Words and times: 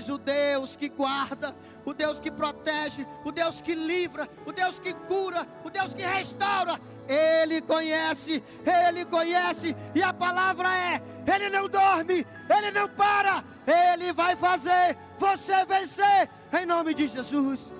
mas 0.00 0.08
o 0.08 0.16
Deus 0.16 0.76
que 0.76 0.88
guarda, 0.88 1.54
o 1.84 1.92
Deus 1.92 2.18
que 2.18 2.30
protege, 2.30 3.06
o 3.22 3.30
Deus 3.30 3.60
que 3.60 3.74
livra, 3.74 4.26
o 4.46 4.52
Deus 4.52 4.78
que 4.78 4.94
cura, 4.94 5.46
o 5.62 5.68
Deus 5.68 5.92
que 5.92 6.02
restaura, 6.02 6.80
Ele 7.06 7.60
conhece, 7.60 8.42
Ele 8.64 9.04
conhece, 9.04 9.76
e 9.94 10.02
a 10.02 10.10
palavra 10.10 10.74
é: 10.74 11.02
Ele 11.30 11.50
não 11.50 11.68
dorme, 11.68 12.26
Ele 12.48 12.70
não 12.70 12.88
para, 12.88 13.44
Ele 13.66 14.10
vai 14.14 14.34
fazer 14.36 14.96
você 15.18 15.66
vencer, 15.66 16.30
em 16.50 16.64
nome 16.64 16.94
de 16.94 17.06
Jesus, 17.06 17.70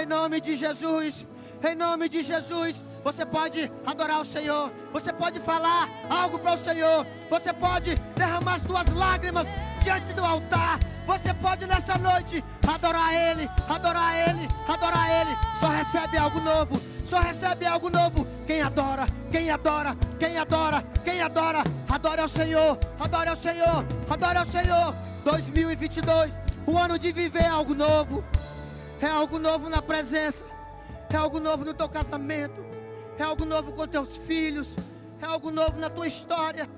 em 0.00 0.06
nome 0.06 0.40
de 0.40 0.54
Jesus, 0.54 1.26
em 1.68 1.74
nome 1.74 2.08
de 2.08 2.22
Jesus. 2.22 2.84
Você 3.02 3.26
pode 3.26 3.72
adorar 3.84 4.20
o 4.20 4.24
Senhor, 4.24 4.72
você 4.92 5.12
pode 5.12 5.40
falar 5.40 5.88
algo 6.08 6.38
para 6.38 6.54
o 6.54 6.58
Senhor, 6.58 7.04
você 7.28 7.52
pode 7.52 7.96
derramar 8.14 8.54
as 8.54 8.62
suas 8.62 8.88
lágrimas 8.90 9.48
diante 9.82 10.12
do 10.12 10.24
altar. 10.24 10.78
Você 11.08 11.32
pode 11.32 11.66
nessa 11.66 11.96
noite 11.96 12.44
adorar 12.66 13.14
Ele, 13.14 13.48
adorar 13.66 14.28
Ele, 14.28 14.46
adorar 14.68 15.10
Ele. 15.10 15.38
Só 15.58 15.68
recebe 15.68 16.18
algo 16.18 16.38
novo, 16.38 16.78
só 17.06 17.18
recebe 17.18 17.64
algo 17.64 17.88
novo. 17.88 18.26
Quem 18.46 18.60
adora, 18.60 19.06
quem 19.30 19.50
adora, 19.50 19.96
quem 20.20 20.36
adora, 20.36 20.82
quem 21.02 21.22
adora, 21.22 21.64
adora 21.88 22.22
ao 22.22 22.28
Senhor, 22.28 22.78
adora 23.00 23.30
ao 23.30 23.36
Senhor, 23.38 23.86
adora 24.10 24.40
ao 24.40 24.44
Senhor. 24.44 24.94
2022, 25.24 26.30
o 26.66 26.76
ano 26.76 26.98
de 26.98 27.10
viver 27.10 27.46
algo 27.46 27.74
novo. 27.74 28.22
É 29.00 29.06
algo 29.06 29.38
novo 29.38 29.70
na 29.70 29.80
presença, 29.80 30.44
é 31.08 31.16
algo 31.16 31.40
novo 31.40 31.64
no 31.64 31.72
teu 31.72 31.88
casamento, 31.88 32.62
é 33.18 33.22
algo 33.22 33.46
novo 33.46 33.72
com 33.72 33.86
teus 33.86 34.18
filhos, 34.18 34.76
é 35.22 35.24
algo 35.24 35.50
novo 35.50 35.80
na 35.80 35.88
tua 35.88 36.06
história, 36.06 36.68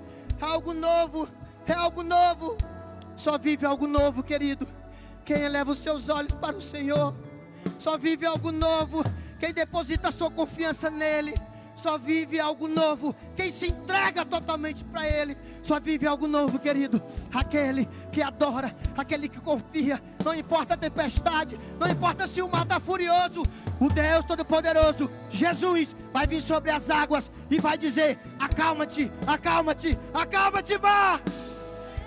é 0.40 0.44
algo 0.44 0.72
novo, 0.72 1.28
é 1.66 1.72
algo 1.72 2.04
novo. 2.04 2.56
Só 3.20 3.36
vive 3.36 3.66
algo 3.66 3.86
novo, 3.86 4.22
querido. 4.22 4.66
Quem 5.26 5.42
eleva 5.42 5.72
os 5.72 5.80
seus 5.80 6.08
olhos 6.08 6.34
para 6.34 6.56
o 6.56 6.62
Senhor, 6.62 7.14
só 7.78 7.98
vive 7.98 8.24
algo 8.24 8.50
novo. 8.50 9.04
Quem 9.38 9.52
deposita 9.52 10.10
sua 10.10 10.30
confiança 10.30 10.88
nele, 10.88 11.34
só 11.76 11.98
vive 11.98 12.40
algo 12.40 12.66
novo. 12.66 13.14
Quem 13.36 13.52
se 13.52 13.66
entrega 13.66 14.24
totalmente 14.24 14.82
para 14.84 15.06
Ele, 15.06 15.36
só 15.62 15.78
vive 15.78 16.06
algo 16.06 16.26
novo, 16.26 16.58
querido. 16.58 17.02
Aquele 17.34 17.86
que 18.10 18.22
adora, 18.22 18.74
aquele 18.96 19.28
que 19.28 19.38
confia. 19.38 20.00
Não 20.24 20.34
importa 20.34 20.72
a 20.72 20.78
tempestade, 20.78 21.60
não 21.78 21.90
importa 21.90 22.26
se 22.26 22.40
o 22.40 22.48
mar 22.48 22.62
está 22.62 22.80
furioso. 22.80 23.42
O 23.78 23.90
Deus 23.90 24.24
Todo-Poderoso, 24.24 25.10
Jesus, 25.28 25.94
vai 26.10 26.26
vir 26.26 26.40
sobre 26.40 26.70
as 26.70 26.88
águas 26.88 27.30
e 27.50 27.60
vai 27.60 27.76
dizer: 27.76 28.18
Acalma-te, 28.38 29.12
acalma-te, 29.26 29.98
acalma-te, 30.14 30.78
mar. 30.78 31.20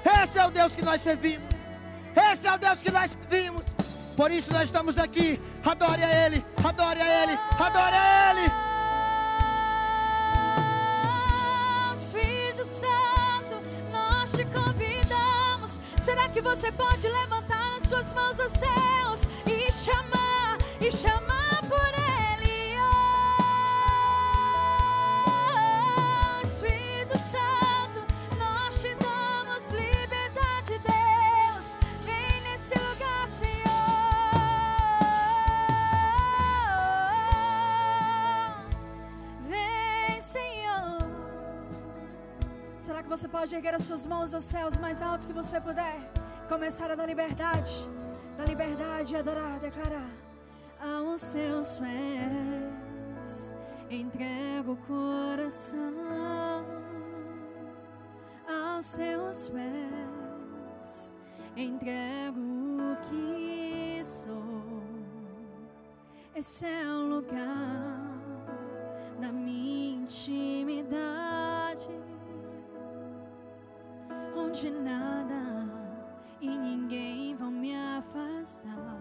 Esse 0.05 0.37
é 0.37 0.45
o 0.45 0.51
Deus 0.51 0.75
que 0.75 0.81
nós 0.83 1.01
servimos. 1.01 1.47
Esse 2.15 2.47
é 2.47 2.53
o 2.53 2.57
Deus 2.57 2.79
que 2.79 2.91
nós 2.91 3.11
servimos. 3.11 3.63
Por 4.15 4.31
isso 4.31 4.51
nós 4.51 4.63
estamos 4.63 4.97
aqui. 4.97 5.39
Adore 5.65 6.03
a 6.03 6.25
Ele, 6.25 6.45
adore 6.63 7.01
a 7.01 7.23
Ele, 7.23 7.39
adore 7.59 7.95
a 7.95 8.31
Ele. 8.31 8.51
Espírito 11.99 12.65
Santo, 12.65 13.55
nós 13.91 14.31
te 14.31 14.45
convidamos. 14.45 15.81
Será 15.99 16.29
que 16.29 16.41
você 16.41 16.71
pode 16.71 17.07
levantar 17.07 17.77
as 17.77 17.83
suas 17.83 18.13
mãos 18.13 18.39
aos 18.39 18.51
céus 18.51 19.27
e 19.47 19.71
chamar, 19.71 20.57
e 20.79 20.91
chamar 20.91 21.61
por 21.67 21.93
Ele? 21.95 22.02
Você 43.15 43.27
pode 43.27 43.53
erguer 43.53 43.75
as 43.75 43.83
suas 43.83 44.07
mãos 44.07 44.33
aos 44.33 44.43
céus 44.43 44.75
mais 44.79 44.99
alto 44.99 45.27
que 45.27 45.33
você 45.33 45.61
puder? 45.61 45.99
Começar 46.49 46.89
a 46.89 46.95
dar 46.95 47.05
liberdade, 47.05 47.87
da 48.35 48.43
liberdade 48.43 49.15
adorar, 49.15 49.59
declarar 49.59 50.09
aos 50.81 51.21
seus 51.21 51.79
pés. 51.79 53.55
Entrego 53.87 54.71
o 54.71 54.77
coração 54.77 55.93
aos 58.49 58.87
seus 58.87 59.49
pés. 59.49 61.15
Entrego 61.55 62.39
o 62.39 62.97
que 63.07 64.01
sou. 64.03 64.81
Esse 66.35 66.65
é 66.65 66.83
o 66.87 67.09
lugar 67.09 68.23
da 69.21 69.31
minha 69.31 69.97
intimidade, 70.01 71.87
onde 74.35 74.69
nada 74.69 75.41
e 76.41 76.49
ninguém 76.49 77.33
vão 77.35 77.51
me 77.51 77.73
afastar. 77.97 78.99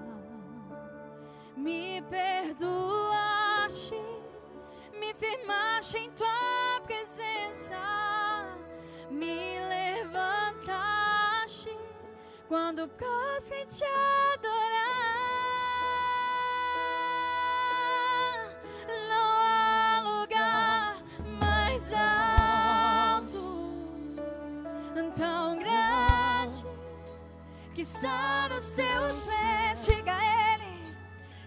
Me 1.56 2.02
perdoaste, 2.10 3.94
me 4.98 5.14
firmaste 5.14 5.98
em 5.98 6.10
tua 6.12 6.80
presença, 6.84 7.76
me 9.10 9.58
levantaste 9.68 11.76
quando 12.48 12.88
posso 12.88 13.52
te 13.66 13.84
adorar. 14.34 15.22
Que 27.74 27.82
está 27.82 28.48
nos 28.48 28.72
teus 28.72 29.26
pés. 29.26 29.84
Diga 29.86 30.16
a 30.16 30.54
Ele 30.54 30.96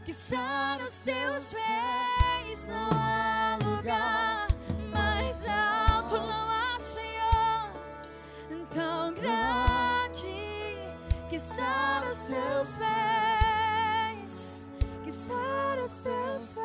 que 0.03 0.12
está 0.12 0.78
nos 0.80 1.00
teus 1.00 1.53
pés. 1.53 2.68
Não 2.68 2.90
há 2.94 3.58
lugar 3.63 4.47
mais 4.91 5.46
alto, 5.47 6.16
não 6.16 6.52
há 6.52 6.80
Senhor 6.80 7.16
tão 8.75 9.14
grande 9.14 10.78
que 11.30 11.38
está 11.38 12.03
nos 12.06 12.25
teus 12.25 12.75
pés, 12.75 14.69
que 15.02 15.09
está 15.09 15.78
nos 15.81 16.03
teus 16.03 16.59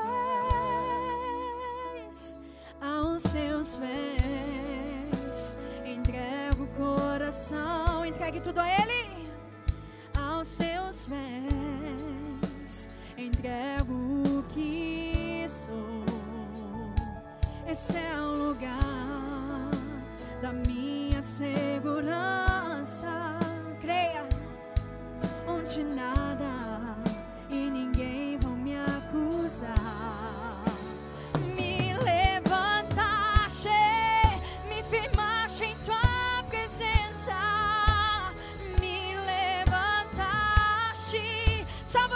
pés, 2.05 2.41
aos 2.81 3.23
seus 3.23 3.77
pés. 3.77 5.57
Entrego 5.85 6.65
o 6.65 6.69
coração, 6.69 8.05
entregue 8.05 8.41
tudo 8.41 8.59
a 8.59 8.69
Ele, 8.69 9.00
aos 10.41 10.49
seus 10.49 11.07
pés. 11.07 12.91
Entrego 13.19 13.93
o 13.93 14.43
que 14.45 15.45
sou. 15.47 16.05
Esse 17.67 17.99
é 17.99 18.19
o 18.19 18.49
lugar 18.49 19.71
da 20.41 20.53
minha 20.67 21.21
segurança. 21.21 23.09
Creia, 23.83 24.27
onde 25.47 25.85
nada 25.85 26.80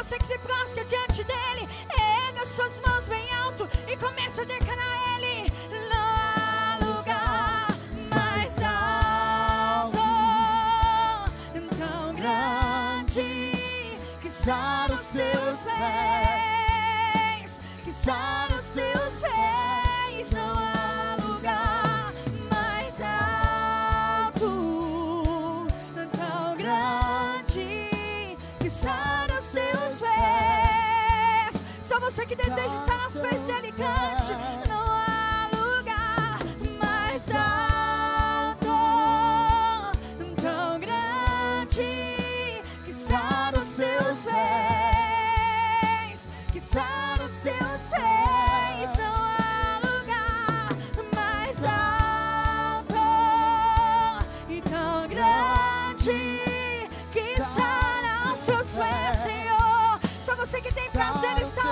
você 0.04 0.18
que 0.18 0.26
se 0.26 0.38
prostra 0.38 0.84
diante 0.84 1.24
dele, 1.24 1.66
erga 2.28 2.42
as 2.42 2.48
suas 2.48 2.78
mãos 2.80 2.93
que 32.36 32.50
deseja 32.50 32.74
estar 32.74 33.00
aos 33.00 33.20
pés 33.20 33.43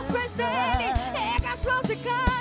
aos 0.02 0.10
pés 0.10 0.36
dele. 0.36 0.92
Erga 1.34 1.52
as 1.52 1.64
mãos 1.64 1.90
e 1.90 1.96
cante 1.96 2.31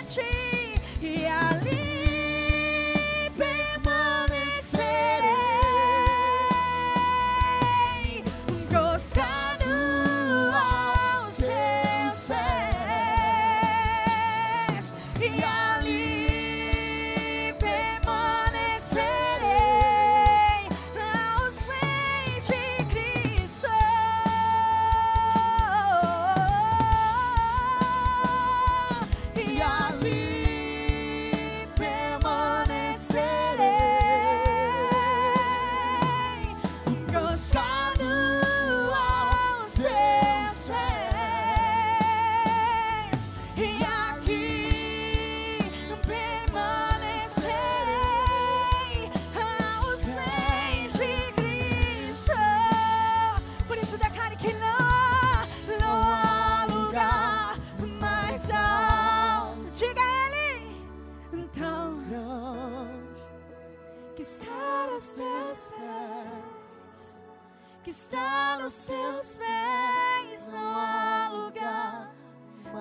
que 67.83 67.89
está 67.89 68.59
nos 68.61 68.85
teus 68.85 69.35
pés, 69.35 70.47
não 70.47 70.77
há 70.77 71.29
lugar, 71.29 72.13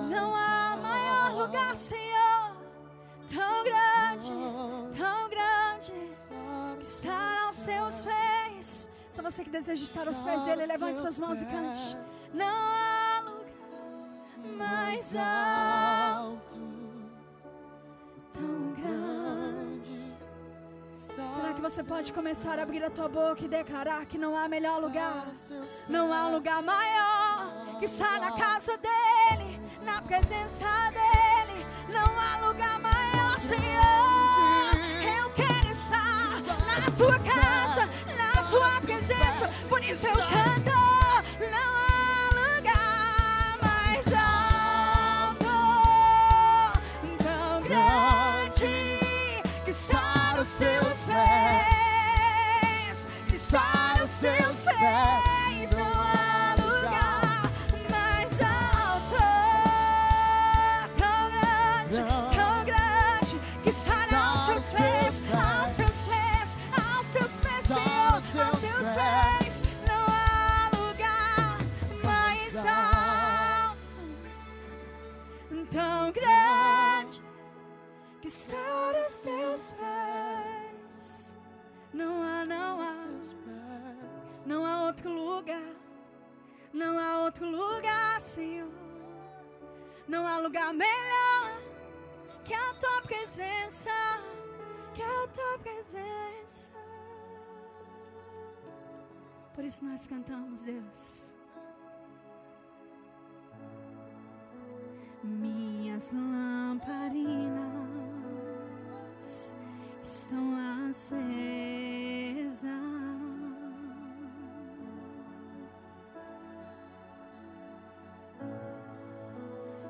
não 0.09 0.35
há 0.35 0.77
maior 0.77 1.47
lugar, 1.47 1.75
Senhor, 1.75 2.57
tão 3.33 3.65
grande, 3.65 4.33
tão 4.99 5.29
grande, 5.31 5.93
que 6.79 6.85
está 6.85 7.45
aos 7.47 7.65
teus 7.65 8.05
pés. 8.05 8.91
Se 9.11 9.23
você 9.23 9.43
que 9.43 9.51
deseja 9.51 9.83
estar 9.83 10.07
aos 10.07 10.23
pés 10.23 10.43
dele, 10.45 10.67
levante 10.67 11.01
suas 11.01 11.19
mãos 11.19 11.41
e 11.41 11.47
cante. 11.47 11.97
Não 12.35 12.47
há 12.47 13.23
lugar 13.25 14.57
mais 14.57 15.15
alto, 15.17 16.61
tão 18.33 18.73
grande. 18.75 19.00
Será 21.11 21.53
que 21.55 21.61
você 21.61 21.83
pode 21.83 22.13
começar 22.13 22.59
a 22.59 22.63
abrir 22.63 22.85
a 22.85 22.91
tua 22.91 23.09
boca 23.09 23.45
e 23.45 23.49
declarar 23.49 24.07
que 24.07 24.17
não 24.17 24.37
há 24.37 24.49
melhor 24.49 24.81
lugar? 24.81 25.27
Não 25.89 26.13
há 26.13 26.27
um 26.27 26.33
lugar 26.35 26.63
maior 26.63 27.77
que 27.79 27.87
estar 27.87 28.21
na 28.21 28.33
casa 28.33 28.79
dele, 28.79 29.61
na 29.83 30.01
presença 30.03 30.67
dele. 30.93 31.67
Não 31.89 32.05
há 32.19 32.47
lugar 32.47 32.79
maior, 32.79 33.41
Senhor. 33.41 33.61
Eu 35.19 35.31
quero 35.31 35.69
estar 35.69 36.31
na 36.81 36.91
tua 36.97 37.19
casa, 37.19 37.89
na 38.17 38.43
tua 38.45 38.81
presença. 38.81 39.51
Por 39.69 39.83
isso 39.83 40.07
eu 40.07 40.15
canto. 40.15 40.71
Não 41.51 41.77
há 41.77 41.80
Não 82.01 82.23
há, 82.23 82.47
não 82.47 82.81
há, 82.81 82.87
não 84.47 84.65
há 84.65 84.85
outro 84.85 85.11
lugar, 85.13 85.75
não 86.73 86.99
há 86.99 87.25
outro 87.25 87.47
lugar, 87.47 88.19
Senhor. 88.19 88.73
Não 90.09 90.27
há 90.27 90.39
lugar 90.39 90.73
melhor 90.73 91.61
que 92.43 92.55
a 92.55 92.75
tua 92.75 93.03
presença, 93.03 93.91
que 94.95 95.03
a 95.03 95.29
tua 95.29 95.59
presença. 95.59 96.71
Por 99.55 99.63
isso 99.63 99.85
nós 99.85 100.07
cantamos, 100.07 100.65
Deus. 100.65 101.37
Minhas 105.23 106.11
lamparinas 106.13 107.61
estão 110.03 110.55
acesas. 110.89 111.91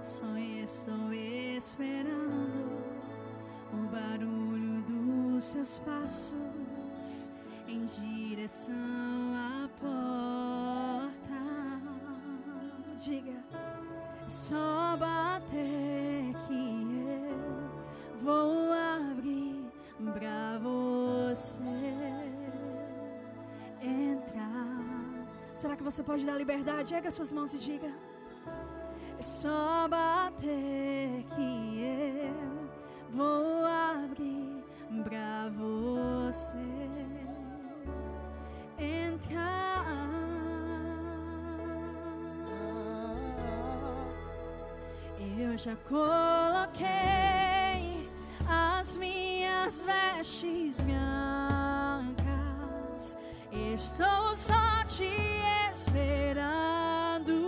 Só 0.03 0.27
estou 0.37 1.13
esperando 1.13 2.83
o 3.73 3.87
barulho 3.93 4.83
dos 4.83 5.45
seus 5.45 5.79
passos 5.81 7.31
em 7.69 7.85
direção 7.85 8.75
à 9.35 9.69
porta. 9.79 11.11
Diga 12.97 13.45
só 14.27 14.97
bater 14.97 16.35
que 16.47 16.55
eu 16.55 18.19
vou 18.23 18.60
pra 20.15 20.59
você 20.59 21.63
entrar. 23.83 25.27
Será 25.55 25.77
que 25.77 25.83
você 25.83 26.03
pode 26.03 26.25
dar 26.25 26.37
liberdade? 26.37 26.95
Erga 26.95 27.11
suas 27.11 27.33
mãos 27.33 27.53
e 27.55 27.59
diga. 27.59 27.93
É 29.19 29.23
só 29.23 29.87
bater 29.89 31.25
que 31.35 31.83
eu 31.83 32.71
vou 33.11 33.67
abrir 33.67 34.65
pra 35.05 35.51
você 35.51 36.57
entrar. 38.79 39.85
Eu 45.39 45.59
já 45.59 45.77
coloquei 45.89 47.50
as 48.51 48.97
minhas 48.97 49.85
vestes 49.85 50.81
brancas. 50.81 52.17
Estou 53.53 54.35
só 54.35 54.83
te 54.85 55.09
esperando. 55.71 57.40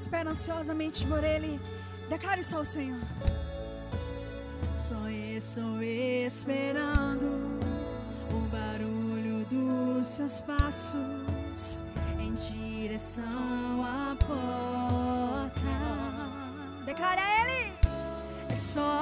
Espera 0.00 0.30
ansiosamente 0.30 1.06
por 1.06 1.22
Ele, 1.22 1.60
declare 2.08 2.42
só 2.42 2.58
ao 2.58 2.64
Senhor. 2.64 3.00
Só 4.74 4.96
estou 5.08 5.82
esperando 5.82 7.60
o 8.32 8.40
barulho 8.48 9.44
dos 9.46 10.06
seus 10.06 10.40
passos 10.40 11.84
em 12.18 12.32
direção 12.32 13.84
à 13.84 14.16
porta. 14.26 15.60
Declare 16.86 17.20
a 17.20 17.44
Ele. 17.44 17.74
É 18.48 18.56
só 18.56 18.99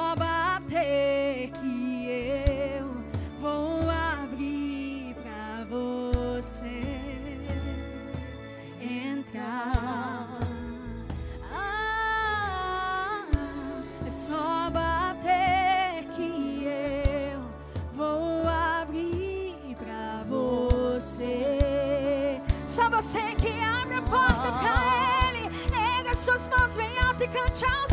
bem 27.32 27.42
alto 27.42 27.87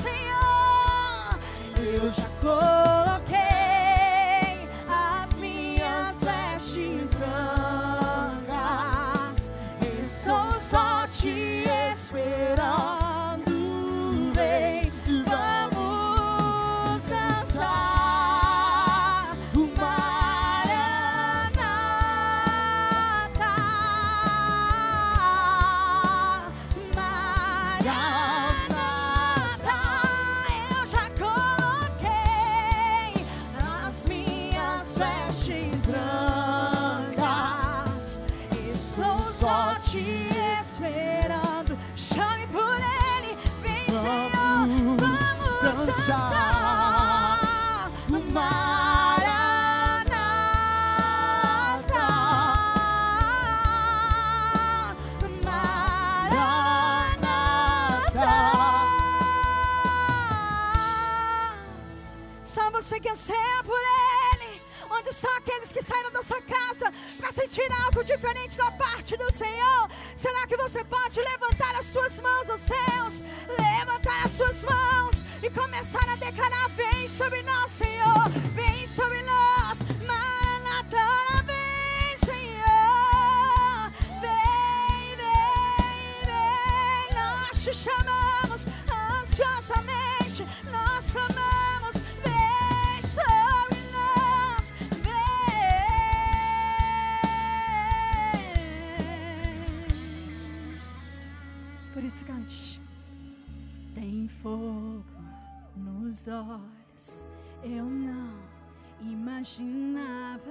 imaginava 109.46 110.42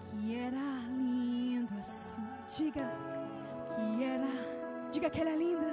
que 0.00 0.36
era 0.36 0.58
lindo 0.88 1.72
assim. 1.80 2.20
Diga 2.56 2.90
que 3.68 4.04
era. 4.04 4.90
Diga 4.90 5.08
que 5.08 5.20
ela 5.20 5.30
é 5.30 5.36
linda. 5.36 5.72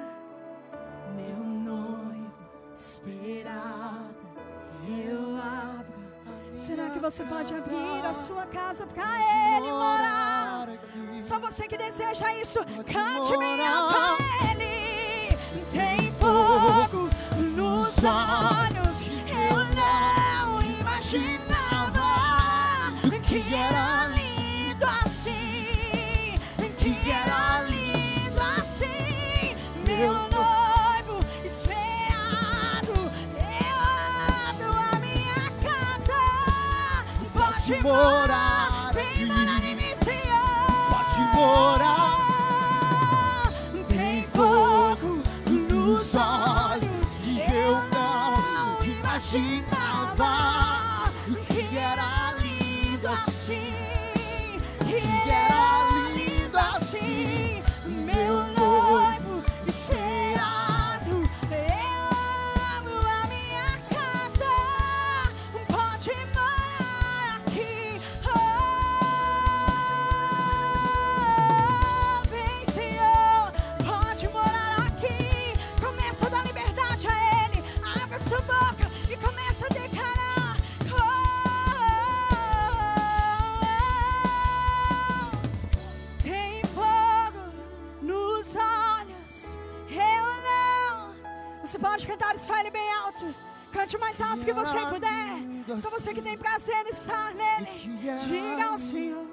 Meu 1.15 1.35
noivo 1.35 2.31
esperado. 2.75 4.15
Eu 4.87 5.35
abro. 5.35 5.99
Será 6.53 6.91
que 6.91 6.99
você 6.99 7.23
pode 7.23 7.53
abrir 7.55 8.05
a 8.05 8.13
sua 8.13 8.45
casa 8.45 8.85
para 8.85 9.05
ele 9.57 9.71
morar? 9.71 10.67
Só 11.19 11.39
você 11.39 11.67
que 11.67 11.77
deseja 11.77 12.33
isso, 12.35 12.59
cante 12.85 13.35
bem 13.37 13.67
alto 13.67 13.95
a 13.95 14.51
Ele. 14.51 15.35
Tem 15.71 16.11
fogo 16.13 17.09
nos 17.55 17.97
olhos. 18.03 19.07
Eu 19.27 19.57
não 19.75 20.61
imaginava 20.61 21.38
morar. 37.81 38.91
Vem 38.93 39.25
morar 39.25 39.63
em 39.63 39.75
mim, 39.75 39.95
Senhor. 39.95 40.67
Pode 40.89 41.21
morar. 41.35 42.17
Tem 43.87 44.27
fogo 44.27 45.23
nos 45.47 46.13
olhos 46.15 47.15
que 47.17 47.39
eu 47.39 47.81
não 47.89 48.83
imaginava 48.83 50.88
lindo 53.49 53.77
assim, 54.05 54.59
que 54.85 55.29
era 55.31 55.98
estar 96.89 97.33
nele. 97.33 97.79
Diga 98.19 98.65
ao 98.65 98.79
Senhor. 98.79 99.27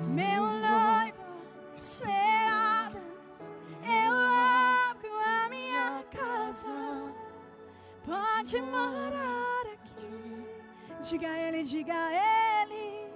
Meu 0.00 0.42
noivo 0.42 1.22
esperado, 1.76 3.00
eu 3.84 4.12
abro 4.90 5.10
a 5.24 5.48
minha 5.48 6.04
casa. 6.10 6.70
Pode 8.04 8.60
morar 8.62 9.64
aqui. 9.74 10.46
Diga 11.08 11.28
a 11.28 11.38
ele, 11.38 11.62
diga 11.62 11.94
a 11.94 12.62
ele. 12.62 13.12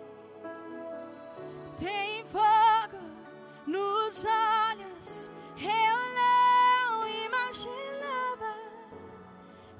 Tem 1.78 2.24
fogo 2.26 3.02
nos 3.66 4.24
olhos. 4.24 5.30
Eu 5.58 5.96
não 6.20 7.08
imaginava 7.08 8.54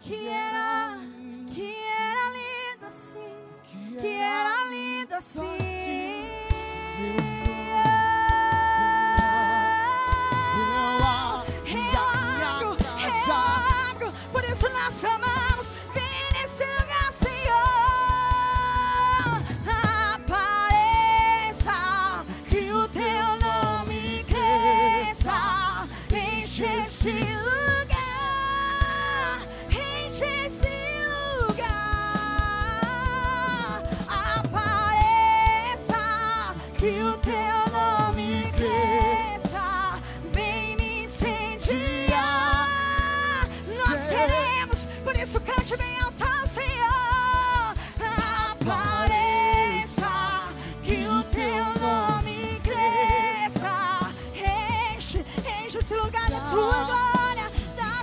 que 0.01 0.29
era, 0.29 0.76
assim. 5.17 5.76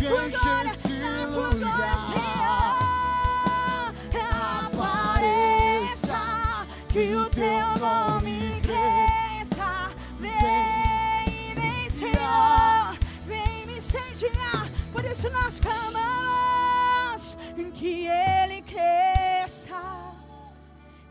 Patience 0.10 0.84
to 0.84 1.40
lugar. 1.40 2.04
Apareça 4.66 6.22
que 6.90 7.16
o 7.16 7.30
teu 7.30 7.68
nome 7.80 8.60
cresça. 8.62 9.92
Vem, 10.20 11.56
vem, 11.56 11.90
Senhor. 11.90 12.98
Vem 13.26 13.66
me 13.66 13.78
incendiar. 13.78 14.68
Por 14.92 15.06
isso 15.06 15.30
nós 15.30 15.60
clamamos 15.62 17.38
que 17.74 18.08
Ele 18.08 18.62
cresça 18.62 19.82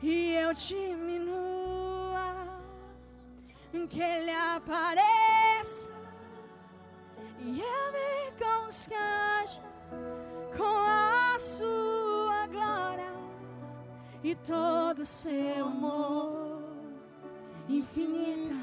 e 0.02 0.34
eu 0.34 0.52
diminua. 0.52 2.32
Que 3.88 4.00
Ele 4.00 4.30
apareça 4.30 5.88
e 7.40 7.60
eu 7.60 7.92
me 7.92 8.11
conscanja 8.72 9.60
com 10.56 10.64
a 10.64 11.38
Sua 11.38 12.46
glória 12.46 13.12
e 14.24 14.34
todo 14.34 15.00
o 15.00 15.04
seu 15.04 15.66
amor 15.66 16.62
infinita. 17.68 18.54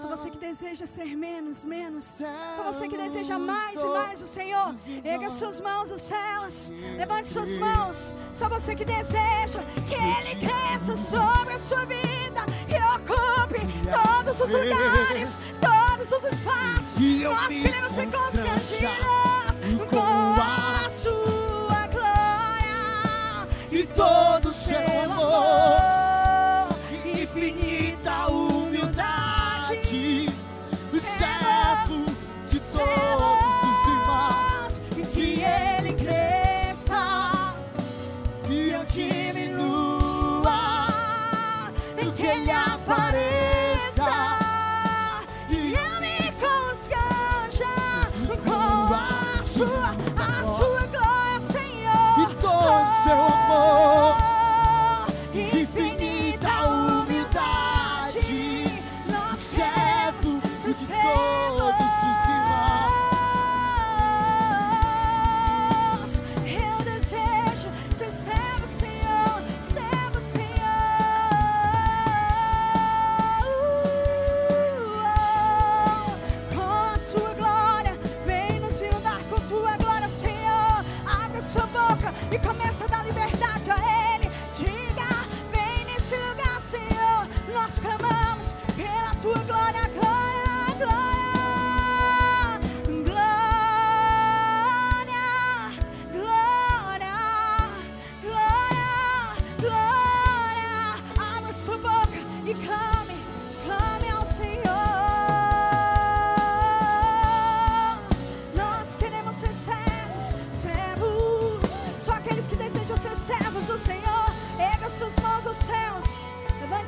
Só 0.00 0.08
você 0.08 0.30
que 0.30 0.38
deseja 0.38 0.86
ser 0.86 1.16
menos, 1.16 1.64
menos. 1.64 2.20
Só 2.54 2.62
você 2.62 2.86
que 2.88 2.96
deseja 2.96 3.38
mais 3.38 3.82
e 3.82 3.86
mais 3.86 4.22
o 4.22 4.26
Senhor. 4.26 4.74
Erga 5.04 5.28
suas 5.28 5.60
mãos 5.60 5.90
aos 5.90 6.02
céus. 6.02 6.72
Levante 6.96 7.28
suas 7.28 7.58
mãos. 7.58 8.14
Só 8.32 8.48
você 8.48 8.74
que 8.74 8.84
deseja 8.84 9.62
que 9.88 9.94
Ele 9.94 10.46
cresça 10.46 10.96
sobre 10.96 11.54
a 11.54 11.58
sua 11.58 11.84
vida. 11.84 12.42
E 12.68 12.76
ocupe 12.94 13.60
todos 13.90 14.40
os 14.40 14.50
lugares, 14.50 15.38
todos 16.04 16.24
os 16.24 16.32
espaços. 16.32 17.00
Nós 17.22 17.60
queremos 17.60 17.92
ser 17.92 18.10
constrangidos 18.10 19.60
com 19.90 20.34
a 20.40 20.90
sua 20.90 21.86
glória 21.88 23.48
e 23.70 23.86
todo 23.86 24.43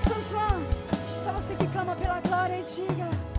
suas 0.07 0.33
mãos. 0.33 0.91
Só 1.21 1.33
você 1.33 1.55
que 1.55 1.67
clama 1.69 1.97
pela 1.97 2.21
glória 2.21 2.59
e 2.59 2.63
diga. 2.63 3.36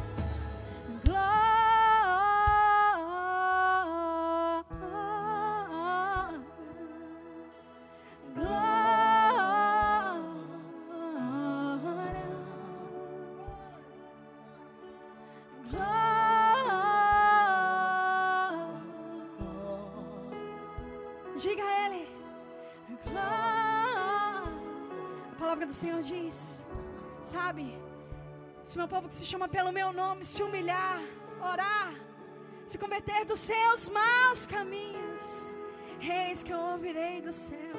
Do 25.68 25.74
Senhor 25.74 26.02
diz: 26.02 26.66
Sabe, 27.22 27.78
se 28.64 28.78
meu 28.78 28.88
povo 28.88 29.10
que 29.10 29.16
se 29.16 29.26
chama 29.26 29.48
pelo 29.50 29.72
meu 29.72 29.92
nome 29.92 30.24
se 30.26 30.42
humilhar, 30.42 31.02
orar, 31.42 31.94
se 32.66 32.78
converter 32.78 33.26
dos 33.26 33.40
seus 33.40 33.90
maus 33.90 34.48
caminhos, 34.48 35.58
eis 36.00 36.42
que 36.42 36.54
eu 36.54 36.60
ouvirei 36.72 37.22
do 37.22 37.34
céu. 37.34 37.78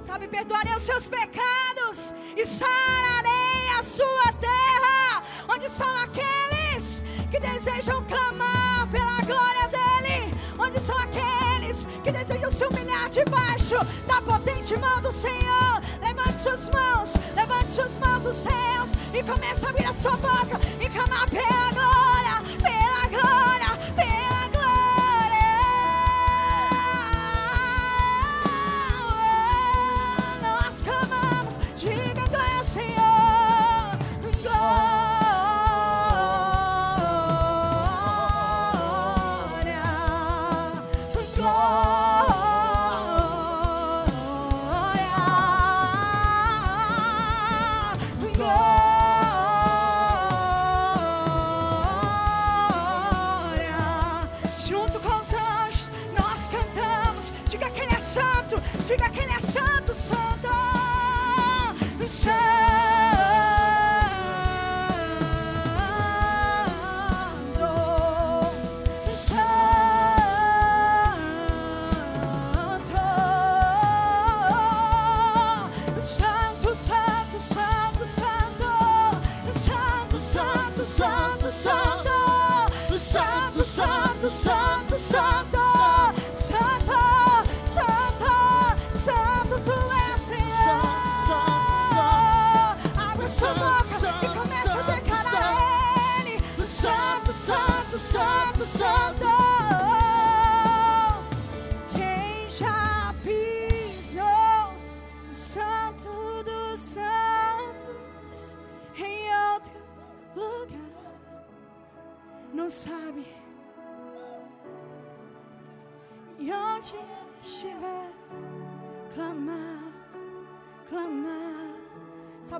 Sabe, 0.00 0.26
perdoarei 0.28 0.74
os 0.74 0.82
seus 0.82 1.06
pecados 1.08 2.14
e 2.34 2.46
sararei 2.46 3.68
a 3.78 3.82
sua 3.82 4.32
terra. 4.40 5.22
Onde 5.46 5.66
estão 5.66 5.94
aqueles 5.98 7.02
que 7.30 7.38
desejam 7.38 8.02
clamar 8.06 8.88
pela 8.90 9.20
glória 9.30 9.68
dele? 9.68 10.39
Onde 10.62 10.76
estão 10.76 10.96
aqueles 10.98 11.86
que 12.04 12.12
desejam 12.12 12.50
se 12.50 12.64
humilhar 12.66 13.08
debaixo 13.08 13.76
da 14.06 14.20
potente 14.20 14.76
mão 14.78 15.00
do 15.00 15.10
Senhor? 15.10 15.80
Levante 16.02 16.38
suas 16.38 16.68
mãos, 16.68 17.14
levante 17.34 17.72
suas 17.72 17.98
mãos 17.98 18.26
aos 18.26 18.36
céus 18.36 18.92
e 19.14 19.22
comece 19.22 19.64
a 19.64 19.70
abrir 19.70 19.86
a 19.86 19.94
sua 19.94 20.16
boca 20.18 20.60
e 20.78 20.88
clamar 20.90 21.30
pela 21.30 21.70
glória, 21.72 22.58
pela 22.60 23.22
glória, 23.22 23.49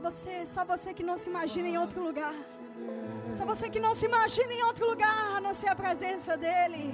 você, 0.00 0.34
só 0.54 0.64
você 0.64 0.92
que 0.92 1.02
não 1.10 1.16
se 1.22 1.28
imagina 1.32 1.68
em 1.68 1.78
outro 1.78 2.02
lugar. 2.08 2.34
Só 3.38 3.44
você 3.44 3.68
que 3.68 3.80
não 3.86 3.94
se 3.94 4.06
imagina 4.06 4.52
em 4.52 4.62
outro 4.62 4.88
lugar 4.92 5.36
a 5.36 5.40
não 5.40 5.54
ser 5.54 5.68
a 5.68 5.76
presença 5.76 6.36
dEle. 6.36 6.86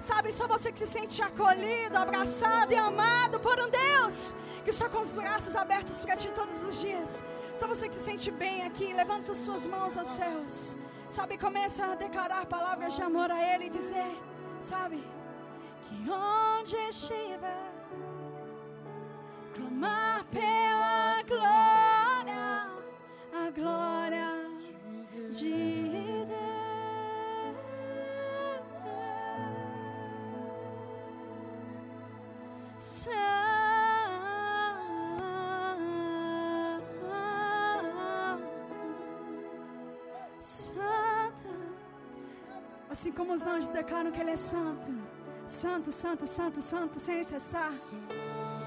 Sabe, 0.00 0.32
só 0.32 0.46
você 0.48 0.72
que 0.72 0.80
se 0.80 0.86
sente 0.86 1.22
acolhido, 1.22 1.96
abraçado 1.96 2.72
e 2.72 2.76
amado 2.76 3.38
por 3.38 3.56
um 3.64 3.70
Deus 3.70 4.34
que 4.64 4.70
está 4.70 4.88
com 4.88 5.00
os 5.00 5.12
braços 5.12 5.54
abertos 5.56 6.04
para 6.04 6.16
ti 6.16 6.28
todos 6.40 6.62
os 6.62 6.80
dias. 6.80 7.24
Só 7.54 7.66
você 7.66 7.88
que 7.88 7.96
se 7.96 8.00
sente 8.08 8.30
bem 8.30 8.64
aqui, 8.68 8.92
levanta 8.92 9.32
as 9.32 9.38
suas 9.38 9.66
mãos 9.66 9.96
aos 9.96 10.08
céus. 10.08 10.78
Sabe, 11.08 11.36
começa 11.36 11.84
a 11.84 11.94
declarar 11.94 12.46
palavras 12.46 12.94
de 12.94 13.02
amor 13.02 13.30
a 13.30 13.54
Ele 13.54 13.66
e 13.66 13.70
dizer, 13.70 14.10
sabe, 14.60 15.04
que 15.84 16.10
onde 16.10 16.76
estiver, 16.88 17.70
clamar 19.54 20.24
pela 20.30 21.22
glória, 21.32 21.71
a 23.32 23.50
glória 23.50 24.28
de 25.30 26.26
Deus. 26.26 26.42
Santo, 40.40 41.48
assim 42.90 43.12
como 43.12 43.32
os 43.32 43.46
anjos 43.46 43.68
declaram 43.68 44.10
que 44.10 44.20
Ele 44.20 44.32
é 44.32 44.36
santo, 44.36 44.92
santo, 45.46 45.92
santo, 45.92 46.26
santo, 46.26 46.60
santo, 46.60 47.00
sem 47.00 47.22
cessar. 47.22 47.70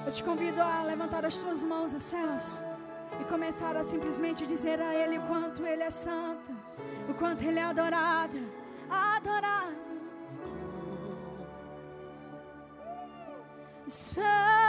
Eu 0.06 0.12
te 0.12 0.24
convido 0.24 0.62
a 0.62 0.84
levantar 0.84 1.26
as 1.26 1.36
tuas 1.38 1.64
mãos 1.64 1.94
aos 1.94 2.04
céus 2.04 2.66
e 3.20 3.24
começar 3.26 3.76
a 3.76 3.84
simplesmente 3.84 4.46
dizer 4.46 4.80
a 4.82 4.94
Ele 4.94 5.18
o 5.18 5.22
quanto 5.24 5.66
Ele 5.66 5.84
é 5.84 5.90
santo, 5.90 6.52
o 7.10 7.14
quanto 7.14 7.44
Ele 7.44 7.60
é 7.60 7.64
adorado, 7.64 8.40
adorado. 8.90 9.86
Santo, 13.88 14.65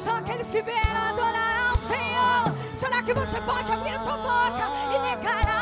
São 0.00 0.16
aqueles 0.16 0.50
que 0.50 0.62
vieram 0.62 1.10
adorar 1.10 1.68
ao 1.68 1.76
Senhor? 1.76 2.56
Será 2.74 3.02
que 3.02 3.12
você 3.12 3.38
pode 3.42 3.70
abrir 3.70 3.90
a 3.90 3.98
tua 3.98 4.16
boca 4.16 4.66
e 4.94 5.14
declarar 5.14 5.59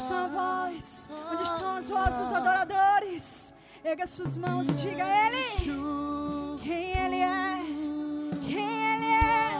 onde 0.00 0.02
estão 0.02 0.24
a 0.24 0.28
voz? 0.28 1.08
Onde 1.30 1.42
estão 1.42 1.70
as 1.76 1.90
vozes 1.90 2.20
dos 2.20 2.32
adoradores? 2.32 3.54
Erga 3.84 4.06
suas 4.06 4.38
mãos 4.38 4.68
e 4.68 4.72
diga 4.72 5.04
a 5.04 5.26
Ele 5.26 5.44
quem 6.62 6.90
Ele 7.02 7.20
é. 7.20 7.62
Quem 8.46 8.94
Ele 8.94 9.10
é. 9.12 9.50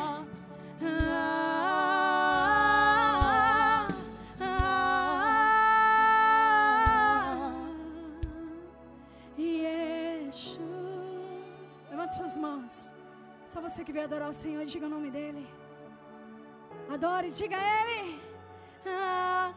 Levante 11.91 12.17
suas 12.17 12.37
mãos. 12.39 12.95
Só 13.47 13.61
você 13.61 13.85
que 13.85 13.93
veio 13.93 14.05
adorar 14.05 14.31
o 14.31 14.35
Senhor, 14.35 14.65
diga 14.65 14.87
o 14.87 14.89
nome 14.89 15.11
dele. 15.11 15.47
Adore, 16.89 17.31
diga 17.31 17.57
a 17.57 17.81
Ele. 17.81 18.21
Ah, 18.87 19.53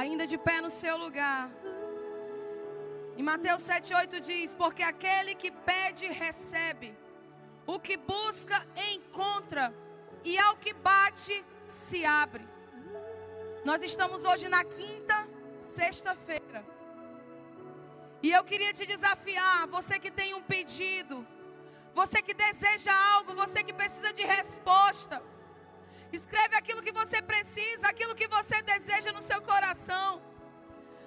ainda 0.00 0.26
de 0.26 0.36
pé 0.36 0.60
no 0.60 0.68
seu 0.68 0.96
lugar. 0.98 1.50
Em 3.16 3.22
Mateus 3.22 3.62
7,8 3.62 4.20
diz: 4.20 4.54
Porque 4.54 4.82
aquele 4.82 5.34
que 5.34 5.50
pede, 5.50 6.06
recebe, 6.06 6.90
o 7.66 7.80
que 7.80 7.96
busca, 7.96 8.58
encontra, 8.92 9.74
e 10.22 10.38
ao 10.38 10.56
que 10.58 10.74
bate, 10.74 11.36
se 11.66 12.04
abre. 12.04 12.46
Nós 13.64 13.82
estamos 13.82 14.22
hoje 14.24 14.48
na 14.48 14.62
quinta, 14.62 15.16
sexta-feira. 15.58 16.60
E 18.22 18.30
eu 18.30 18.44
queria 18.44 18.72
te 18.72 18.84
desafiar, 18.84 19.66
você 19.68 19.98
que 19.98 20.10
tem 20.10 20.34
um 20.34 20.42
pedido, 20.42 21.26
você 21.94 22.20
que 22.20 22.34
deseja 22.34 22.92
algo, 23.14 23.34
você 23.34 23.64
que 23.64 23.72
precisa 23.72 24.12
de 24.12 24.22
resposta. 24.22 25.22
Precisa, 27.56 27.88
aquilo 27.88 28.14
que 28.14 28.28
você 28.28 28.60
deseja 28.62 29.12
no 29.12 29.22
seu 29.22 29.40
coração. 29.40 30.22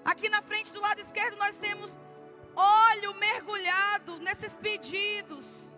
Aqui 0.04 0.28
na 0.30 0.42
frente 0.42 0.74
do 0.74 0.82
lado 0.82 1.00
esquerdo 1.00 1.38
nós 1.38 1.58
temos 1.58 1.98
óleo 2.56 3.14
mergulhado 3.14 4.18
nesses 4.18 4.56
pedidos. 4.56 5.72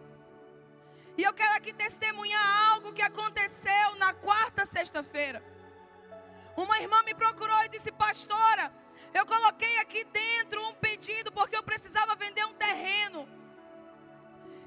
E 1.17 1.23
eu 1.23 1.34
quero 1.34 1.55
aqui 1.55 1.73
testemunhar 1.73 2.71
algo 2.71 2.93
que 2.93 3.01
aconteceu 3.01 3.95
na 3.97 4.13
quarta 4.13 4.65
sexta-feira. 4.65 5.43
Uma 6.55 6.79
irmã 6.79 7.03
me 7.03 7.13
procurou 7.13 7.62
e 7.65 7.69
disse: 7.69 7.91
Pastora, 7.91 8.73
eu 9.13 9.25
coloquei 9.25 9.77
aqui 9.79 10.05
dentro 10.05 10.65
um 10.69 10.73
pedido 10.75 11.34
porque 11.34 11.57
eu 11.57 11.63
precisava 11.63 12.15
vender 12.15 12.45
um 12.45 12.53
terreno. 12.53 13.27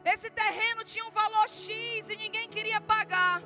Esse 0.05 0.29
terreno 0.29 0.85
tinha 0.85 1.07
um 1.07 1.11
valor 1.11 1.49
X 1.49 2.11
e 2.11 2.17
ninguém 2.17 2.47
queria 2.47 2.79
pagar. 2.79 3.43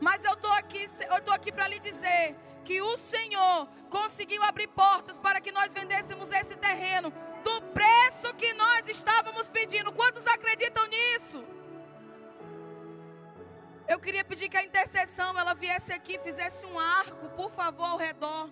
Mas 0.00 0.24
eu 0.24 0.34
estou 0.34 0.52
aqui, 0.52 0.88
eu 1.10 1.18
estou 1.18 1.34
aqui 1.34 1.50
para 1.50 1.68
lhe 1.68 1.78
dizer 1.78 2.36
que 2.64 2.80
o 2.82 2.96
Senhor 2.96 3.66
conseguiu 3.90 4.42
abrir 4.42 4.68
portas 4.68 5.18
para 5.18 5.40
que 5.40 5.50
nós 5.50 5.72
vendêssemos 5.72 6.30
esse 6.30 6.54
terreno 6.56 7.12
do 7.42 7.62
preço 7.78 8.34
que 8.34 8.52
nós 8.54 8.88
estávamos 8.88 9.48
pedindo. 9.48 9.92
Quantos 9.92 10.26
acreditam 10.26 10.86
nisso? 10.86 11.44
Eu 13.88 13.98
queria 13.98 14.22
pedir 14.22 14.48
que 14.50 14.56
a 14.56 14.62
intercessão 14.62 15.38
ela 15.38 15.54
viesse 15.54 15.92
aqui, 15.92 16.18
fizesse 16.18 16.64
um 16.66 16.78
arco, 16.78 17.30
por 17.30 17.50
favor, 17.50 17.86
ao 17.86 17.96
redor. 17.96 18.50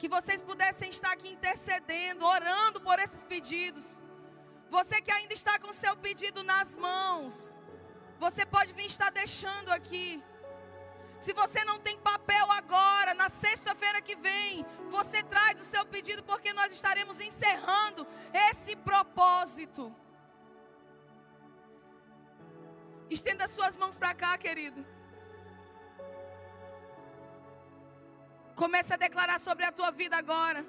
Que 0.00 0.08
vocês 0.08 0.42
pudessem 0.42 0.90
estar 0.90 1.12
aqui 1.12 1.28
intercedendo, 1.30 2.24
orando 2.24 2.80
por 2.80 2.98
esses 2.98 3.22
pedidos. 3.22 4.02
Você 4.68 5.00
que 5.00 5.12
ainda 5.12 5.32
está 5.32 5.58
com 5.60 5.72
seu 5.72 5.96
pedido 5.96 6.42
nas 6.42 6.74
mãos, 6.76 7.54
você 8.24 8.44
pode 8.54 8.70
vir 8.78 8.88
estar 8.94 9.10
deixando 9.20 9.70
aqui. 9.78 10.06
Se 11.24 11.32
você 11.40 11.60
não 11.70 11.78
tem 11.86 11.96
papel 12.10 12.46
agora, 12.60 13.12
na 13.22 13.28
sexta-feira 13.44 14.00
que 14.06 14.16
vem, 14.28 14.64
você 14.96 15.22
traz 15.32 15.60
o 15.60 15.68
seu 15.72 15.84
pedido, 15.94 16.22
porque 16.30 16.52
nós 16.52 16.70
estaremos 16.78 17.18
encerrando 17.28 18.06
esse 18.48 18.74
propósito. 18.90 19.84
Estenda 23.18 23.48
suas 23.56 23.76
mãos 23.82 23.96
para 24.02 24.14
cá, 24.22 24.32
querido. 24.46 24.80
Comece 28.54 28.92
a 28.94 29.02
declarar 29.06 29.38
sobre 29.48 29.64
a 29.66 29.72
tua 29.72 29.90
vida 29.90 30.16
agora. 30.16 30.62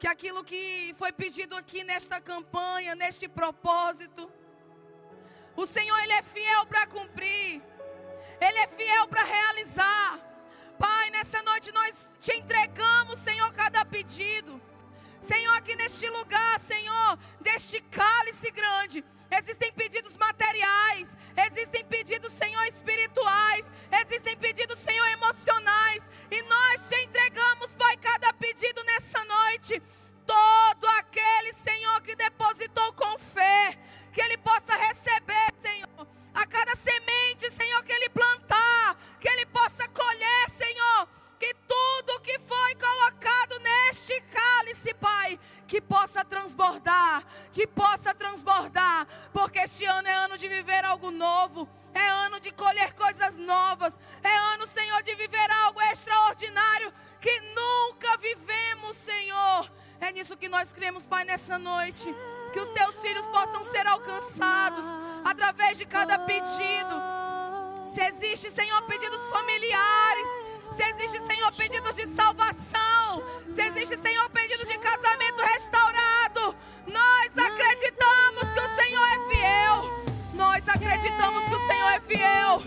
Que 0.00 0.08
aquilo 0.14 0.42
que 0.50 0.94
foi 1.00 1.12
pedido 1.12 1.54
aqui 1.62 1.82
nesta 1.84 2.18
campanha, 2.20 2.94
neste 2.94 3.26
propósito, 3.40 4.22
o 5.56 5.66
Senhor, 5.66 5.98
Ele 5.98 6.12
é 6.12 6.22
fiel 6.22 6.66
para 6.66 6.86
cumprir. 6.86 7.62
Ele 8.40 8.58
é 8.58 8.66
fiel 8.66 9.06
para 9.08 9.22
realizar. 9.22 10.18
Pai, 10.78 11.10
nessa 11.10 11.42
noite 11.42 11.70
nós 11.72 12.16
te 12.18 12.32
entregamos, 12.32 13.18
Senhor, 13.18 13.52
cada 13.52 13.84
pedido. 13.84 14.60
Senhor, 15.20 15.54
aqui 15.56 15.76
neste 15.76 16.08
lugar, 16.08 16.58
Senhor, 16.58 17.18
deste 17.40 17.80
cálice 17.82 18.50
grande, 18.50 19.04
existem 19.30 19.70
pedidos 19.72 20.16
materiais, 20.16 21.14
existem 21.36 21.84
pedidos, 21.84 22.32
Senhor, 22.32 22.64
espirituais, 22.68 23.64
existem 24.00 24.34
pedidos, 24.38 24.78
Senhor, 24.78 25.06
emocionais, 25.08 26.08
e 26.30 26.42
nós 26.42 26.88
te 26.88 26.96
entregamos, 27.04 27.74
Pai, 27.74 27.98
cada 27.98 28.32
pedido 28.32 28.82
nessa 28.84 29.22
noite. 29.24 29.82
Todo 30.26 30.86
aquele, 30.98 31.52
Senhor, 31.52 32.00
que 32.02 32.14
depositou 32.14 32.92
com 32.94 33.18
fé, 33.18 33.76
que 34.12 34.20
ele 34.20 34.36
possa 34.38 34.76
receber, 34.76 35.52
Senhor, 35.60 36.06
a 36.34 36.46
cada 36.46 36.74
semente, 36.76 37.50
Senhor, 37.50 37.82
que 37.82 37.92
ele 37.92 38.08
plantar, 38.08 38.96
que 39.20 39.28
ele 39.28 39.46
possa 39.46 39.88
colher, 39.88 40.50
Senhor, 40.50 41.08
que 41.38 41.54
tudo 41.66 42.20
que 42.20 42.38
foi 42.40 42.74
colocado 42.74 43.58
neste 43.60 44.20
cálice, 44.22 44.94
Pai, 44.94 45.38
que 45.66 45.80
possa 45.80 46.24
transbordar, 46.24 47.24
que 47.52 47.66
possa 47.66 48.14
transbordar, 48.14 49.06
porque 49.32 49.60
este 49.60 49.84
ano 49.84 50.08
é 50.08 50.14
ano 50.14 50.36
de 50.36 50.48
viver 50.48 50.84
algo 50.84 51.10
novo. 51.10 51.68
É 51.92 52.08
ano 52.08 52.38
de 52.38 52.52
colher 52.52 52.94
coisas 52.94 53.34
novas. 53.34 53.98
É 54.22 54.36
ano, 54.54 54.64
Senhor, 54.64 55.02
de 55.02 55.12
viver 55.16 55.50
algo 55.50 55.80
extraordinário 55.82 56.92
que 57.20 57.40
nunca 57.40 58.16
vivemos, 58.18 58.96
Senhor. 58.96 59.68
É 60.00 60.12
nisso 60.12 60.36
que 60.36 60.48
nós 60.48 60.72
cremos, 60.72 61.04
Pai, 61.04 61.24
nessa 61.24 61.58
noite 61.58 62.14
que 62.52 62.60
os 62.60 62.68
teus 62.70 62.94
filhos 62.96 63.26
possam 63.28 63.62
ser 63.64 63.86
alcançados 63.86 64.84
através 65.24 65.78
de 65.78 65.84
cada 65.84 66.18
pedido. 66.18 66.94
Se 67.94 68.00
existe, 68.02 68.50
Senhor, 68.50 68.80
pedidos 68.82 69.26
familiares, 69.28 70.28
se 70.72 70.82
existe, 70.82 71.20
Senhor, 71.20 71.52
pedidos 71.52 71.96
de 71.96 72.06
salvação, 72.06 73.22
se 73.50 73.62
existe, 73.62 73.96
Senhor, 73.96 74.28
pedidos 74.30 74.68
de 74.68 74.78
casamento 74.78 75.42
restaurado, 75.42 76.54
nós 76.86 77.38
acreditamos 77.38 78.52
que 78.52 78.60
o 78.60 78.68
Senhor 78.74 79.06
é 79.08 79.34
fiel. 79.34 80.00
Nós 80.34 80.68
acreditamos 80.68 81.44
que 81.44 81.54
o 81.54 81.66
Senhor 81.66 81.90
é 81.90 82.00
fiel. 82.00 82.62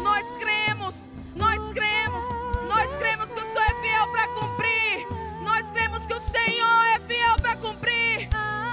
Nós 0.00 0.24
cremos, 0.38 0.94
nós 1.34 1.72
cremos, 1.72 2.24
nós 2.68 2.98
cremos 2.98 3.26
que 3.26 3.40
o 3.40 3.52
Senhor 3.52 3.70
é 3.70 3.82
fiel 3.82 4.08
para 4.12 4.28
cumprir. 4.28 5.06
Nós 5.42 5.70
cremos 5.72 6.06
que 6.06 6.14
o 6.14 6.20
Senhor 6.20 6.86
é 6.94 7.00
fiel 7.00 7.36
para 7.42 7.56
cumprir. 7.56 8.07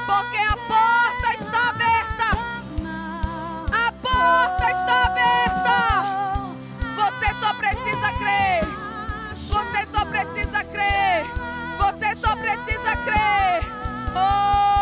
Porque 0.05 0.37
a 0.37 0.55
porta 0.67 1.33
está 1.33 1.69
aberta. 1.69 2.25
A 3.71 3.91
porta 3.91 4.71
está 4.71 5.05
aberta. 5.05 5.77
Você 6.95 7.33
só 7.39 7.53
precisa 7.55 8.11
crer. 8.13 8.63
Você 9.35 9.85
só 9.91 10.05
precisa 10.05 10.63
crer. 10.65 11.25
Você 11.77 12.15
só 12.15 12.35
precisa 12.35 12.95
crer. 12.97 13.63
Oh! 14.15 14.74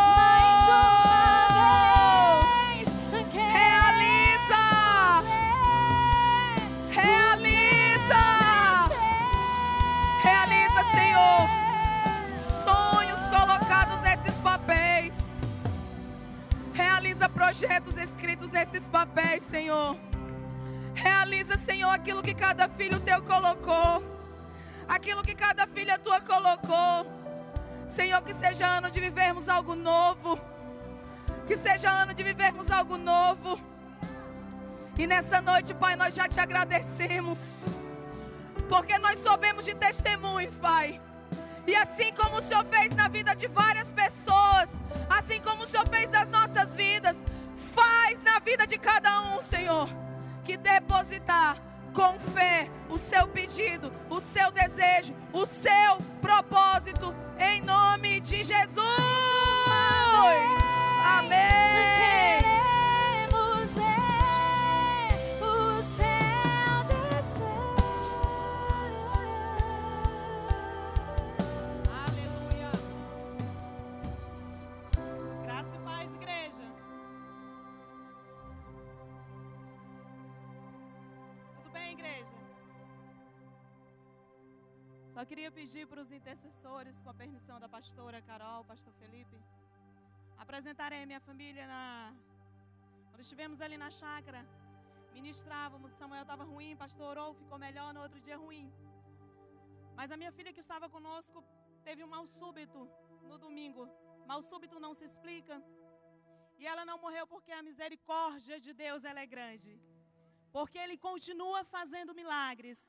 Projetos 17.44 17.98
escritos 17.98 18.50
nesses 18.52 18.88
papéis, 18.88 19.44
Senhor. 19.44 19.98
Realiza, 20.96 21.58
Senhor, 21.58 21.90
aquilo 21.90 22.24
que 22.24 22.34
cada 22.34 22.70
filho 22.70 23.02
teu 23.02 23.22
colocou. 23.22 24.02
Aquilo 24.88 25.22
que 25.22 25.36
cada 25.36 25.68
filha 25.68 26.00
tua 26.00 26.22
colocou. 26.22 27.06
Senhor, 27.86 28.22
que 28.22 28.34
seja 28.34 28.66
ano 28.66 28.90
de 28.90 29.02
vivermos 29.02 29.50
algo 29.50 29.76
novo. 29.76 30.40
Que 31.46 31.58
seja 31.58 31.90
ano 31.90 32.14
de 32.14 32.24
vivermos 32.24 32.72
algo 32.72 32.98
novo. 32.98 33.60
E 34.98 35.06
nessa 35.06 35.42
noite, 35.42 35.74
Pai, 35.74 35.98
nós 35.98 36.16
já 36.16 36.30
te 36.30 36.40
agradecemos. 36.40 37.66
Porque 38.70 38.98
nós 39.00 39.20
soubemos 39.20 39.66
de 39.66 39.76
testemunhos, 39.76 40.58
Pai. 40.58 41.02
E 41.66 41.76
assim 41.76 42.12
como 42.14 42.38
o 42.38 42.42
Senhor 42.42 42.66
fez 42.66 42.94
na 42.94 43.08
vida 43.08 43.36
de 43.36 43.48
várias 43.48 43.92
pessoas, 43.92 44.70
assim 45.10 45.40
como 45.42 45.64
o 45.64 45.68
Senhor 45.68 45.88
fez 45.88 46.10
nas 46.10 46.30
nossas 46.30 46.76
vidas, 46.76 47.18
faz 47.56 48.22
na 48.22 48.40
vida 48.40 48.68
de 48.68 48.78
cada 48.78 49.22
um, 49.22 49.42
Senhor. 49.42 49.88
Que 50.44 50.58
depositar 50.58 51.58
com 51.94 52.20
fé 52.20 52.70
o 52.90 52.98
seu 52.98 53.28
pedido, 53.28 53.94
o 54.10 54.20
seu 54.20 54.52
desejo, 54.52 54.63
pastora 87.84 88.20
Carol, 88.28 88.62
pastor 88.72 88.94
Felipe, 89.00 89.38
apresentarem 90.44 91.00
a 91.04 91.08
minha 91.10 91.20
família 91.30 91.64
na. 91.72 91.82
Quando 93.10 93.24
estivemos 93.26 93.60
ali 93.66 93.78
na 93.82 93.90
chácara, 94.02 94.42
ministrávamos, 95.18 95.92
Samuel 96.00 96.22
estava 96.26 96.46
ruim, 96.52 96.78
pastor 96.84 97.08
orou, 97.14 97.34
ficou 97.42 97.58
melhor, 97.66 97.90
no 97.96 98.02
outro 98.06 98.22
dia 98.28 98.38
ruim. 98.44 98.68
Mas 99.98 100.14
a 100.14 100.20
minha 100.22 100.32
filha 100.38 100.54
que 100.56 100.64
estava 100.66 100.88
conosco 100.96 101.44
teve 101.88 102.02
um 102.06 102.12
mal 102.16 102.26
súbito 102.38 102.80
no 103.30 103.38
domingo. 103.46 103.84
Mal 104.32 104.42
súbito 104.50 104.80
não 104.86 104.94
se 105.00 105.06
explica. 105.10 105.58
E 106.62 106.66
ela 106.72 106.86
não 106.90 106.98
morreu 107.06 107.28
porque 107.36 107.52
a 107.52 107.66
misericórdia 107.70 108.62
de 108.66 108.74
Deus 108.86 109.04
é 109.04 109.26
grande. 109.36 109.72
Porque 110.58 110.80
ele 110.86 110.98
continua 111.10 111.62
fazendo 111.78 112.20
milagres. 112.22 112.80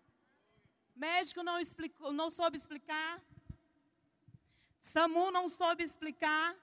Médico 1.07 1.43
não, 1.51 1.59
explicou, 1.67 2.13
não 2.23 2.31
soube 2.39 2.59
explicar. 2.63 3.13
Samu 4.85 5.31
não 5.31 5.49
soube 5.49 5.83
explicar. 5.83 6.55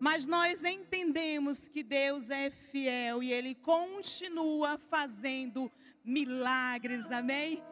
Mas 0.00 0.26
nós 0.26 0.64
entendemos 0.64 1.68
que 1.68 1.82
Deus 1.82 2.30
é 2.30 2.48
fiel 2.48 3.22
e 3.22 3.30
Ele 3.30 3.54
continua 3.54 4.78
fazendo 4.78 5.70
milagres, 6.02 7.12
amém? 7.12 7.62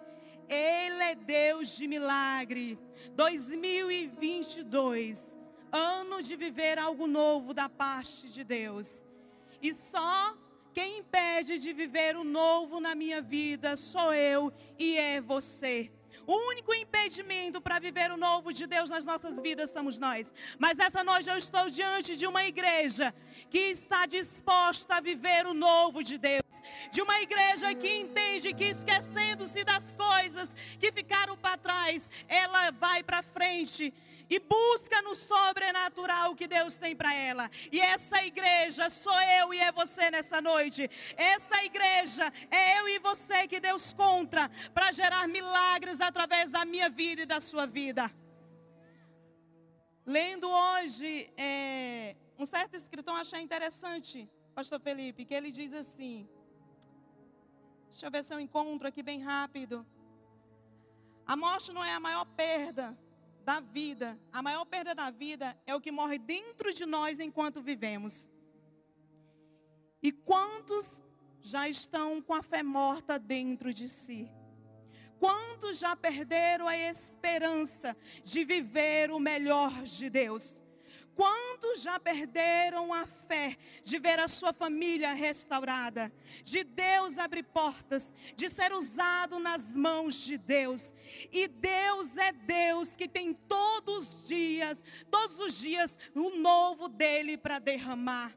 Ele 0.46 1.02
é 1.02 1.14
Deus 1.14 1.74
de 1.74 1.88
milagre. 1.88 2.78
2022, 3.14 5.34
ano 5.72 6.22
de 6.22 6.36
viver 6.36 6.78
algo 6.78 7.06
novo 7.06 7.54
da 7.54 7.70
parte 7.70 8.28
de 8.28 8.44
Deus. 8.44 9.02
E 9.62 9.72
só 9.72 10.36
quem 10.74 10.98
impede 10.98 11.58
de 11.58 11.72
viver 11.72 12.16
o 12.16 12.24
novo 12.24 12.80
na 12.80 12.94
minha 12.94 13.22
vida 13.22 13.78
sou 13.78 14.12
eu 14.12 14.52
e 14.78 14.98
é 14.98 15.22
você. 15.22 15.90
O 16.26 16.34
único 16.50 16.72
impedimento 16.74 17.60
para 17.60 17.78
viver 17.78 18.10
o 18.10 18.16
novo 18.16 18.52
de 18.52 18.66
Deus 18.66 18.88
nas 18.88 19.04
nossas 19.04 19.40
vidas 19.40 19.70
somos 19.70 19.98
nós. 19.98 20.32
Mas 20.58 20.78
essa 20.78 21.02
noite 21.02 21.28
eu 21.28 21.36
estou 21.36 21.68
diante 21.68 22.16
de 22.16 22.26
uma 22.26 22.44
igreja 22.44 23.14
que 23.50 23.58
está 23.58 24.06
disposta 24.06 24.96
a 24.96 25.00
viver 25.00 25.46
o 25.46 25.54
novo 25.54 26.02
de 26.02 26.18
Deus. 26.18 26.42
De 26.90 27.02
uma 27.02 27.20
igreja 27.20 27.74
que 27.74 27.88
entende 27.88 28.54
que 28.54 28.64
esquecendo-se 28.64 29.64
das 29.64 29.94
coisas 29.94 30.48
que 30.78 30.92
ficaram 30.92 31.36
para 31.36 31.58
trás, 31.58 32.08
ela 32.28 32.70
vai 32.70 33.02
para 33.02 33.22
frente 33.22 33.92
e 34.28 34.38
busca 34.38 35.02
no 35.02 35.14
sobrenatural 35.14 36.34
que 36.34 36.46
Deus 36.46 36.74
tem 36.74 36.94
para 36.94 37.14
ela. 37.14 37.50
E 37.70 37.80
essa 37.80 38.24
igreja 38.24 38.90
sou 38.90 39.20
eu 39.22 39.54
e 39.54 39.58
é 39.58 39.70
você 39.72 40.10
nessa 40.10 40.40
noite. 40.40 40.88
Essa 41.16 41.64
igreja 41.64 42.32
é 42.50 42.80
eu 42.80 42.88
e 42.88 42.98
você 42.98 43.46
que 43.46 43.60
Deus 43.60 43.92
conta 43.92 44.50
para 44.74 44.92
gerar 44.92 45.26
milagres 45.28 46.00
através 46.00 46.50
da 46.50 46.64
minha 46.64 46.88
vida 46.88 47.22
e 47.22 47.26
da 47.26 47.40
sua 47.40 47.66
vida. 47.66 48.10
Lendo 50.04 50.50
hoje, 50.50 51.32
é, 51.36 52.16
um 52.36 52.44
certo 52.44 52.74
escritor 52.74 53.14
achei 53.14 53.40
interessante, 53.40 54.28
Pastor 54.54 54.80
Felipe, 54.80 55.24
que 55.24 55.34
ele 55.34 55.50
diz 55.50 55.72
assim. 55.72 56.28
Deixa 57.88 58.06
eu 58.06 58.10
ver 58.10 58.24
se 58.24 58.34
eu 58.34 58.40
encontro 58.40 58.88
aqui 58.88 59.02
bem 59.02 59.20
rápido. 59.20 59.86
A 61.26 61.36
morte 61.36 61.72
não 61.72 61.84
é 61.84 61.92
a 61.92 62.00
maior 62.00 62.24
perda, 62.24 62.98
da 63.42 63.60
vida, 63.60 64.18
a 64.32 64.40
maior 64.40 64.64
perda 64.64 64.94
da 64.94 65.10
vida 65.10 65.56
é 65.66 65.74
o 65.74 65.80
que 65.80 65.90
morre 65.90 66.18
dentro 66.18 66.72
de 66.72 66.86
nós 66.86 67.18
enquanto 67.18 67.60
vivemos. 67.60 68.30
E 70.02 70.12
quantos 70.12 71.02
já 71.40 71.68
estão 71.68 72.22
com 72.22 72.34
a 72.34 72.42
fé 72.42 72.62
morta 72.62 73.18
dentro 73.18 73.74
de 73.74 73.88
si? 73.88 74.30
Quantos 75.18 75.78
já 75.78 75.94
perderam 75.94 76.68
a 76.68 76.76
esperança 76.76 77.96
de 78.24 78.44
viver 78.44 79.10
o 79.10 79.18
melhor 79.18 79.82
de 79.82 80.08
Deus? 80.08 80.61
Quantos 81.14 81.82
já 81.82 82.00
perderam 82.00 82.92
a 82.92 83.06
fé 83.06 83.56
de 83.82 83.98
ver 83.98 84.18
a 84.18 84.28
sua 84.28 84.52
família 84.52 85.12
restaurada, 85.12 86.10
de 86.42 86.64
Deus 86.64 87.18
abrir 87.18 87.42
portas, 87.42 88.12
de 88.34 88.48
ser 88.48 88.72
usado 88.72 89.38
nas 89.38 89.74
mãos 89.74 90.14
de 90.14 90.38
Deus? 90.38 90.94
E 91.30 91.46
Deus 91.48 92.16
é 92.16 92.32
Deus 92.32 92.96
que 92.96 93.06
tem 93.06 93.34
todos 93.34 94.22
os 94.22 94.28
dias, 94.28 94.82
todos 95.10 95.38
os 95.38 95.60
dias, 95.60 95.98
o 96.14 96.30
novo 96.30 96.88
dele 96.88 97.36
para 97.36 97.58
derramar. 97.58 98.32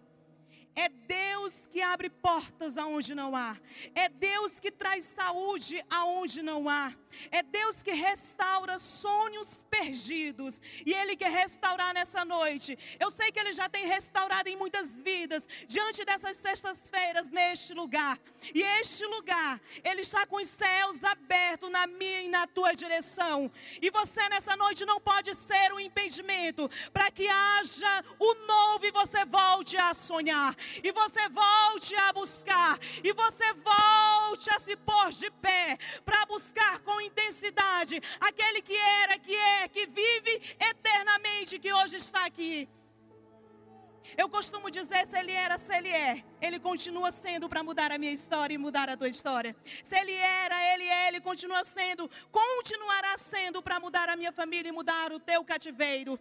É 0.76 0.89
Deus 0.89 1.67
que 1.67 1.82
abre 1.82 2.09
portas 2.09 2.78
aonde 2.78 3.15
não 3.15 3.34
há. 3.34 3.57
É 3.95 4.09
Deus 4.09 4.59
que 4.59 4.69
traz 4.69 5.05
saúde 5.05 5.82
aonde 5.89 6.41
não 6.41 6.67
há. 6.67 6.93
É 7.32 7.41
Deus 7.43 7.82
que 7.82 7.91
restaura 7.91 8.80
sonhos 8.80 9.63
perdidos. 9.70 10.59
E 10.86 10.93
Ele 10.93 11.16
quer 11.16 11.32
restaurar 11.32 11.93
nessa 11.93 12.24
noite. 12.24 12.78
Eu 12.99 13.11
sei 13.11 13.32
que 13.32 13.39
Ele 13.39 13.53
já 13.53 13.68
tem 13.70 13.86
restaurado 13.88 14.49
em 14.49 14.55
muitas 14.55 15.01
vidas, 15.01 15.47
diante 15.68 16.03
dessas 16.05 16.38
sextas-feiras, 16.38 17.30
neste 17.30 17.74
lugar. 17.74 18.20
E 18.53 18.61
este 18.61 19.05
lugar, 19.05 19.59
Ele 19.84 20.01
está 20.01 20.26
com 20.26 20.38
os 20.38 20.47
céus 20.47 21.03
abertos 21.03 21.70
na 21.70 21.88
minha 21.88 22.22
e 22.24 22.30
na 22.30 22.47
tua 22.47 22.74
direção. 22.74 23.51
E 23.82 23.89
você 23.89 24.28
nessa 24.30 24.55
noite 24.55 24.86
não 24.86 24.99
pode 24.99 25.34
ser 25.34 25.74
um 25.74 25.80
impedimento 25.80 26.70
para 26.91 27.11
que 27.11 27.28
haja 27.28 28.03
o 28.20 28.34
novo 28.45 28.86
e 28.86 28.91
você 28.91 29.26
volte 29.26 29.78
a 29.78 29.93
sonhar 29.93 30.55
e 30.84 30.91
você 30.91 31.28
volte 31.30 31.95
a 31.95 32.13
buscar, 32.13 32.80
e 33.03 33.13
você 33.13 33.53
volte 33.53 34.49
a 34.51 34.59
se 34.59 34.76
pôr 34.76 35.09
de 35.09 35.30
pé 35.32 35.78
para 36.03 36.26
buscar 36.26 36.80
com 36.80 36.99
intensidade 37.06 38.01
aquele 38.20 38.62
que 38.62 38.76
era, 38.76 39.18
que 39.18 39.36
é, 39.36 39.68
que 39.68 39.86
vive 39.86 40.56
eternamente, 40.60 41.60
que 41.60 41.72
hoje 41.74 41.97
está 41.97 42.26
aqui. 42.26 42.68
Eu 44.18 44.30
costumo 44.30 44.70
dizer: 44.70 45.08
se 45.08 45.18
ele 45.18 45.32
era, 45.32 45.58
se 45.58 45.74
ele 45.76 45.89
é, 45.89 46.24
ele 46.41 46.60
continua 46.60 47.12
sendo 47.12 47.49
para 47.49 47.64
mudar 47.64 47.91
a 47.91 47.97
minha 47.97 48.12
história 48.12 48.53
e 48.53 48.58
mudar 48.58 48.89
a 48.89 48.97
tua 48.97 49.10
história. 49.10 49.56
Se 49.84 49.95
ele 49.97 50.14
era, 50.14 50.74
ele 50.74 50.84
é, 50.84 51.08
ele 51.08 51.22
continua 51.22 51.64
sendo, 51.64 52.10
continuará 52.32 53.18
sendo 53.18 53.62
para 53.62 53.80
mudar 53.80 54.10
a 54.10 54.16
minha 54.16 54.32
família 54.32 54.70
e 54.70 54.72
mudar 54.72 55.12
o 55.12 55.20
teu 55.20 55.43
cativeiro. 55.43 56.20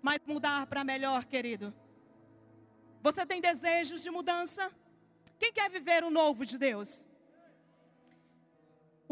Mas 0.00 0.20
mudar 0.26 0.66
para 0.66 0.82
melhor, 0.82 1.24
querido. 1.24 1.74
Você 3.02 3.26
tem 3.26 3.40
desejos 3.40 4.02
de 4.02 4.10
mudança? 4.10 4.70
Quem 5.38 5.52
quer 5.52 5.68
viver 5.70 6.04
o 6.04 6.10
novo 6.10 6.46
de 6.46 6.56
Deus? 6.56 7.04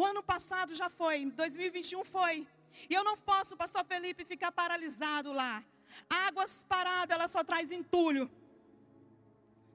O 0.01 0.05
ano 0.13 0.23
passado 0.23 0.75
já 0.75 0.89
foi, 0.89 1.27
2021 1.27 2.05
foi. 2.05 2.47
E 2.89 2.95
eu 2.95 3.05
não 3.05 3.19
posso, 3.19 3.55
pastor 3.55 3.85
Felipe, 3.85 4.25
ficar 4.25 4.51
paralisado 4.51 5.31
lá. 5.31 5.63
Águas 6.09 6.65
paradas, 6.67 7.15
ela 7.15 7.29
só 7.29 7.45
traz 7.45 7.71
entulho. 7.71 8.31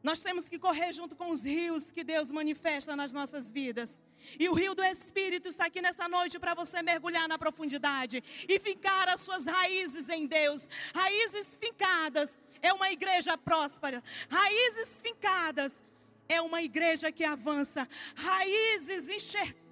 Nós 0.01 0.23
temos 0.23 0.49
que 0.49 0.57
correr 0.57 0.91
junto 0.93 1.15
com 1.15 1.30
os 1.30 1.43
rios 1.43 1.91
que 1.91 2.03
Deus 2.03 2.32
manifesta 2.32 2.95
nas 2.95 3.13
nossas 3.13 3.51
vidas. 3.51 3.99
E 4.39 4.49
o 4.49 4.53
rio 4.53 4.73
do 4.73 4.84
Espírito 4.84 5.47
está 5.47 5.67
aqui 5.67 5.80
nessa 5.80 6.09
noite 6.09 6.39
para 6.39 6.55
você 6.55 6.82
mergulhar 6.82 7.28
na 7.28 7.38
profundidade 7.38 8.23
e 8.49 8.59
ficar 8.59 9.07
as 9.07 9.21
suas 9.21 9.45
raízes 9.45 10.09
em 10.09 10.26
Deus. 10.26 10.67
Raízes 10.95 11.55
fincadas 11.55 12.39
é 12.63 12.73
uma 12.73 12.91
igreja 12.91 13.38
próspera. 13.38 14.03
Raízes 14.28 15.01
fincadas 15.03 15.84
é 16.28 16.41
uma 16.41 16.63
igreja 16.63 17.11
que 17.11 17.23
avança. 17.23 17.88
Raízes 18.15 19.07
enxertadas 19.07 19.64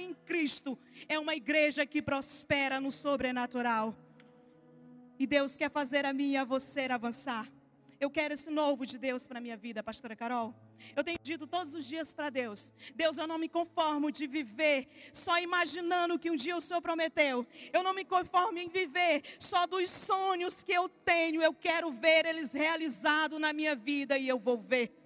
em 0.00 0.14
Cristo 0.14 0.78
é 1.08 1.18
uma 1.18 1.34
igreja 1.34 1.86
que 1.86 2.02
prospera 2.02 2.80
no 2.80 2.90
sobrenatural. 2.90 3.94
E 5.18 5.26
Deus 5.26 5.56
quer 5.56 5.70
fazer 5.70 6.04
a 6.04 6.12
mim 6.12 6.32
e 6.32 6.36
a 6.36 6.44
você 6.44 6.82
avançar. 6.82 7.48
Eu 8.00 8.10
quero 8.10 8.32
esse 8.32 8.50
novo 8.50 8.86
de 8.86 8.96
Deus 8.96 9.26
para 9.26 9.38
a 9.38 9.40
minha 9.42 9.58
vida, 9.58 9.82
pastora 9.82 10.16
Carol. 10.16 10.54
Eu 10.96 11.04
tenho 11.04 11.18
dito 11.22 11.46
todos 11.46 11.74
os 11.74 11.86
dias 11.86 12.14
para 12.14 12.30
Deus: 12.30 12.72
Deus, 12.94 13.18
eu 13.18 13.26
não 13.26 13.36
me 13.36 13.46
conformo 13.46 14.10
de 14.10 14.26
viver 14.26 14.88
só 15.12 15.38
imaginando 15.38 16.18
que 16.18 16.30
um 16.30 16.36
dia 16.36 16.56
o 16.56 16.60
Senhor 16.62 16.80
prometeu. 16.80 17.46
Eu 17.70 17.82
não 17.82 17.92
me 17.92 18.04
conformo 18.04 18.58
em 18.58 18.70
viver 18.70 19.22
só 19.38 19.66
dos 19.66 19.90
sonhos 19.90 20.62
que 20.62 20.72
eu 20.72 20.88
tenho. 20.88 21.42
Eu 21.42 21.52
quero 21.52 21.92
ver 21.92 22.24
eles 22.24 22.54
realizados 22.54 23.38
na 23.38 23.52
minha 23.52 23.76
vida 23.76 24.16
e 24.16 24.26
eu 24.26 24.38
vou 24.38 24.56
ver. 24.56 24.99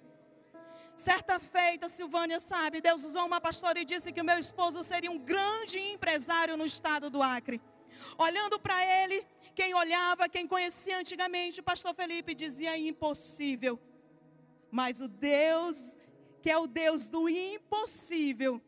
Certa 0.97 1.38
feita, 1.38 1.88
Silvânia 1.88 2.38
sabe, 2.38 2.80
Deus 2.80 3.05
usou 3.05 3.26
uma 3.26 3.40
pastora 3.40 3.80
e 3.80 3.84
disse 3.84 4.12
que 4.12 4.20
o 4.20 4.24
meu 4.24 4.38
esposo 4.38 4.82
seria 4.82 5.11
um 5.11 5.18
grande 5.18 5.78
empresário 5.78 6.57
no 6.57 6.64
estado 6.64 7.11
do 7.11 7.22
Acre. 7.22 7.61
Olhando 8.16 8.59
para 8.59 8.84
ele, 9.03 9.26
quem 9.55 9.74
olhava, 9.74 10.28
quem 10.28 10.47
conhecia 10.47 10.99
antigamente, 10.99 11.61
o 11.61 11.64
pastor 11.64 11.95
Felipe 11.95 12.34
dizia 12.34 12.76
impossível. 12.78 13.78
Mas 14.70 15.01
o 15.01 15.09
Deus, 15.09 15.99
que 16.40 16.51
é 16.51 16.57
o 16.57 16.66
Deus 16.66 17.09
do 17.09 17.28
impossível, 17.28 18.61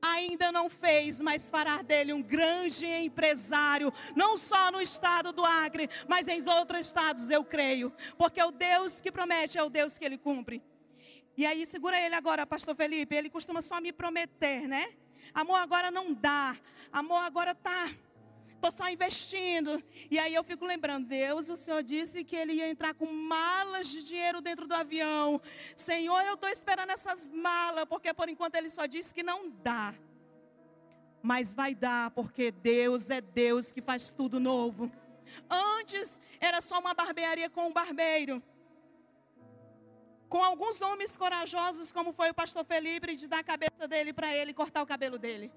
ainda 0.00 0.52
não 0.52 0.68
fez, 0.68 1.18
mas 1.18 1.48
fará 1.48 1.80
dele 1.80 2.12
um 2.12 2.22
grande 2.22 2.86
empresário, 2.86 3.92
não 4.14 4.36
só 4.36 4.70
no 4.70 4.80
estado 4.80 5.32
do 5.32 5.44
Acre, 5.44 5.88
mas 6.06 6.28
em 6.28 6.46
outros 6.48 6.86
estados, 6.86 7.30
eu 7.30 7.42
creio, 7.42 7.92
porque 8.18 8.42
o 8.42 8.50
Deus 8.50 9.00
que 9.00 9.10
promete 9.10 9.56
é 9.56 9.62
o 9.62 9.70
Deus 9.70 9.96
que 9.96 10.04
ele 10.04 10.18
cumpre. 10.18 10.62
E 11.36 11.44
aí, 11.44 11.66
segura 11.66 11.98
ele 11.98 12.14
agora, 12.14 12.46
pastor 12.46 12.76
Felipe, 12.76 13.14
ele 13.14 13.28
costuma 13.28 13.60
só 13.60 13.80
me 13.80 13.92
prometer, 13.92 14.68
né? 14.68 14.94
Amor, 15.32 15.56
agora 15.56 15.90
não 15.90 16.12
dá. 16.12 16.56
Amor, 16.92 17.22
agora 17.22 17.54
tá 17.54 17.90
estou 18.64 18.72
só 18.72 18.90
investindo. 18.90 19.82
E 20.10 20.18
aí 20.18 20.34
eu 20.34 20.42
fico 20.42 20.64
lembrando, 20.64 21.06
Deus, 21.06 21.48
o 21.48 21.56
Senhor 21.56 21.82
disse 21.82 22.24
que 22.24 22.34
ele 22.34 22.54
ia 22.54 22.68
entrar 22.68 22.94
com 22.94 23.06
malas 23.06 23.88
de 23.88 24.02
dinheiro 24.02 24.40
dentro 24.40 24.66
do 24.66 24.74
avião. 24.74 25.40
Senhor, 25.76 26.22
eu 26.22 26.34
estou 26.34 26.48
esperando 26.48 26.90
essas 26.90 27.30
malas, 27.30 27.84
porque 27.86 28.14
por 28.14 28.28
enquanto 28.28 28.54
ele 28.54 28.70
só 28.70 28.86
disse 28.86 29.12
que 29.12 29.22
não 29.22 29.50
dá. 29.62 29.94
Mas 31.22 31.54
vai 31.54 31.74
dar, 31.74 32.10
porque 32.10 32.50
Deus 32.50 33.10
é 33.10 33.20
Deus 33.20 33.72
que 33.72 33.82
faz 33.82 34.10
tudo 34.10 34.40
novo. 34.40 34.90
Antes 35.50 36.18
era 36.40 36.60
só 36.60 36.78
uma 36.78 36.94
barbearia 36.94 37.50
com 37.50 37.68
um 37.68 37.72
barbeiro 37.72 38.42
com 40.34 40.42
alguns 40.42 40.80
homens 40.82 41.16
corajosos, 41.16 41.92
como 41.92 42.12
foi 42.12 42.30
o 42.30 42.34
pastor 42.34 42.64
Felipe, 42.64 43.14
de 43.14 43.28
dar 43.28 43.38
a 43.38 43.44
cabeça 43.44 43.86
dele 43.86 44.12
para 44.12 44.34
ele 44.34 44.52
cortar 44.52 44.82
o 44.82 44.86
cabelo 44.86 45.16
dele. 45.16 45.48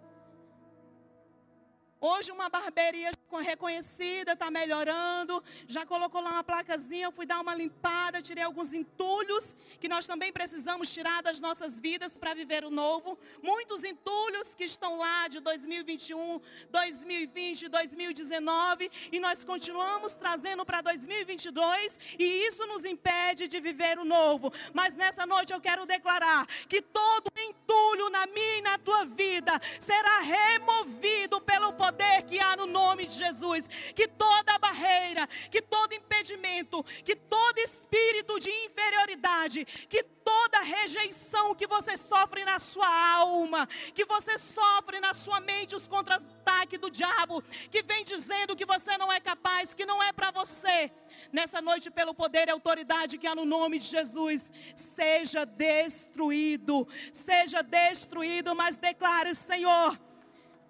Hoje 2.10 2.32
uma 2.32 2.48
barbearia 2.48 3.12
reconhecida, 3.42 4.32
está 4.32 4.50
melhorando, 4.50 5.44
já 5.68 5.86
colocou 5.86 6.22
lá 6.22 6.30
uma 6.32 6.44
placazinha, 6.44 7.08
eu 7.08 7.12
fui 7.12 7.26
dar 7.26 7.42
uma 7.42 7.54
limpada, 7.54 8.22
tirei 8.22 8.46
alguns 8.46 8.74
entulhos 8.74 9.54
que 9.78 9.90
nós 9.90 10.08
também 10.08 10.32
precisamos 10.32 10.90
tirar 10.90 11.22
das 11.22 11.42
nossas 11.42 11.78
vidas 11.78 12.18
para 12.18 12.34
viver 12.34 12.64
o 12.64 12.70
novo. 12.70 13.18
Muitos 13.44 13.84
entulhos 13.84 14.56
que 14.56 14.64
estão 14.64 14.98
lá 15.00 15.28
de 15.28 15.42
2021, 15.42 16.40
2020, 16.72 17.68
2019 17.68 18.90
e 19.12 19.20
nós 19.20 19.44
continuamos 19.44 20.14
trazendo 20.14 20.66
para 20.66 20.80
2022 20.80 22.00
e 22.18 22.48
isso 22.48 22.66
nos 22.68 22.86
impede 22.86 23.50
de 23.50 23.60
viver 23.60 24.00
o 24.00 24.06
novo. 24.06 24.50
Mas 24.74 24.96
nessa 24.96 25.26
noite 25.26 25.52
eu 25.52 25.60
quero 25.60 25.86
declarar 25.86 26.48
que 26.70 26.82
todo 26.82 27.30
entulho 27.38 28.10
na 28.10 28.26
minha 28.28 28.60
e 28.60 28.62
na 28.62 28.78
tua 28.78 29.04
vida 29.04 29.60
será 29.80 30.22
removido 30.22 31.42
pelo 31.42 31.74
poder 31.74 31.97
poder 31.98 32.24
que 32.24 32.40
há 32.40 32.56
no 32.56 32.68
nome 32.68 33.06
de 33.08 33.14
Jesus. 33.14 33.68
Que 33.96 34.08
toda 34.08 34.60
barreira, 34.60 35.28
que 35.50 35.62
todo 35.62 35.94
impedimento, 35.94 36.84
que 37.04 37.16
todo 37.16 37.58
espírito 37.60 38.40
de 38.40 38.52
inferioridade, 38.66 39.66
que 39.90 40.04
toda 40.04 40.62
rejeição 40.62 41.56
que 41.56 41.66
você 41.66 41.98
sofre 41.98 42.46
na 42.46 42.60
sua 42.60 42.88
alma, 43.16 43.66
que 43.96 44.06
você 44.06 44.38
sofre 44.38 45.00
na 45.00 45.14
sua 45.14 45.40
mente, 45.40 45.76
os 45.76 45.88
contra-ataques 45.88 46.80
do 46.80 46.92
diabo, 46.92 47.42
que 47.72 47.82
vem 47.82 48.04
dizendo 48.04 48.56
que 48.56 48.66
você 48.66 48.98
não 48.98 49.12
é 49.12 49.20
capaz, 49.20 49.74
que 49.74 49.86
não 49.86 50.02
é 50.04 50.12
para 50.12 50.32
você. 50.32 50.92
Nessa 51.32 51.62
noite, 51.62 51.90
pelo 51.90 52.14
poder 52.14 52.48
e 52.48 52.52
autoridade 52.52 53.18
que 53.18 53.26
há 53.26 53.34
no 53.34 53.46
nome 53.46 53.80
de 53.80 53.86
Jesus, 53.86 54.52
seja 54.76 55.46
destruído, 55.46 56.88
seja 57.12 57.64
destruído, 57.64 58.56
mas 58.56 58.78
declare, 58.78 59.34
Senhor, 59.34 59.98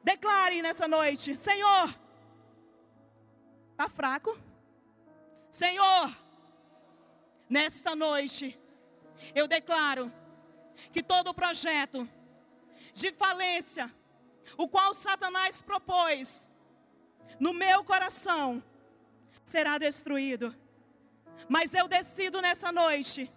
Declare 0.08 0.62
nessa 0.62 0.88
noite: 0.88 1.36
Senhor, 1.36 1.93
está 3.72 3.89
fraco? 3.89 4.39
Senhor, 5.51 6.18
nesta 7.49 7.93
noite, 7.93 8.58
eu 9.36 9.49
declaro 9.49 10.10
que 10.93 11.03
todo 11.03 11.34
projeto 11.34 12.08
de 12.93 13.12
falência, 13.12 13.93
o 14.55 14.66
qual 14.70 14.93
Satanás 14.93 15.62
propôs 15.62 16.47
no 17.38 17.51
meu 17.53 17.84
coração, 17.84 18.64
será 19.43 19.78
destruído. 19.78 20.55
Mas 21.49 21.74
eu 21.74 21.86
decido 21.86 22.41
nessa 22.41 22.72
noite, 22.72 23.30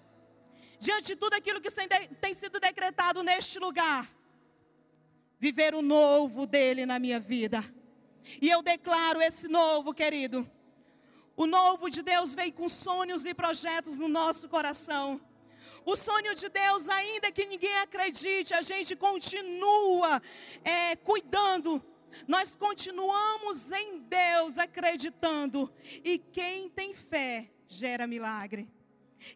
diante 0.79 1.07
de 1.09 1.16
tudo 1.16 1.35
aquilo 1.35 1.61
que 1.61 1.71
tem 2.21 2.33
sido 2.33 2.61
decretado 2.61 3.25
neste 3.25 3.59
lugar, 3.59 4.09
viver 5.41 5.74
o 5.74 5.80
novo 5.80 6.47
dele 6.47 6.84
na 6.84 6.99
minha 6.99 7.18
vida. 7.18 7.64
E 8.41 8.49
eu 8.49 8.62
declaro 8.62 9.22
esse 9.22 9.49
novo, 9.49 9.95
querido. 9.95 10.49
O 11.34 11.47
novo 11.47 11.88
de 11.88 12.03
Deus 12.03 12.34
vem 12.34 12.53
com 12.53 12.68
sonhos 12.68 13.24
e 13.24 13.32
projetos 13.32 13.97
no 13.97 14.07
nosso 14.07 14.47
coração. 14.49 15.18
O 15.86 15.97
sonho 15.97 16.34
de 16.34 16.51
Deus, 16.51 16.86
ainda 16.88 17.32
que 17.32 17.47
ninguém 17.47 17.74
acredite, 17.78 18.53
a 18.53 18.61
gente 18.61 18.95
continua 18.95 20.20
é, 20.62 20.95
cuidando. 20.97 21.82
Nós 22.28 22.55
continuamos 22.55 23.70
em 23.70 24.01
Deus 24.01 24.59
acreditando. 24.59 25.72
E 26.05 26.18
quem 26.18 26.68
tem 26.68 26.93
fé 26.93 27.51
gera 27.66 28.07
milagre. 28.07 28.68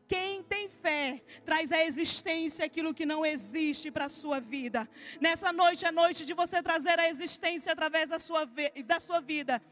Quem 0.09 0.43
tem 0.43 0.69
fé 0.69 1.23
traz 1.45 1.71
à 1.71 1.85
existência 1.85 2.65
aquilo 2.65 2.95
que 2.95 3.07
não 3.07 3.25
existe 3.25 3.91
para 3.91 4.07
a 4.07 4.09
sua 4.09 4.41
vida. 4.41 4.89
Nessa 5.21 5.53
noite 5.53 5.85
é 5.85 5.91
noite 5.91 6.25
de 6.25 6.35
você 6.35 6.63
trazer 6.63 6.99
à 6.99 7.09
existência 7.09 7.73
através 7.73 8.09
da 8.11 8.19
sua, 8.19 8.49
da 8.85 8.99
sua 9.01 9.21
vida 9.21 9.63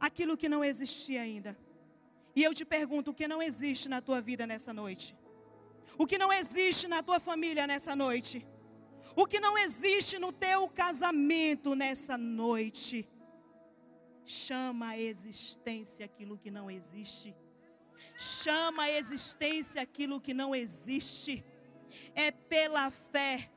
aquilo 0.00 0.36
que 0.36 0.48
não 0.48 0.64
existia 0.64 1.22
ainda. 1.22 1.56
E 2.34 2.42
eu 2.42 2.54
te 2.54 2.64
pergunto: 2.64 3.10
o 3.10 3.14
que 3.14 3.28
não 3.28 3.42
existe 3.42 3.88
na 3.88 4.00
tua 4.00 4.20
vida 4.20 4.46
nessa 4.46 4.72
noite? 4.72 5.16
O 5.98 6.06
que 6.06 6.18
não 6.18 6.32
existe 6.32 6.88
na 6.88 7.02
tua 7.02 7.20
família 7.20 7.66
nessa 7.66 7.94
noite? 7.94 8.46
O 9.14 9.26
que 9.26 9.38
não 9.38 9.58
existe 9.58 10.18
no 10.18 10.32
teu 10.32 10.68
casamento 10.68 11.74
nessa 11.74 12.16
noite? 12.16 13.06
Chama 14.24 14.90
a 14.90 14.98
existência 14.98 16.06
aquilo 16.06 16.38
que 16.38 16.50
não 16.50 16.70
existe 16.70 17.34
chama 18.22 18.84
a 18.84 18.90
existência 18.90 19.82
aquilo 19.82 20.20
que 20.20 20.32
não 20.32 20.54
existe. 20.54 21.44
É 22.14 22.30
pela 22.30 22.90
fé. 22.90 23.50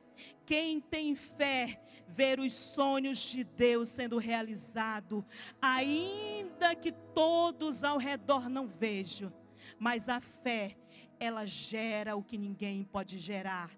Quem 0.44 0.80
tem 0.80 1.14
fé 1.14 1.80
ver 2.08 2.38
os 2.38 2.52
sonhos 2.52 3.18
de 3.18 3.44
Deus 3.44 3.88
sendo 3.88 4.18
realizado, 4.18 5.24
ainda 5.60 6.74
que 6.74 6.92
todos 6.92 7.82
ao 7.82 7.98
redor 7.98 8.48
não 8.48 8.66
vejam, 8.66 9.32
mas 9.78 10.08
a 10.08 10.20
fé 10.20 10.76
ela 11.18 11.44
gera 11.46 12.14
o 12.16 12.22
que 12.22 12.38
ninguém 12.38 12.84
pode 12.84 13.18
gerar, 13.18 13.70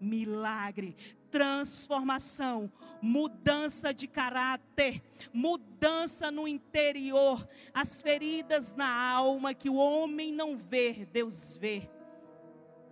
milagre, 0.00 0.96
transformação, 1.30 2.70
mudança 3.02 3.92
de 3.92 4.06
caráter, 4.06 5.02
mudança 5.32 6.30
no 6.30 6.46
interior, 6.46 7.46
as 7.74 8.00
feridas 8.00 8.76
na 8.76 9.10
alma 9.10 9.52
que 9.52 9.68
o 9.68 9.74
homem 9.74 10.32
não 10.32 10.56
vê, 10.56 11.04
Deus 11.12 11.56
vê. 11.56 11.90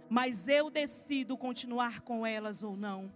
Mas 0.09 0.49
eu 0.49 0.69
decido 0.69 1.39
continuar 1.39 2.01
com 2.01 2.27
elas 2.27 2.65
ou 2.65 2.77
não. 2.77 3.13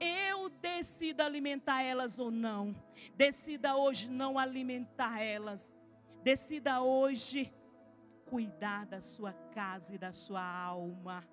Eu 0.00 0.48
decido 0.48 1.22
alimentar 1.22 1.82
elas 1.82 2.18
ou 2.18 2.32
não. 2.32 2.74
Decida 3.14 3.76
hoje 3.76 4.10
não 4.10 4.36
alimentar 4.36 5.22
elas. 5.22 5.72
Decida 6.24 6.82
hoje 6.82 7.52
cuidar 8.26 8.84
da 8.86 9.00
sua 9.00 9.32
casa 9.54 9.94
e 9.94 9.98
da 9.98 10.12
sua 10.12 10.42
alma. 10.42 11.24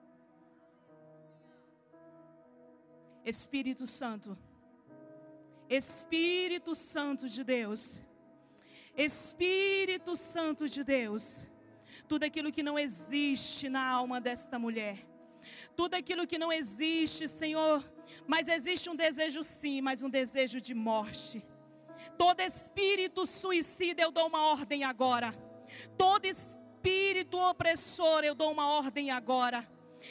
Espírito 3.26 3.88
Santo, 3.88 4.38
Espírito 5.76 6.76
Santo 6.76 7.28
de 7.28 7.43
Deus, 7.43 8.01
Espírito 8.95 10.15
Santo 10.15 10.69
de 10.69 10.84
Deus, 10.84 11.49
tudo 12.07 12.24
aquilo 12.24 12.51
que 12.51 12.61
não 12.61 12.78
existe 12.78 13.67
na 13.69 13.84
alma 13.88 14.21
desta 14.21 14.59
mulher, 14.59 14.97
tudo 15.76 15.95
aquilo 15.95 16.28
que 16.28 16.38
não 16.38 16.53
existe, 16.53 17.28
Senhor, 17.28 17.84
mas 18.28 18.47
existe 18.47 18.88
um 18.88 18.95
desejo 18.95 19.43
sim, 19.43 19.82
mas 19.82 20.03
um 20.03 20.09
desejo 20.09 20.61
de 20.61 20.76
morte. 20.76 21.43
Todo 22.17 22.41
espírito 22.41 23.26
suicida 23.26 24.01
eu 24.03 24.11
dou 24.11 24.28
uma 24.28 24.51
ordem 24.51 24.84
agora. 24.84 25.34
Todo 25.97 26.26
espírito 26.26 27.38
opressor 27.39 28.24
eu 28.24 28.36
dou 28.36 28.51
uma 28.51 28.67
ordem 28.67 29.09
agora. 29.09 29.67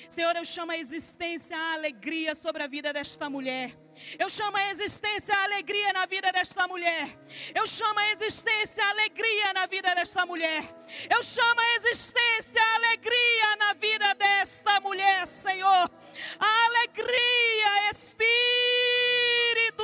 Senhor, 0.08 0.34
eu 0.36 0.44
chamo 0.44 0.72
a 0.72 0.76
existência, 0.76 1.56
a 1.56 1.74
alegria 1.74 2.34
sobre 2.34 2.62
a 2.62 2.66
vida 2.66 2.92
desta 2.92 3.30
mulher. 3.30 3.76
Eu 4.18 4.28
chamo 4.28 4.56
a 4.56 4.70
existência, 4.70 5.34
a 5.34 5.44
alegria 5.44 5.92
na 5.92 6.06
vida 6.06 6.32
desta 6.32 6.66
mulher. 6.66 7.18
Eu 7.54 7.66
chamo 7.66 7.98
a 7.98 8.10
existência, 8.10 8.82
a 8.84 8.90
alegria 8.90 9.52
na 9.52 9.66
vida 9.66 9.94
desta 9.94 10.24
mulher. 10.24 10.62
Eu 11.10 11.22
chamo 11.22 11.60
a 11.60 11.74
existência, 11.76 12.62
a 12.62 12.74
alegria 12.76 13.56
na 13.58 13.74
vida 13.74 14.14
desta 14.14 14.80
mulher, 14.80 15.26
Senhor. 15.26 15.90
A 16.38 16.64
alegria, 16.66 17.90
Espírito 17.90 18.32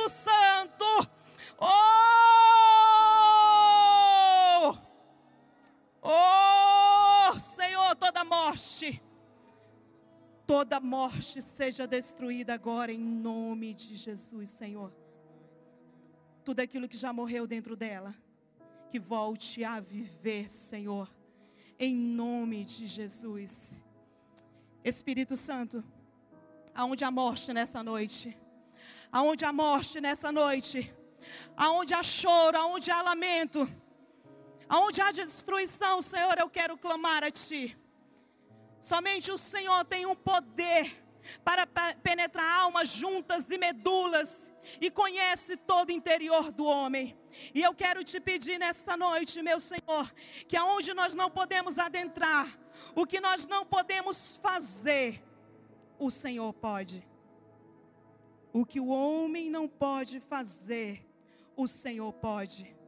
Santo. 0.09 1.07
Oh! 1.59 1.99
Oh, 6.01 7.39
Senhor, 7.39 7.95
toda 7.95 8.23
morte 8.23 9.01
toda 10.49 10.79
morte 10.79 11.43
seja 11.43 11.85
destruída 11.85 12.55
agora 12.55 12.91
em 12.91 12.97
nome 12.97 13.71
de 13.71 13.95
Jesus, 13.95 14.49
Senhor. 14.49 14.91
Tudo 16.43 16.59
aquilo 16.59 16.89
que 16.89 16.97
já 16.97 17.13
morreu 17.13 17.45
dentro 17.45 17.75
dela, 17.75 18.15
que 18.89 18.97
volte 18.97 19.63
a 19.63 19.79
viver, 19.79 20.49
Senhor, 20.49 21.07
em 21.77 21.95
nome 21.95 22.65
de 22.65 22.87
Jesus. 22.87 23.71
Espírito 24.83 25.37
Santo, 25.37 25.83
aonde 26.73 27.05
a 27.05 27.11
morte 27.11 27.53
nessa 27.53 27.83
noite, 27.83 28.35
aonde 29.11 29.45
a 29.45 29.53
morte 29.53 30.01
nessa 30.01 30.31
noite, 30.31 30.91
aonde 31.55 31.93
há 31.93 32.01
choro, 32.01 32.57
aonde 32.57 32.89
há 32.89 33.03
lamento, 33.03 33.71
aonde 34.67 34.99
há 34.99 35.11
destruição, 35.11 36.01
Senhor, 36.01 36.39
eu 36.39 36.49
quero 36.49 36.75
clamar 36.75 37.23
a 37.23 37.29
Ti. 37.29 37.77
Somente 38.79 39.31
o 39.31 39.37
Senhor 39.37 39.83
tem 39.85 40.05
um 40.05 40.15
poder 40.15 41.03
para 41.43 41.67
penetrar 42.01 42.59
almas 42.61 42.89
juntas 42.89 43.49
e 43.49 43.57
medulas 43.57 44.49
e 44.79 44.89
conhece 44.89 45.57
todo 45.57 45.89
o 45.89 45.91
interior 45.91 46.51
do 46.51 46.65
homem. 46.65 47.17
E 47.53 47.61
eu 47.61 47.73
quero 47.73 48.03
te 48.03 48.19
pedir 48.19 48.57
nesta 48.57 48.95
noite, 48.95 49.41
meu 49.41 49.59
Senhor, 49.59 50.11
que 50.47 50.57
aonde 50.57 50.93
nós 50.93 51.13
não 51.13 51.29
podemos 51.29 51.77
adentrar, 51.77 52.47
o 52.95 53.05
que 53.05 53.19
nós 53.19 53.45
não 53.45 53.65
podemos 53.65 54.37
fazer, 54.37 55.23
o 55.97 56.09
Senhor 56.09 56.53
pode. 56.53 57.07
O 58.51 58.65
que 58.65 58.79
o 58.79 58.87
homem 58.87 59.49
não 59.49 59.67
pode 59.67 60.19
fazer, 60.19 61.05
o 61.55 61.67
Senhor 61.67 62.11
pode. 62.13 62.78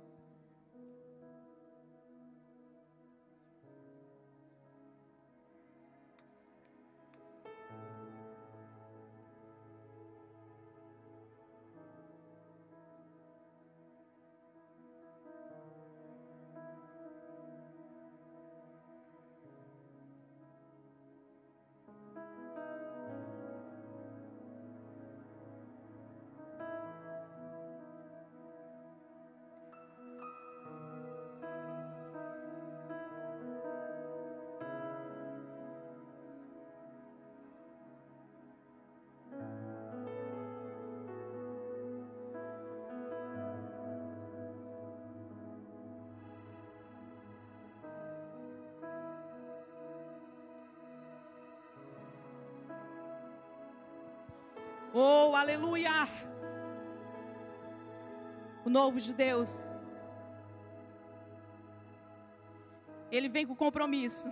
Aleluia! 55.41 55.91
O 58.63 58.69
novo 58.69 58.99
de 58.99 59.13
Deus. 59.13 59.49
Ele 63.11 63.27
vem 63.27 63.45
com 63.45 63.55
compromisso. 63.55 64.31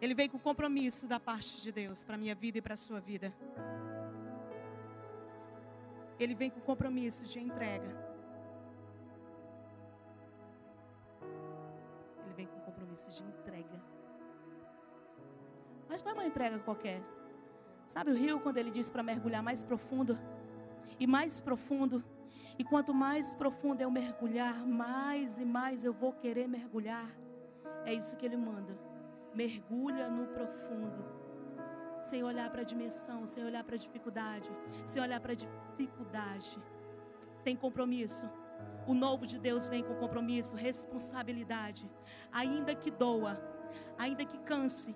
Ele 0.00 0.14
vem 0.14 0.28
com 0.28 0.38
compromisso 0.38 1.06
da 1.06 1.20
parte 1.20 1.62
de 1.62 1.70
Deus 1.70 2.02
para 2.04 2.16
minha 2.16 2.34
vida 2.34 2.58
e 2.58 2.62
para 2.62 2.74
a 2.74 2.76
sua 2.76 3.00
vida. 3.00 3.32
Ele 6.18 6.34
vem 6.34 6.50
com 6.50 6.60
compromisso 6.60 7.24
de 7.24 7.38
entrega. 7.38 7.90
Ele 12.24 12.34
vem 12.34 12.46
com 12.46 12.60
compromisso 12.60 13.10
de 13.10 13.22
entrega. 13.22 13.80
Mas 15.88 16.02
não 16.02 16.12
é 16.12 16.14
uma 16.14 16.26
entrega 16.26 16.58
qualquer. 16.58 17.00
Sabe 17.90 18.12
o 18.12 18.14
rio 18.14 18.38
quando 18.38 18.56
ele 18.56 18.70
diz 18.70 18.88
para 18.88 19.02
mergulhar 19.02 19.42
mais 19.42 19.64
profundo? 19.64 20.16
E 21.00 21.08
mais 21.08 21.40
profundo. 21.40 22.04
E 22.56 22.62
quanto 22.62 22.94
mais 22.94 23.34
profundo 23.34 23.80
eu 23.80 23.90
mergulhar, 23.90 24.64
mais 24.64 25.40
e 25.40 25.44
mais 25.44 25.82
eu 25.82 25.92
vou 25.92 26.12
querer 26.12 26.46
mergulhar. 26.46 27.10
É 27.84 27.92
isso 27.92 28.14
que 28.16 28.24
ele 28.24 28.36
manda. 28.36 28.78
Mergulha 29.34 30.08
no 30.08 30.28
profundo. 30.28 31.04
Sem 32.02 32.22
olhar 32.22 32.48
para 32.52 32.60
a 32.60 32.64
dimensão, 32.64 33.26
sem 33.26 33.44
olhar 33.44 33.64
para 33.64 33.74
a 33.74 33.78
dificuldade, 33.78 34.48
sem 34.86 35.02
olhar 35.02 35.18
para 35.18 35.32
a 35.32 35.34
dificuldade. 35.34 36.62
Tem 37.42 37.56
compromisso. 37.56 38.30
O 38.86 38.94
novo 38.94 39.26
de 39.26 39.36
Deus 39.36 39.66
vem 39.66 39.82
com 39.82 39.96
compromisso, 39.96 40.54
responsabilidade. 40.54 41.90
Ainda 42.30 42.72
que 42.72 42.88
doa, 42.88 43.36
ainda 43.98 44.24
que 44.24 44.38
canse, 44.38 44.94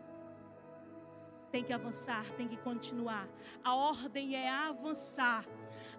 tem 1.54 1.62
que 1.62 1.72
avançar, 1.72 2.24
tem 2.36 2.48
que 2.48 2.56
continuar. 2.56 3.28
A 3.62 3.76
ordem 3.76 4.34
é 4.34 4.50
avançar. 4.50 5.44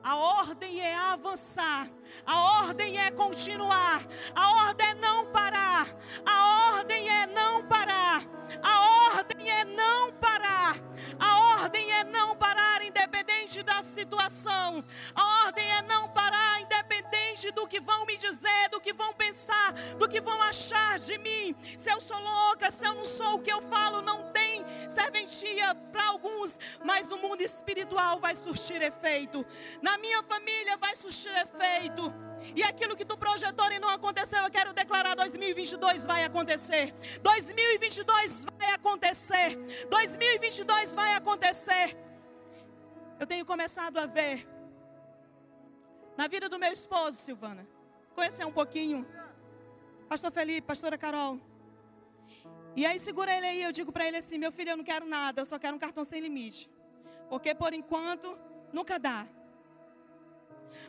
A 0.04 0.18
ordem 0.18 0.82
é 0.82 0.94
avançar. 0.94 1.90
A 2.26 2.42
ordem 2.60 3.00
é 3.00 3.10
continuar. 3.10 4.06
A 4.36 4.68
ordem 4.68 4.88
é 4.88 4.94
não 4.96 5.32
parar. 5.32 5.96
A 6.26 6.76
ordem 6.76 7.10
é 7.10 7.26
não 7.28 7.66
parar. 7.66 8.24
A 8.62 9.14
ordem 9.16 9.50
é 9.50 9.64
não 9.64 10.12
parar. 10.12 10.76
A 11.18 11.62
ordem 11.62 11.90
é 11.90 12.04
não 12.04 12.36
parar, 12.36 12.82
independente 12.82 13.64
da 13.64 13.82
situação. 13.82 14.84
A 15.16 15.46
ordem 15.46 15.72
é 15.72 15.82
não 15.84 16.10
parar, 16.10 16.60
independente 16.60 16.75
do 17.52 17.68
que 17.68 17.80
vão 17.80 18.06
me 18.06 18.18
dizer, 18.18 18.70
do 18.72 18.80
que 18.80 18.94
vão 18.94 19.14
pensar, 19.14 19.74
do 19.98 20.08
que 20.08 20.22
vão 20.22 20.42
achar 20.42 20.98
de 21.00 21.18
mim. 21.18 21.56
Se 21.78 21.92
eu 21.92 22.00
sou 22.00 22.20
louca, 22.20 22.72
se 22.72 22.86
eu 22.86 22.94
não 22.94 23.04
sou 23.04 23.36
o 23.36 23.42
que 23.42 23.52
eu 23.52 23.62
falo, 23.62 24.02
não 24.02 24.32
tem 24.32 24.64
serventia 24.90 25.76
para 25.92 26.06
alguns, 26.06 26.58
mas 26.84 27.08
no 27.08 27.18
mundo 27.18 27.42
espiritual 27.42 28.20
vai 28.20 28.36
surtir 28.36 28.82
efeito. 28.82 29.46
Na 29.82 29.98
minha 29.98 30.24
família 30.24 30.78
vai 30.78 30.96
surtir 30.96 31.32
efeito. 31.32 32.14
E 32.56 32.64
aquilo 32.64 32.96
que 32.96 33.06
tu 33.06 33.18
projetou 33.18 33.72
e 33.72 33.80
não 33.80 33.90
aconteceu, 33.90 34.40
eu 34.40 34.52
quero 34.52 34.74
declarar: 34.74 35.16
2022 35.16 36.06
vai 36.06 36.24
acontecer. 36.24 36.94
2022 37.22 38.46
vai 38.58 38.72
acontecer. 38.72 39.58
2022 39.90 40.94
vai 40.94 41.14
acontecer. 41.14 41.98
Eu 43.20 43.26
tenho 43.26 43.46
começado 43.46 43.98
a 43.98 44.06
ver 44.06 44.55
na 46.18 46.28
vida 46.28 46.48
do 46.48 46.60
meu 46.60 46.72
esposo, 46.72 47.18
Silvana, 47.20 47.68
conhecer 48.14 48.46
um 48.46 48.52
pouquinho. 48.52 49.06
Pastor 50.08 50.32
Felipe, 50.32 50.68
pastora 50.68 50.98
Carol. 50.98 51.40
E 52.76 52.86
aí 52.86 53.00
segura 53.00 53.36
ele 53.36 53.48
aí, 53.48 53.62
eu 53.64 53.72
digo 53.72 53.92
para 53.92 54.08
ele 54.08 54.18
assim: 54.18 54.38
"Meu 54.38 54.52
filho, 54.52 54.72
eu 54.72 54.78
não 54.78 54.84
quero 54.84 55.06
nada, 55.06 55.42
eu 55.42 55.46
só 55.46 55.58
quero 55.58 55.76
um 55.76 55.80
cartão 55.80 56.04
sem 56.04 56.20
limite". 56.22 56.70
Porque 57.30 57.56
por 57.56 57.74
enquanto 57.74 58.38
nunca 58.72 59.00
dá. 59.00 59.28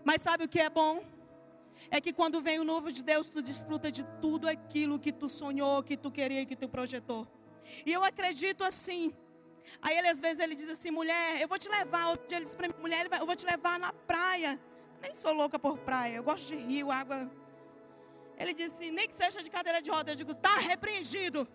Mas 0.05 0.23
sabe 0.23 0.45
o 0.45 0.49
que 0.49 0.61
é 0.61 0.69
bom? 0.69 1.05
É 1.91 2.01
que 2.01 2.13
quando 2.13 2.41
vem 2.41 2.59
o 2.59 2.65
novo 2.65 2.91
de 2.91 3.03
Deus, 3.03 3.29
tu 3.29 3.41
desfruta 3.41 3.91
de 3.91 4.05
tudo 4.21 4.49
aquilo 4.49 4.99
que 4.99 5.13
tu 5.13 5.29
sonhou, 5.29 5.83
que 5.83 5.97
tu 5.97 6.11
queria, 6.11 6.45
que 6.45 6.57
tu 6.57 6.69
projetou. 6.69 7.27
E 7.85 7.93
eu 7.93 8.05
acredito 8.05 8.65
assim. 8.65 9.15
Aí 9.83 9.97
ele 9.99 10.09
às 10.09 10.21
vezes 10.21 10.41
ele 10.41 10.55
diz 10.55 10.69
assim, 10.69 10.91
mulher, 10.91 11.41
eu 11.41 11.49
vou 11.49 11.59
te 11.59 11.69
levar. 11.69 12.09
Outro 12.09 12.27
dia 12.29 12.39
ele 12.39 12.45
disse 12.45 12.57
para 12.57 12.69
mim, 12.69 12.75
mulher, 12.81 13.09
eu 13.21 13.27
vou 13.27 13.37
te 13.37 13.47
levar 13.47 13.79
na 13.79 13.93
praia. 13.93 14.59
Nem 15.07 15.15
sou 15.15 15.33
louca 15.33 15.57
por 15.57 15.79
praia, 15.79 16.17
eu 16.17 16.25
gosto 16.25 16.49
de 16.49 16.57
rio, 16.57 16.91
água. 16.91 17.31
Ele 18.37 18.53
disse, 18.53 18.91
nem 18.91 19.07
que 19.07 19.15
seja 19.15 19.41
de 19.41 19.49
cadeira 19.49 19.81
de 19.81 19.89
roda. 19.89 20.11
Eu 20.11 20.17
digo, 20.17 20.35
tá 20.35 20.57
repreendido. 20.59 21.47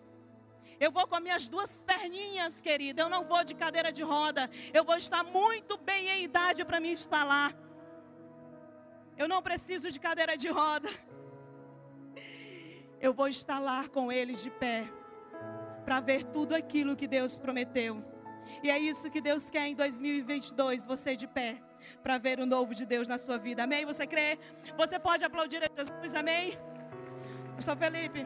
Eu 0.79 0.89
vou 0.89 1.05
com 1.05 1.15
as 1.15 1.21
minhas 1.21 1.49
duas 1.49 1.83
perninhas, 1.83 2.61
querida. 2.61 3.01
Eu 3.01 3.09
não 3.09 3.25
vou 3.25 3.43
de 3.43 3.53
cadeira 3.53 3.91
de 3.91 4.03
roda. 4.03 4.49
Eu 4.73 4.85
vou 4.85 4.95
estar 4.95 5.21
muito 5.21 5.77
bem 5.77 6.07
em 6.07 6.23
idade 6.23 6.63
para 6.63 6.79
me 6.79 6.89
instalar. 6.89 7.53
Eu 9.17 9.27
não 9.27 9.41
preciso 9.41 9.91
de 9.91 9.99
cadeira 9.99 10.37
de 10.37 10.47
roda. 10.47 10.89
Eu 13.01 13.13
vou 13.13 13.27
lá 13.59 13.85
com 13.89 14.09
eles 14.13 14.41
de 14.41 14.49
pé. 14.49 14.89
Para 15.83 15.99
ver 15.99 16.23
tudo 16.23 16.55
aquilo 16.55 16.95
que 16.95 17.05
Deus 17.05 17.37
prometeu. 17.37 18.01
E 18.63 18.69
é 18.69 18.77
isso 18.77 19.09
que 19.09 19.21
Deus 19.21 19.49
quer 19.49 19.67
em 19.67 19.75
2022, 19.75 20.85
você 20.85 21.15
de 21.15 21.27
pé, 21.27 21.61
para 22.03 22.17
ver 22.17 22.39
o 22.39 22.45
novo 22.45 22.75
de 22.75 22.85
Deus 22.85 23.07
na 23.07 23.17
sua 23.17 23.37
vida. 23.37 23.63
Amém? 23.63 23.85
Você 23.85 24.05
crê? 24.05 24.37
Você 24.77 24.99
pode 24.99 25.23
aplaudir 25.23 25.61
a 25.63 25.69
Jesus, 25.75 26.13
amém? 26.13 26.57
Pastor 27.55 27.77
Felipe. 27.77 28.25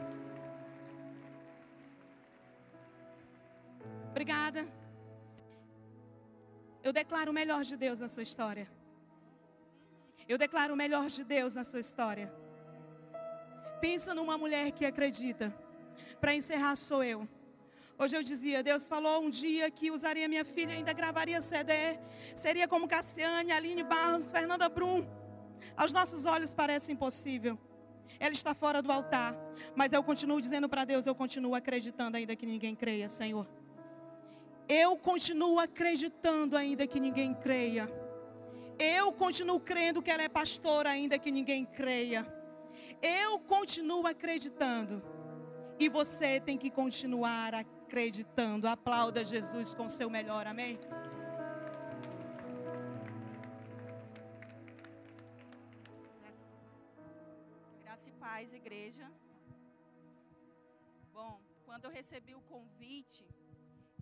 Obrigada. 4.11 4.65
Eu 6.83 6.93
declaro 6.93 7.31
o 7.31 7.33
melhor 7.33 7.63
de 7.63 7.75
Deus 7.75 7.99
na 7.99 8.07
sua 8.07 8.23
história. 8.23 8.67
Eu 10.27 10.37
declaro 10.37 10.73
o 10.73 10.77
melhor 10.77 11.07
de 11.07 11.23
Deus 11.23 11.53
na 11.53 11.63
sua 11.63 11.79
história. 11.79 12.31
Pensa 13.81 14.13
numa 14.13 14.37
mulher 14.37 14.71
que 14.71 14.85
acredita. 14.85 15.53
Para 16.19 16.33
encerrar, 16.33 16.75
sou 16.75 17.03
eu. 17.03 17.27
Hoje 17.97 18.17
eu 18.17 18.21
dizia, 18.21 18.61
Deus 18.61 18.89
falou 18.89 19.21
um 19.21 19.29
dia 19.29 19.71
que 19.71 19.89
usaria 19.89 20.27
minha 20.27 20.43
filha, 20.43 20.73
ainda 20.73 20.91
gravaria 20.91 21.41
CD. 21.41 21.97
Seria 22.35 22.67
como 22.67 22.89
Cassiane, 22.89 23.53
Aline 23.53 23.83
Barros, 23.83 24.31
Fernanda 24.31 24.67
Brum. 24.67 25.07
Aos 25.77 25.93
nossos 25.93 26.25
olhos 26.25 26.53
parece 26.53 26.91
impossível. 26.91 27.57
Ela 28.19 28.33
está 28.33 28.53
fora 28.53 28.81
do 28.81 28.91
altar. 28.91 29.33
Mas 29.75 29.93
eu 29.93 30.03
continuo 30.03 30.41
dizendo 30.41 30.67
para 30.67 30.83
Deus, 30.83 31.07
eu 31.07 31.15
continuo 31.15 31.55
acreditando, 31.55 32.17
ainda 32.17 32.35
que 32.35 32.45
ninguém 32.45 32.75
creia, 32.75 33.07
Senhor. 33.07 33.47
Eu 34.67 34.97
continuo 34.97 35.57
acreditando, 35.57 36.57
ainda 36.57 36.85
que 36.85 36.99
ninguém 36.99 37.33
creia. 37.33 37.89
Eu 38.77 39.13
continuo 39.13 39.59
crendo 39.59 40.01
que 40.01 40.11
ela 40.11 40.23
é 40.23 40.27
pastora, 40.27 40.89
ainda 40.89 41.17
que 41.17 41.31
ninguém 41.31 41.63
creia. 41.65 42.27
Eu 43.01 43.39
continuo 43.39 44.05
acreditando. 44.05 45.01
E 45.79 45.87
você 45.87 46.41
tem 46.41 46.57
que 46.57 46.69
continuar 46.69 47.53
acreditando. 47.53 47.74
Aplauda 48.67 49.23
Jesus 49.23 49.73
com 49.73 49.87
seu 49.87 50.09
melhor, 50.09 50.47
amém? 50.47 50.79
Graça 57.83 58.09
e 58.09 58.13
paz, 58.13 58.53
igreja. 58.53 59.09
Bom, 61.13 61.39
quando 61.65 61.85
eu 61.85 61.91
recebi 61.91 62.35
o 62.35 62.41
convite, 62.41 63.25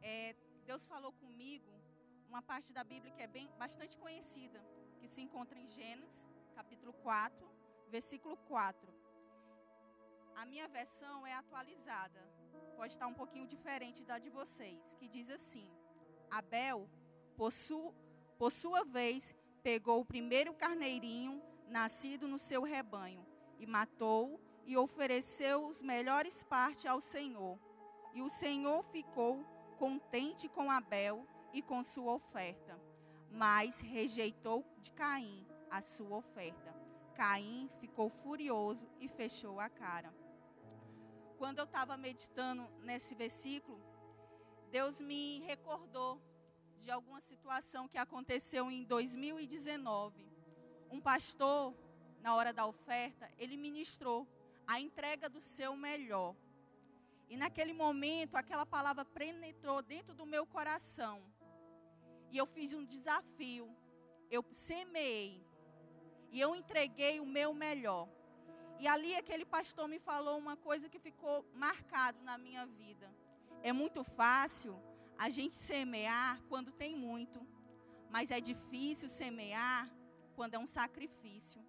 é, 0.01 0.35
Deus 0.65 0.85
falou 0.85 1.11
comigo 1.13 1.71
uma 2.27 2.41
parte 2.41 2.73
da 2.73 2.83
Bíblia 2.83 3.13
que 3.13 3.21
é 3.21 3.27
bem 3.27 3.47
bastante 3.59 3.97
conhecida, 3.97 4.59
que 4.99 5.07
se 5.07 5.21
encontra 5.21 5.59
em 5.59 5.67
Gênesis, 5.67 6.27
capítulo 6.55 6.93
4, 6.93 7.47
versículo 7.89 8.35
4. 8.37 8.91
A 10.35 10.45
minha 10.45 10.67
versão 10.67 11.27
é 11.27 11.33
atualizada, 11.33 12.21
pode 12.73 12.93
estar 12.93 13.07
um 13.07 13.13
pouquinho 13.13 13.47
diferente 13.47 14.03
da 14.03 14.17
de 14.19 14.29
vocês, 14.29 14.93
que 14.97 15.07
diz 15.07 15.29
assim: 15.29 15.69
Abel, 16.29 16.89
por, 17.35 17.51
su, 17.51 17.93
por 18.37 18.51
sua 18.51 18.83
vez, 18.83 19.33
pegou 19.61 20.01
o 20.01 20.05
primeiro 20.05 20.53
carneirinho 20.53 21.41
nascido 21.67 22.27
no 22.27 22.37
seu 22.37 22.63
rebanho 22.63 23.25
e 23.59 23.65
matou 23.65 24.39
e 24.65 24.75
ofereceu 24.77 25.65
os 25.67 25.81
melhores 25.81 26.43
partes 26.43 26.85
ao 26.85 26.99
Senhor. 26.99 27.59
E 28.13 28.21
o 28.21 28.29
Senhor 28.29 28.83
ficou 28.83 29.43
contente 29.77 30.47
com 30.47 30.69
Abel 30.69 31.27
e 31.51 31.61
com 31.61 31.83
sua 31.83 32.13
oferta, 32.13 32.79
mas 33.31 33.79
rejeitou 33.79 34.65
de 34.77 34.91
Caim 34.91 35.47
a 35.69 35.81
sua 35.81 36.17
oferta. 36.17 36.75
Caim 37.15 37.69
ficou 37.79 38.09
furioso 38.09 38.87
e 38.99 39.07
fechou 39.07 39.59
a 39.59 39.69
cara. 39.69 40.13
Quando 41.43 41.59
eu 41.59 41.65
estava 41.65 41.97
meditando 41.97 42.65
nesse 42.83 43.13
versículo, 43.15 43.77
Deus 44.71 45.01
me 45.01 45.41
recordou 45.41 46.21
de 46.79 46.89
alguma 46.89 47.19
situação 47.19 47.85
que 47.85 47.97
aconteceu 47.97 48.71
em 48.71 48.85
2019. 48.85 50.25
Um 50.89 51.01
pastor, 51.01 51.75
na 52.21 52.33
hora 52.33 52.53
da 52.53 52.65
oferta, 52.65 53.29
ele 53.37 53.57
ministrou 53.57 54.25
a 54.65 54.79
entrega 54.79 55.27
do 55.27 55.41
seu 55.41 55.75
melhor. 55.75 56.33
E 57.27 57.35
naquele 57.35 57.73
momento, 57.73 58.37
aquela 58.37 58.65
palavra 58.65 59.03
penetrou 59.03 59.81
dentro 59.81 60.15
do 60.15 60.25
meu 60.25 60.45
coração. 60.45 61.21
E 62.31 62.37
eu 62.37 62.45
fiz 62.45 62.73
um 62.73 62.85
desafio. 62.85 63.69
Eu 64.31 64.45
semeei. 64.49 65.45
E 66.31 66.39
eu 66.39 66.55
entreguei 66.55 67.19
o 67.19 67.25
meu 67.25 67.53
melhor. 67.53 68.07
E 68.79 68.87
ali 68.87 69.15
aquele 69.15 69.45
pastor 69.45 69.87
me 69.87 69.99
falou 69.99 70.37
uma 70.37 70.57
coisa 70.57 70.89
que 70.89 70.99
ficou 70.99 71.45
marcado 71.53 72.21
na 72.23 72.37
minha 72.37 72.65
vida. 72.65 73.09
É 73.61 73.71
muito 73.71 74.03
fácil 74.03 74.77
a 75.17 75.29
gente 75.29 75.53
semear 75.53 76.41
quando 76.49 76.71
tem 76.71 76.95
muito, 76.95 77.45
mas 78.09 78.31
é 78.31 78.39
difícil 78.41 79.07
semear 79.07 79.89
quando 80.35 80.55
é 80.55 80.59
um 80.59 80.67
sacrifício. 80.67 81.63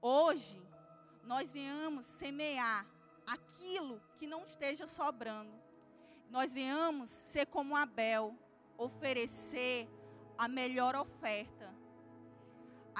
Hoje, 0.00 0.60
nós 1.24 1.50
venhamos 1.50 2.04
semear 2.04 2.86
aquilo 3.26 4.00
que 4.18 4.26
não 4.26 4.44
esteja 4.44 4.86
sobrando. 4.86 5.52
Nós 6.30 6.52
venhamos 6.52 7.08
ser 7.08 7.46
como 7.46 7.76
Abel, 7.76 8.36
oferecer 8.76 9.88
a 10.36 10.46
melhor 10.46 10.94
oferta. 10.94 11.74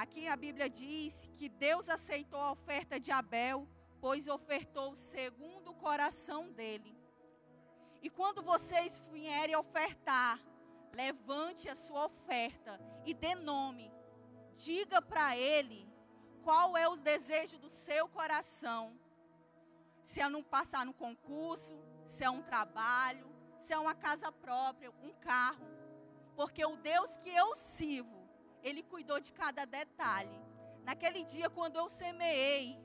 Aqui 0.01 0.29
a 0.29 0.35
Bíblia 0.37 0.69
diz 0.69 1.29
que 1.35 1.49
Deus 1.49 1.89
aceitou 1.89 2.39
a 2.39 2.53
oferta 2.53 2.97
de 2.97 3.11
Abel, 3.11 3.67
pois 3.99 4.29
ofertou 4.29 4.95
segundo 4.95 5.71
o 5.71 5.75
coração 5.75 6.49
dele. 6.53 6.97
E 8.01 8.09
quando 8.09 8.41
vocês 8.41 8.97
vierem 9.11 9.57
ofertar, 9.57 10.39
levante 10.93 11.67
a 11.67 11.75
sua 11.75 12.05
oferta 12.05 12.79
e 13.05 13.13
dê 13.13 13.35
nome. 13.35 13.91
Diga 14.55 15.01
para 15.01 15.35
ele 15.35 15.85
qual 16.43 16.77
é 16.77 16.87
os 16.87 17.01
desejos 17.01 17.59
do 17.59 17.67
seu 17.67 18.07
coração. 18.07 18.97
Se 20.01 20.21
é 20.21 20.29
não 20.29 20.41
passar 20.41 20.85
no 20.85 20.93
concurso, 20.93 21.77
se 22.05 22.23
é 22.23 22.29
um 22.29 22.41
trabalho, 22.41 23.29
se 23.57 23.73
é 23.73 23.77
uma 23.77 23.93
casa 23.93 24.31
própria, 24.31 24.93
um 25.03 25.11
carro. 25.19 25.67
Porque 26.37 26.63
o 26.63 26.77
Deus 26.77 27.17
que 27.17 27.29
eu 27.29 27.53
sirvo, 27.53 28.18
ele 28.63 28.83
cuidou 28.83 29.19
de 29.19 29.31
cada 29.31 29.65
detalhe. 29.65 30.37
Naquele 30.83 31.23
dia, 31.23 31.49
quando 31.49 31.77
eu 31.77 31.87
semeei, 31.89 32.77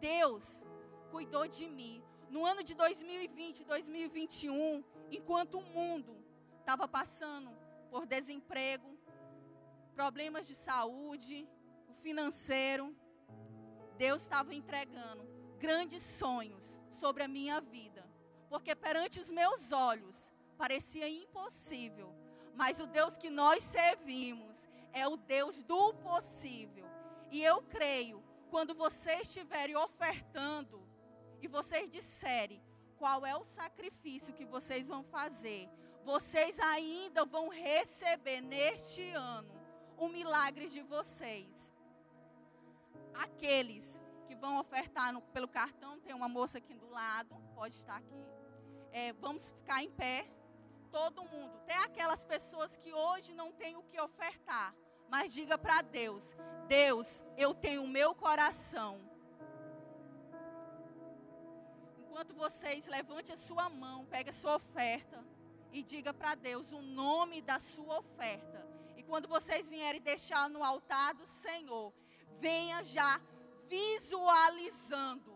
Deus 0.00 0.64
cuidou 1.10 1.46
de 1.46 1.66
mim. 1.68 2.02
No 2.28 2.44
ano 2.44 2.62
de 2.62 2.74
2020, 2.74 3.64
2021, 3.64 4.82
enquanto 5.10 5.58
o 5.58 5.62
mundo 5.62 6.16
estava 6.60 6.88
passando 6.88 7.50
por 7.90 8.06
desemprego, 8.06 8.90
problemas 9.94 10.46
de 10.46 10.54
saúde, 10.54 11.46
o 11.88 11.94
financeiro, 11.94 12.96
Deus 13.96 14.22
estava 14.22 14.54
entregando 14.54 15.22
grandes 15.58 16.02
sonhos 16.02 16.80
sobre 16.88 17.22
a 17.22 17.28
minha 17.28 17.60
vida. 17.60 18.02
Porque 18.48 18.74
perante 18.74 19.20
os 19.20 19.30
meus 19.30 19.70
olhos 19.72 20.32
parecia 20.56 21.08
impossível, 21.08 22.08
mas 22.54 22.80
o 22.80 22.86
Deus 22.86 23.16
que 23.16 23.30
nós 23.30 23.62
servimos 23.62 24.51
é 24.92 25.06
o 25.06 25.16
Deus 25.16 25.62
do 25.62 25.94
possível. 25.94 26.86
E 27.30 27.42
eu 27.42 27.62
creio, 27.62 28.22
quando 28.50 28.74
vocês 28.74 29.22
estiverem 29.22 29.76
ofertando 29.76 30.86
e 31.40 31.48
vocês 31.48 31.88
disserem 31.88 32.62
qual 32.96 33.24
é 33.24 33.34
o 33.34 33.44
sacrifício 33.44 34.34
que 34.34 34.44
vocês 34.44 34.88
vão 34.88 35.02
fazer, 35.02 35.68
vocês 36.04 36.58
ainda 36.60 37.24
vão 37.24 37.48
receber 37.48 38.40
neste 38.40 39.10
ano 39.10 39.52
o 39.96 40.08
milagre 40.08 40.68
de 40.68 40.82
vocês. 40.82 41.72
Aqueles 43.14 44.00
que 44.26 44.34
vão 44.34 44.58
ofertar 44.58 45.12
no, 45.12 45.20
pelo 45.20 45.48
cartão, 45.48 46.00
tem 46.00 46.14
uma 46.14 46.28
moça 46.28 46.58
aqui 46.58 46.74
do 46.74 46.88
lado, 46.90 47.34
pode 47.54 47.76
estar 47.76 47.96
aqui. 47.96 48.24
É, 48.90 49.12
vamos 49.14 49.50
ficar 49.50 49.82
em 49.82 49.90
pé, 49.90 50.28
todo 50.90 51.24
mundo. 51.24 51.56
Até 51.62 51.76
aquelas 51.78 52.24
pessoas 52.24 52.76
que 52.76 52.92
hoje 52.92 53.32
não 53.32 53.52
têm 53.52 53.76
o 53.76 53.82
que 53.82 54.00
ofertar, 54.00 54.74
mas 55.12 55.30
diga 55.38 55.58
para 55.58 55.82
Deus: 55.82 56.34
Deus, 56.66 57.22
eu 57.36 57.52
tenho 57.64 57.82
o 57.84 57.92
meu 57.98 58.14
coração. 58.14 58.92
Enquanto 61.98 62.32
vocês 62.34 62.86
levante 62.86 63.30
a 63.30 63.36
sua 63.36 63.68
mão, 63.68 64.06
pegue 64.06 64.30
a 64.30 64.38
sua 64.40 64.56
oferta 64.56 65.22
e 65.70 65.82
diga 65.82 66.14
para 66.14 66.34
Deus 66.34 66.72
o 66.72 66.80
nome 66.80 67.42
da 67.42 67.58
sua 67.58 67.98
oferta. 67.98 68.66
E 68.96 69.02
quando 69.02 69.28
vocês 69.28 69.68
vierem 69.68 70.00
deixar 70.00 70.48
no 70.48 70.64
altar 70.64 71.12
do 71.12 71.26
Senhor, 71.26 71.92
venha 72.40 72.82
já 72.82 73.20
visualizando 73.68 75.32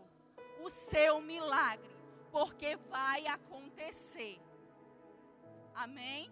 o 0.65 0.69
seu 0.71 1.21
milagre, 1.21 1.95
porque 2.31 2.75
vai 2.89 3.27
acontecer. 3.27 4.39
Amém? 5.75 6.31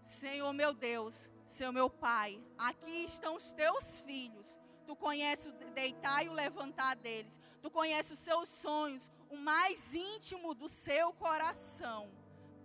Senhor 0.00 0.52
meu 0.52 0.72
Deus, 0.72 1.30
Senhor 1.44 1.72
meu 1.72 1.88
Pai, 1.88 2.40
aqui 2.58 3.04
estão 3.04 3.36
os 3.36 3.52
teus 3.52 4.00
filhos. 4.00 4.58
Tu 4.86 4.94
conheces 4.96 5.46
o 5.46 5.52
deitar 5.72 6.24
e 6.24 6.28
o 6.28 6.32
levantar 6.32 6.96
deles. 6.96 7.38
Tu 7.62 7.70
conheces 7.70 8.12
os 8.12 8.18
seus 8.18 8.48
sonhos, 8.48 9.10
o 9.30 9.36
mais 9.36 9.94
íntimo 9.94 10.54
do 10.54 10.68
seu 10.68 11.12
coração. 11.12 12.10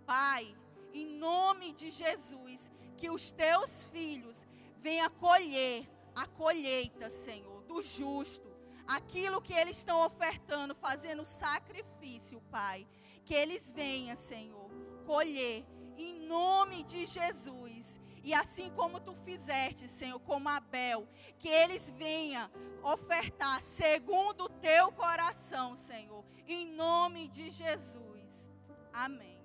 Pai, 0.04 0.54
em 0.92 1.06
nome 1.06 1.72
de 1.72 1.90
Jesus, 1.90 2.70
que 2.96 3.10
os 3.10 3.32
teus 3.32 3.84
filhos 3.84 4.46
venham 4.78 5.08
colher 5.10 5.88
a 6.14 6.26
colheita, 6.26 7.08
Senhor, 7.08 7.62
do 7.62 7.82
justo. 7.82 8.48
Aquilo 8.86 9.40
que 9.40 9.52
eles 9.52 9.78
estão 9.78 10.04
ofertando, 10.04 10.74
fazendo 10.74 11.24
sacrifício, 11.24 12.40
Pai. 12.50 12.86
Que 13.24 13.34
eles 13.34 13.70
venham, 13.70 14.16
Senhor, 14.16 14.68
colher 15.06 15.64
em 15.96 16.26
nome 16.26 16.82
de 16.82 17.06
Jesus. 17.06 17.99
E 18.22 18.34
assim 18.34 18.70
como 18.70 19.00
tu 19.00 19.14
fizeste, 19.24 19.88
Senhor, 19.88 20.18
como 20.20 20.48
Abel, 20.48 21.08
que 21.38 21.48
eles 21.48 21.90
venham 21.90 22.50
ofertar 22.82 23.60
segundo 23.60 24.44
o 24.44 24.48
teu 24.48 24.92
coração, 24.92 25.74
Senhor, 25.74 26.24
em 26.46 26.66
nome 26.74 27.28
de 27.28 27.50
Jesus. 27.50 28.50
Amém. 28.92 29.40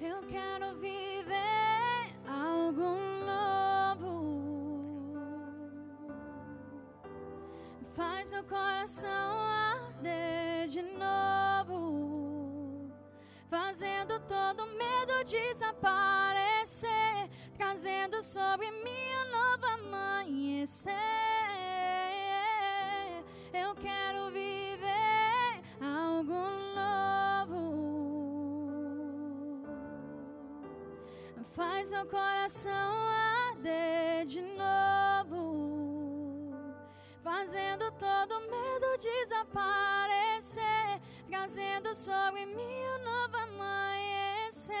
Eu 0.00 0.22
quero 0.26 0.78
viver 0.78 2.14
algo 2.26 2.96
novo. 3.26 4.38
Faz 7.96 8.30
meu 8.30 8.44
coração 8.44 9.40
arder 9.40 10.68
de 10.68 10.82
novo, 10.82 12.17
fazendo 13.48 14.20
todo 14.20 14.66
medo 14.66 15.24
desaparecer. 15.24 17.28
trazendo 17.56 18.22
sobre 18.22 18.70
mim 18.70 19.14
um 19.20 19.30
novo 19.36 19.66
amanhecer. 19.66 20.94
Eu 23.52 23.74
quero 23.74 24.30
viver 24.30 25.60
algo 25.80 26.34
novo. 26.74 27.58
Faz 31.52 31.90
meu 31.90 32.06
coração 32.06 33.08
arder 33.50 34.24
de 34.26 34.42
novo, 34.42 36.52
fazendo 37.22 37.90
todo 37.92 38.40
medo 38.40 38.96
desaparecer, 38.98 41.00
trazendo 41.28 41.94
sobre 41.94 42.46
mim 42.46 42.56
um 42.56 43.04
novo 43.04 43.36
amanhecer. 43.36 44.74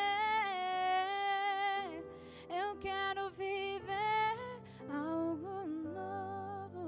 Eu 2.48 2.76
quero 2.78 3.30
viver 3.30 4.36
algo 4.90 5.66
novo. 5.66 6.86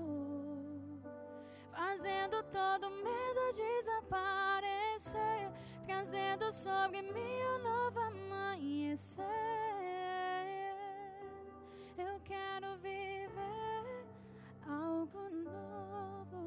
fazendo 1.71 2.43
todo 2.45 2.91
medo 2.91 3.53
desaparecer, 3.55 5.53
trazendo 5.87 6.51
sobre 6.51 7.03
mim 7.03 7.43
um 7.55 7.63
novo 7.63 8.01
amanhecer. 8.01 9.84
Eu 11.97 12.21
quero 12.25 12.77
viver 12.79 14.05
algo 14.67 15.31
novo. 15.31 16.41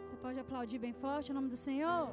Você 0.00 0.16
pode 0.16 0.38
aplaudir 0.38 0.78
bem 0.78 0.92
forte 0.92 1.32
o 1.32 1.34
nome 1.34 1.48
do 1.48 1.56
Senhor? 1.56 2.08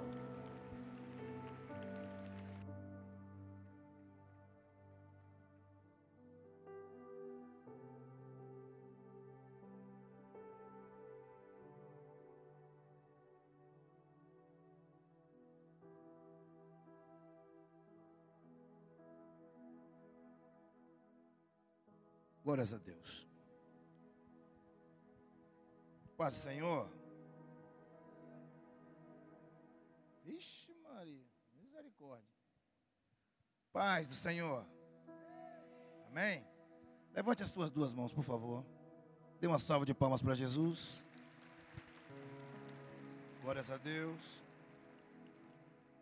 Glórias 22.47 22.73
a 22.73 22.77
Deus. 22.77 23.27
Paz, 26.15 26.33
do 26.33 26.39
Senhor. 26.39 26.89
Vixe, 30.23 30.73
Maria, 30.81 31.27
misericórdia. 31.61 32.39
Paz 33.73 34.07
do 34.07 34.13
Senhor. 34.13 34.65
Amém? 36.07 36.41
Levante 37.11 37.43
as 37.43 37.49
suas 37.49 37.69
duas 37.69 37.93
mãos, 37.93 38.13
por 38.13 38.23
favor. 38.23 38.63
Dê 39.41 39.47
uma 39.47 39.59
salva 39.59 39.85
de 39.85 39.93
palmas 39.93 40.21
para 40.21 40.33
Jesus. 40.33 41.03
Glórias 43.41 43.69
a 43.69 43.75
Deus. 43.75 44.21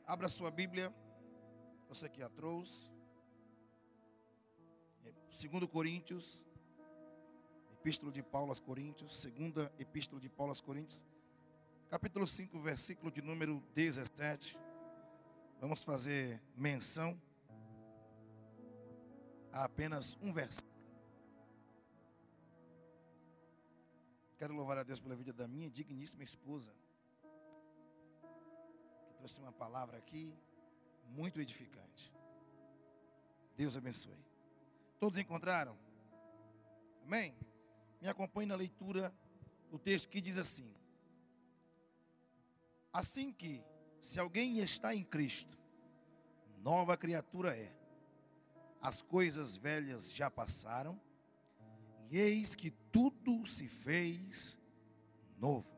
Abra 0.06 0.30
sua 0.30 0.52
Bíblia. 0.52 0.94
Você 1.90 2.08
que 2.08 2.22
a 2.22 2.30
trouxe. 2.30 2.95
2 5.30 5.70
Coríntios, 5.70 6.46
Epístola 7.74 8.12
de 8.12 8.24
Paulo 8.24 8.50
aos 8.50 8.60
Coríntios, 8.60 9.20
segunda 9.20 9.72
Epístola 9.78 10.20
de 10.20 10.30
Paulo 10.30 10.52
aos 10.52 10.62
Coríntios, 10.62 11.06
capítulo 11.90 12.26
5, 12.26 12.60
versículo 12.60 13.12
de 13.12 13.22
número 13.22 13.62
17. 13.74 14.58
Vamos 15.60 15.84
fazer 15.84 16.42
menção 16.56 17.20
a 19.52 19.64
apenas 19.64 20.18
um 20.22 20.34
versículo. 20.34 20.76
Quero 24.38 24.54
louvar 24.54 24.78
a 24.78 24.84
Deus 24.84 25.00
pela 25.00 25.16
vida 25.16 25.32
da 25.32 25.48
minha 25.48 25.70
digníssima 25.70 26.24
esposa, 26.24 26.74
que 29.08 29.14
trouxe 29.16 29.40
uma 29.40 29.52
palavra 29.52 29.98
aqui 29.98 30.34
muito 31.08 31.40
edificante. 31.40 32.14
Deus 33.56 33.78
abençoe. 33.78 34.35
Todos 35.00 35.18
encontraram? 35.18 35.78
Amém? 37.04 37.36
Me 38.02 38.08
acompanhe 38.08 38.48
na 38.48 38.56
leitura 38.56 39.14
do 39.70 39.78
texto 39.78 40.10
que 40.10 40.22
diz 40.22 40.38
assim: 40.38 40.74
Assim 42.92 43.32
que, 43.32 43.64
se 44.00 44.20
alguém 44.20 44.60
está 44.60 44.96
em 44.96 45.04
Cristo, 45.04 45.58
nova 46.60 46.96
criatura 46.96 47.56
é. 47.56 47.76
As 48.82 49.02
coisas 49.02 49.56
velhas 49.56 50.12
já 50.14 50.30
passaram, 50.30 51.00
e 52.10 52.18
eis 52.20 52.56
que 52.56 52.72
tudo 52.92 53.46
se 53.46 53.68
fez 53.68 54.58
novo. 55.38 55.70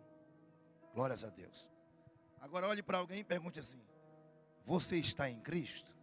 Glórias 0.93 1.24
a 1.24 1.30
Deus. 1.30 1.72
Agora 2.39 2.68
olhe 2.68 2.84
para 2.84 2.97
alguém 2.97 3.20
e 3.20 3.24
pergunte 3.24 3.59
assim: 3.59 3.82
Você 4.65 4.97
está 4.97 5.30
em 5.30 5.39
Cristo? 5.39 5.97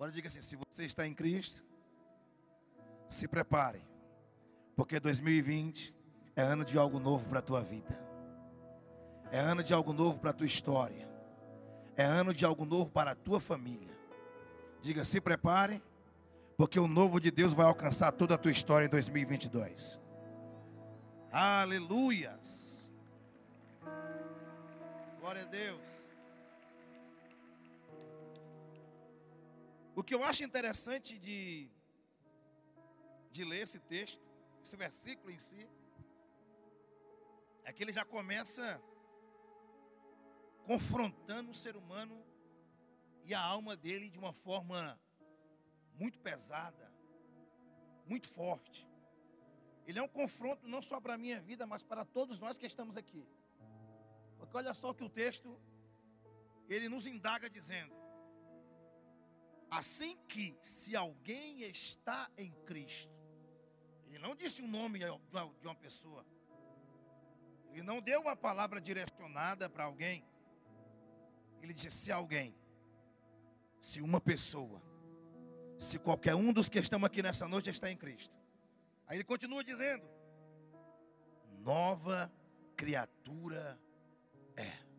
Agora 0.00 0.12
diga 0.12 0.28
assim: 0.28 0.40
se 0.40 0.56
você 0.56 0.86
está 0.86 1.06
em 1.06 1.12
Cristo, 1.12 1.62
se 3.06 3.28
prepare, 3.28 3.86
porque 4.74 4.98
2020 4.98 5.94
é 6.34 6.40
ano 6.40 6.64
de 6.64 6.78
algo 6.78 6.98
novo 6.98 7.28
para 7.28 7.40
a 7.40 7.42
tua 7.42 7.60
vida, 7.60 8.00
é 9.30 9.38
ano 9.38 9.62
de 9.62 9.74
algo 9.74 9.92
novo 9.92 10.18
para 10.18 10.30
a 10.30 10.32
tua 10.32 10.46
história, 10.46 11.06
é 11.98 12.02
ano 12.02 12.32
de 12.32 12.46
algo 12.46 12.64
novo 12.64 12.90
para 12.90 13.10
a 13.10 13.14
tua 13.14 13.38
família. 13.38 13.94
Diga: 14.80 15.04
se 15.04 15.20
prepare, 15.20 15.82
porque 16.56 16.80
o 16.80 16.88
novo 16.88 17.20
de 17.20 17.30
Deus 17.30 17.52
vai 17.52 17.66
alcançar 17.66 18.10
toda 18.10 18.36
a 18.36 18.38
tua 18.38 18.52
história 18.52 18.86
em 18.86 18.88
2022. 18.88 20.00
Aleluias. 21.30 22.90
Glória 25.20 25.42
a 25.42 25.44
Deus. 25.44 25.99
O 29.94 30.02
que 30.02 30.14
eu 30.14 30.22
acho 30.22 30.44
interessante 30.44 31.18
de, 31.18 31.68
de 33.30 33.44
ler 33.44 33.62
esse 33.62 33.80
texto, 33.80 34.24
esse 34.62 34.76
versículo 34.76 35.30
em 35.30 35.38
si, 35.38 35.68
é 37.64 37.72
que 37.72 37.82
ele 37.82 37.92
já 37.92 38.04
começa 38.04 38.80
confrontando 40.64 41.50
o 41.50 41.54
ser 41.54 41.76
humano 41.76 42.24
e 43.24 43.34
a 43.34 43.40
alma 43.40 43.76
dele 43.76 44.08
de 44.08 44.18
uma 44.18 44.32
forma 44.32 44.98
muito 45.94 46.18
pesada, 46.20 46.92
muito 48.06 48.28
forte. 48.28 48.88
Ele 49.86 49.98
é 49.98 50.02
um 50.02 50.08
confronto 50.08 50.68
não 50.68 50.80
só 50.80 51.00
para 51.00 51.14
a 51.14 51.18
minha 51.18 51.40
vida, 51.40 51.66
mas 51.66 51.82
para 51.82 52.04
todos 52.04 52.38
nós 52.38 52.56
que 52.56 52.66
estamos 52.66 52.96
aqui. 52.96 53.26
Porque 54.38 54.56
olha 54.56 54.72
só 54.72 54.94
que 54.94 55.02
o 55.02 55.08
texto, 55.08 55.60
ele 56.68 56.88
nos 56.88 57.06
indaga 57.06 57.50
dizendo: 57.50 57.99
Assim 59.70 60.18
que, 60.26 60.58
se 60.60 60.96
alguém 60.96 61.62
está 61.62 62.28
em 62.36 62.50
Cristo, 62.66 63.14
ele 64.08 64.18
não 64.18 64.34
disse 64.34 64.60
o 64.60 64.66
nome 64.66 64.98
de 64.98 65.06
uma, 65.66 65.74
pessoa, 65.76 66.26
ele 67.70 67.82
não 67.82 68.00
deu 68.00 68.20
uma 68.20 68.34
palavra 68.34 68.80
direcionada 68.80 69.70
para 69.70 69.84
alguém, 69.84 70.24
ele 71.62 71.72
disse: 71.72 71.96
se 71.96 72.12
alguém, 72.12 72.52
se 73.80 74.00
uma 74.00 74.20
pessoa, 74.20 74.82
se 75.78 76.00
qualquer 76.00 76.34
um 76.34 76.52
dos 76.52 76.68
que 76.68 76.80
estão 76.80 77.04
aqui 77.04 77.22
nessa 77.22 77.46
noite 77.46 77.70
está 77.70 77.88
em 77.88 77.96
Cristo. 77.96 78.36
Aí 79.06 79.18
ele 79.18 79.24
continua 79.24 79.62
dizendo: 79.62 80.04
nova 81.60 82.32
criatura 82.76 83.80
é. 84.56 84.89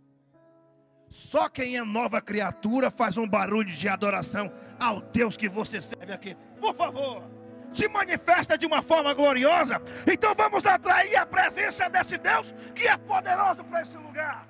Só 1.11 1.49
quem 1.49 1.75
é 1.75 1.83
nova 1.83 2.21
criatura 2.21 2.89
faz 2.89 3.17
um 3.17 3.27
barulho 3.27 3.69
de 3.69 3.89
adoração 3.89 4.49
ao 4.79 5.01
Deus 5.01 5.35
que 5.35 5.49
você 5.49 5.81
serve 5.81 6.13
aqui. 6.13 6.37
Por 6.57 6.73
favor, 6.73 7.29
se 7.73 7.85
manifesta 7.89 8.57
de 8.57 8.65
uma 8.65 8.81
forma 8.81 9.13
gloriosa. 9.13 9.81
Então 10.09 10.33
vamos 10.33 10.65
atrair 10.65 11.17
a 11.17 11.25
presença 11.25 11.89
desse 11.89 12.17
Deus 12.17 12.53
que 12.73 12.87
é 12.87 12.95
poderoso 12.95 13.61
para 13.65 13.81
esse 13.81 13.97
lugar. 13.97 14.47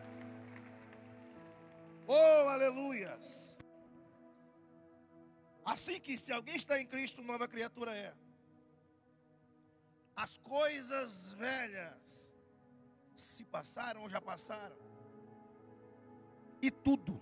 Oh, 2.05 2.49
aleluias. 2.49 3.57
Assim 5.65 5.99
que 5.99 6.15
se 6.15 6.31
alguém 6.31 6.57
está 6.57 6.79
em 6.79 6.85
Cristo, 6.85 7.23
nova 7.23 7.47
criatura 7.47 7.91
é. 7.91 8.13
As 10.15 10.37
coisas 10.37 11.31
velhas 11.31 12.31
se 13.17 13.43
passaram 13.45 14.01
ou 14.01 14.09
já 14.09 14.21
passaram 14.21 14.90
e 16.61 16.69
tudo. 16.69 17.21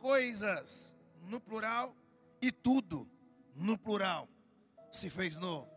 Coisas 0.00 0.94
no 1.22 1.40
plural 1.40 1.94
e 2.40 2.50
tudo 2.50 3.08
no 3.54 3.78
plural 3.78 4.28
se 4.92 5.10
fez 5.10 5.36
novo. 5.38 5.70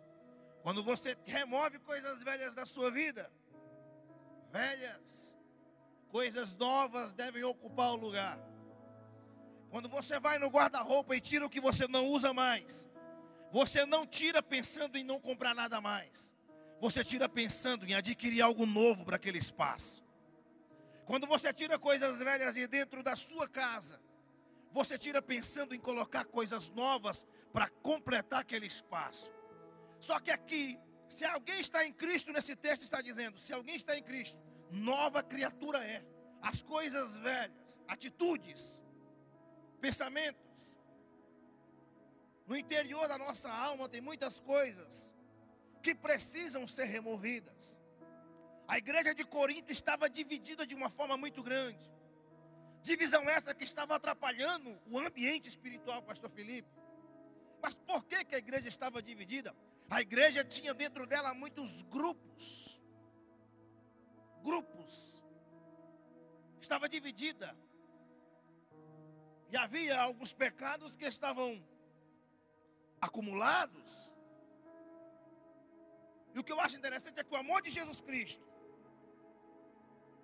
Quando 0.61 0.83
você 0.83 1.17
remove 1.25 1.79
coisas 1.79 2.21
velhas 2.21 2.53
da 2.53 2.65
sua 2.65 2.91
vida, 2.91 3.31
velhas, 4.51 5.37
coisas 6.09 6.55
novas 6.55 7.13
devem 7.13 7.43
ocupar 7.43 7.91
o 7.91 7.95
lugar. 7.95 8.39
Quando 9.69 9.87
você 9.87 10.19
vai 10.19 10.39
no 10.39 10.47
guarda-roupa 10.47 11.15
e 11.15 11.21
tira 11.21 11.45
o 11.45 11.49
que 11.49 11.61
você 11.61 11.87
não 11.87 12.07
usa 12.07 12.33
mais, 12.33 12.89
você 13.51 13.85
não 13.85 14.05
tira 14.05 14.41
pensando 14.41 14.97
em 14.97 15.03
não 15.03 15.19
comprar 15.19 15.53
nada 15.53 15.79
mais. 15.79 16.33
Você 16.79 17.03
tira 17.03 17.27
pensando 17.27 17.85
em 17.85 17.93
adquirir 17.93 18.41
algo 18.41 18.65
novo 18.65 19.05
para 19.05 19.15
aquele 19.15 19.37
espaço. 19.37 20.03
Quando 21.09 21.25
você 21.25 21.51
tira 21.51 21.79
coisas 21.79 22.19
velhas 22.19 22.53
de 22.53 22.67
dentro 22.67 23.01
da 23.01 23.15
sua 23.15 23.49
casa, 23.49 23.99
você 24.71 24.95
tira 24.95 25.23
pensando 25.23 25.73
em 25.73 25.79
colocar 25.79 26.23
coisas 26.23 26.69
novas 26.69 27.25
para 27.51 27.67
completar 27.67 28.41
aquele 28.41 28.67
espaço. 28.67 29.33
Só 29.99 30.19
que 30.19 30.29
aqui, 30.29 30.79
se 31.07 31.25
alguém 31.25 31.59
está 31.61 31.83
em 31.83 31.91
Cristo, 31.91 32.31
nesse 32.31 32.55
texto 32.55 32.83
está 32.83 33.01
dizendo: 33.01 33.39
se 33.39 33.51
alguém 33.51 33.75
está 33.75 33.97
em 33.97 34.03
Cristo, 34.03 34.37
nova 34.69 35.23
criatura 35.23 35.83
é. 35.83 36.05
As 36.43 36.61
coisas 36.61 37.17
velhas, 37.17 37.81
atitudes, 37.87 38.83
pensamentos. 39.81 40.77
No 42.45 42.55
interior 42.55 43.07
da 43.07 43.17
nossa 43.17 43.51
alma 43.51 43.89
tem 43.89 43.99
muitas 43.99 44.39
coisas 44.39 45.11
que 45.81 45.95
precisam 45.95 46.67
ser 46.67 46.85
removidas. 46.85 47.78
A 48.69 48.77
igreja 48.77 49.15
de 49.15 49.25
Corinto 49.25 49.71
estava 49.71 50.07
dividida 50.07 50.63
de 50.65 50.75
uma 50.75 50.91
forma 50.91 51.17
muito 51.17 51.41
grande. 51.41 51.83
Divisão 52.83 53.27
essa 53.27 53.51
que 53.53 53.63
estava 53.63 53.95
atrapalhando 53.95 54.79
o 54.91 54.99
ambiente 54.99 55.49
espiritual, 55.49 56.03
pastor 56.03 56.29
Felipe. 56.29 56.69
Mas 57.63 57.75
por 57.79 58.03
que, 58.05 58.23
que 58.23 58.35
a 58.35 58.37
igreja 58.37 58.67
estava 58.67 59.01
dividida? 59.01 59.55
A 59.89 60.01
igreja 60.01 60.43
tinha 60.43 60.71
dentro 60.71 61.07
dela 61.07 61.33
muitos 61.33 61.81
grupos. 61.81 62.79
Grupos. 64.43 65.23
Estava 66.61 66.87
dividida. 66.87 67.57
E 69.51 69.57
havia 69.57 69.99
alguns 69.99 70.31
pecados 70.31 70.95
que 70.95 71.05
estavam 71.05 71.59
acumulados. 73.01 74.13
E 76.35 76.39
o 76.39 76.43
que 76.43 76.51
eu 76.51 76.61
acho 76.61 76.77
interessante 76.77 77.19
é 77.19 77.23
que 77.23 77.33
o 77.33 77.37
amor 77.37 77.63
de 77.63 77.71
Jesus 77.71 77.99
Cristo, 77.99 78.47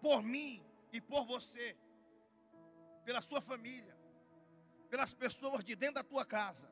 por 0.06 0.22
mim 0.22 0.64
e 0.94 1.02
por 1.02 1.26
você, 1.26 1.76
pela 3.04 3.22
sua 3.22 3.42
família, 3.42 3.98
pelas 4.88 5.16
pessoas 5.16 5.64
de 5.64 5.76
dentro 5.76 5.96
da 5.96 6.04
tua 6.04 6.24
casa, 6.24 6.70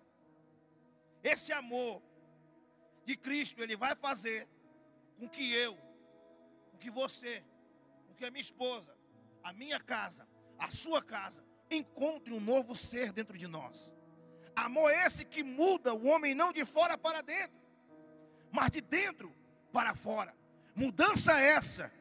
esse 1.23 1.51
amor 1.51 1.99
de 3.03 3.17
Cristo, 3.17 3.59
ele 3.63 3.75
vai 3.75 3.95
fazer 3.95 4.47
com 5.17 5.27
que 5.27 5.51
eu, 5.51 5.75
com 6.69 6.77
que 6.77 6.91
você, 6.91 7.43
com 8.07 8.13
que 8.13 8.23
a 8.23 8.29
minha 8.29 8.39
esposa, 8.39 8.95
a 9.43 9.51
minha 9.51 9.79
casa, 9.79 10.27
a 10.59 10.69
sua 10.69 11.01
casa, 11.01 11.43
encontre 11.71 12.31
um 12.35 12.39
novo 12.39 12.75
ser 12.75 13.11
dentro 13.11 13.35
de 13.35 13.47
nós. 13.47 13.91
Amor 14.55 14.91
esse 14.91 15.25
que 15.25 15.41
muda 15.41 15.91
o 15.91 16.05
homem 16.05 16.35
não 16.35 16.53
de 16.53 16.63
fora 16.65 16.95
para 16.99 17.23
dentro, 17.23 17.59
mas 18.51 18.69
de 18.69 18.79
dentro 18.79 19.33
para 19.71 19.95
fora. 19.95 20.35
Mudança 20.75 21.39
essa, 21.39 21.91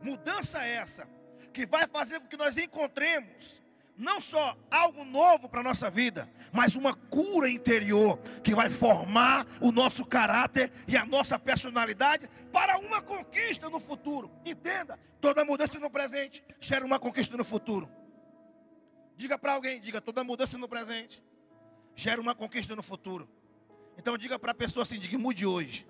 mudança 0.00 0.64
essa, 0.64 1.08
que 1.52 1.66
vai 1.66 1.86
fazer 1.86 2.20
com 2.20 2.26
que 2.26 2.36
nós 2.36 2.56
encontremos 2.56 3.62
não 3.96 4.20
só 4.20 4.56
algo 4.70 5.04
novo 5.04 5.48
para 5.48 5.60
a 5.60 5.62
nossa 5.62 5.90
vida, 5.90 6.30
mas 6.52 6.76
uma 6.76 6.94
cura 6.94 7.48
interior 7.48 8.18
que 8.44 8.54
vai 8.54 8.68
formar 8.68 9.46
o 9.60 9.72
nosso 9.72 10.04
caráter 10.04 10.70
e 10.86 10.96
a 10.96 11.06
nossa 11.06 11.38
personalidade 11.38 12.28
para 12.52 12.78
uma 12.78 13.00
conquista 13.00 13.70
no 13.70 13.80
futuro. 13.80 14.30
Entenda, 14.44 14.98
toda 15.20 15.44
mudança 15.44 15.78
no 15.78 15.90
presente 15.90 16.44
gera 16.60 16.84
uma 16.84 16.98
conquista 16.98 17.36
no 17.36 17.44
futuro. 17.44 17.88
Diga 19.16 19.38
para 19.38 19.54
alguém, 19.54 19.80
diga, 19.80 20.00
toda 20.00 20.22
mudança 20.22 20.58
no 20.58 20.68
presente 20.68 21.22
gera 21.94 22.20
uma 22.20 22.34
conquista 22.34 22.76
no 22.76 22.82
futuro. 22.82 23.26
Então 23.96 24.18
diga 24.18 24.38
para 24.38 24.52
a 24.52 24.54
pessoa 24.54 24.82
assim, 24.82 24.98
diga, 24.98 25.16
mude 25.16 25.46
hoje, 25.46 25.86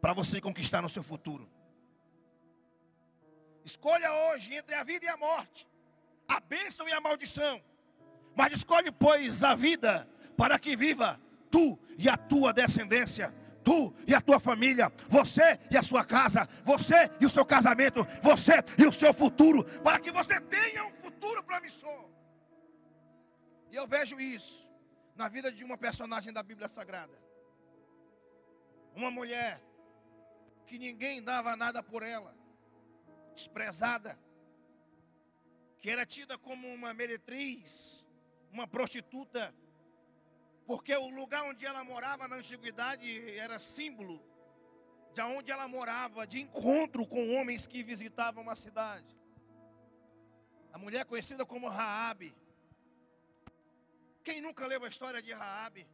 para 0.00 0.14
você 0.14 0.40
conquistar 0.40 0.80
no 0.80 0.88
seu 0.88 1.02
futuro. 1.02 1.48
Escolha 3.64 4.12
hoje 4.12 4.54
entre 4.54 4.74
a 4.74 4.84
vida 4.84 5.06
e 5.06 5.08
a 5.08 5.16
morte 5.16 5.66
a 6.32 6.40
bênção 6.40 6.88
e 6.88 6.92
a 6.92 7.00
maldição. 7.00 7.62
Mas 8.34 8.52
escolhe, 8.52 8.90
pois, 8.90 9.42
a 9.44 9.54
vida 9.54 10.08
para 10.36 10.58
que 10.58 10.74
viva 10.74 11.20
tu 11.50 11.78
e 11.98 12.08
a 12.08 12.16
tua 12.16 12.52
descendência, 12.52 13.34
tu 13.62 13.94
e 14.06 14.14
a 14.14 14.20
tua 14.20 14.40
família, 14.40 14.90
você 15.08 15.58
e 15.70 15.76
a 15.76 15.82
sua 15.82 16.04
casa, 16.04 16.48
você 16.64 17.10
e 17.20 17.26
o 17.26 17.30
seu 17.30 17.44
casamento, 17.44 18.06
você 18.22 18.54
e 18.78 18.86
o 18.86 18.92
seu 18.92 19.12
futuro, 19.12 19.64
para 19.82 20.00
que 20.00 20.10
você 20.10 20.40
tenha 20.40 20.84
um 20.86 20.92
futuro 20.92 21.42
promissor. 21.44 22.10
E 23.70 23.76
eu 23.76 23.86
vejo 23.86 24.18
isso 24.18 24.70
na 25.14 25.28
vida 25.28 25.52
de 25.52 25.62
uma 25.62 25.76
personagem 25.76 26.32
da 26.32 26.42
Bíblia 26.42 26.68
Sagrada. 26.68 27.20
Uma 28.94 29.10
mulher 29.10 29.62
que 30.66 30.78
ninguém 30.78 31.22
dava 31.22 31.54
nada 31.56 31.82
por 31.82 32.02
ela, 32.02 32.34
desprezada, 33.32 34.18
que 35.80 35.90
era 35.90 36.06
tida 36.06 36.38
como 36.38 36.68
uma 36.68 36.94
meretriz, 36.94 38.06
uma 38.52 38.66
prostituta, 38.66 39.54
porque 40.66 40.94
o 40.94 41.08
lugar 41.08 41.44
onde 41.44 41.66
ela 41.66 41.82
morava 41.82 42.28
na 42.28 42.36
antiguidade 42.36 43.06
era 43.38 43.58
símbolo 43.58 44.22
de 45.12 45.20
onde 45.20 45.50
ela 45.50 45.68
morava, 45.68 46.26
de 46.26 46.40
encontro 46.40 47.06
com 47.06 47.34
homens 47.34 47.66
que 47.66 47.82
visitavam 47.82 48.48
a 48.48 48.54
cidade. 48.54 49.14
A 50.72 50.78
mulher 50.78 51.04
conhecida 51.04 51.44
como 51.44 51.68
Raabe. 51.68 52.34
Quem 54.24 54.40
nunca 54.40 54.66
leu 54.66 54.82
a 54.84 54.88
história 54.88 55.20
de 55.20 55.32
Raabe? 55.32 55.86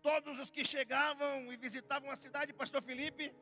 Todos 0.00 0.38
os 0.38 0.50
que 0.50 0.64
chegavam 0.64 1.52
e 1.52 1.56
visitavam 1.56 2.10
a 2.10 2.16
cidade, 2.16 2.52
pastor 2.52 2.82
Felipe, 2.82 3.34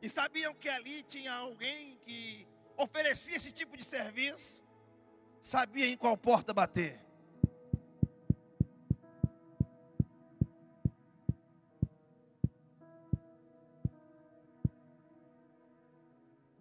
e 0.00 0.08
sabiam 0.08 0.54
que 0.54 0.68
ali 0.68 1.02
tinha 1.02 1.32
alguém 1.32 1.96
que 2.04 2.46
oferecia 2.76 3.36
esse 3.36 3.50
tipo 3.50 3.76
de 3.76 3.84
serviço, 3.84 4.62
sabia 5.42 5.86
em 5.86 5.96
qual 5.96 6.16
porta 6.16 6.52
bater. 6.52 7.04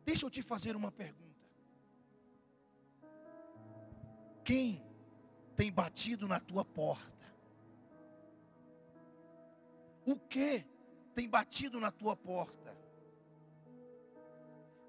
Deixa 0.06 0.26
eu 0.26 0.30
te 0.30 0.42
fazer 0.42 0.76
uma 0.76 0.92
pergunta. 0.92 1.24
Quem 4.44 4.86
tem 5.56 5.72
batido 5.72 6.28
na 6.28 6.40
tua 6.40 6.64
porta? 6.66 7.14
O 10.06 10.20
que 10.20 10.66
tem 11.16 11.30
batido 11.30 11.80
na 11.80 11.92
tua 11.92 12.16
porta? 12.16 12.78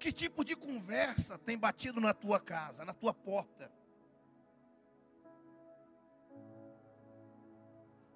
Que 0.05 0.13
tipo 0.13 0.45
de 0.45 0.55
conversa 0.55 1.35
tem 1.35 1.57
batido 1.57 1.99
na 1.99 2.13
tua 2.13 2.39
casa, 2.39 2.85
na 2.85 2.93
tua 2.93 3.11
porta? 3.11 3.71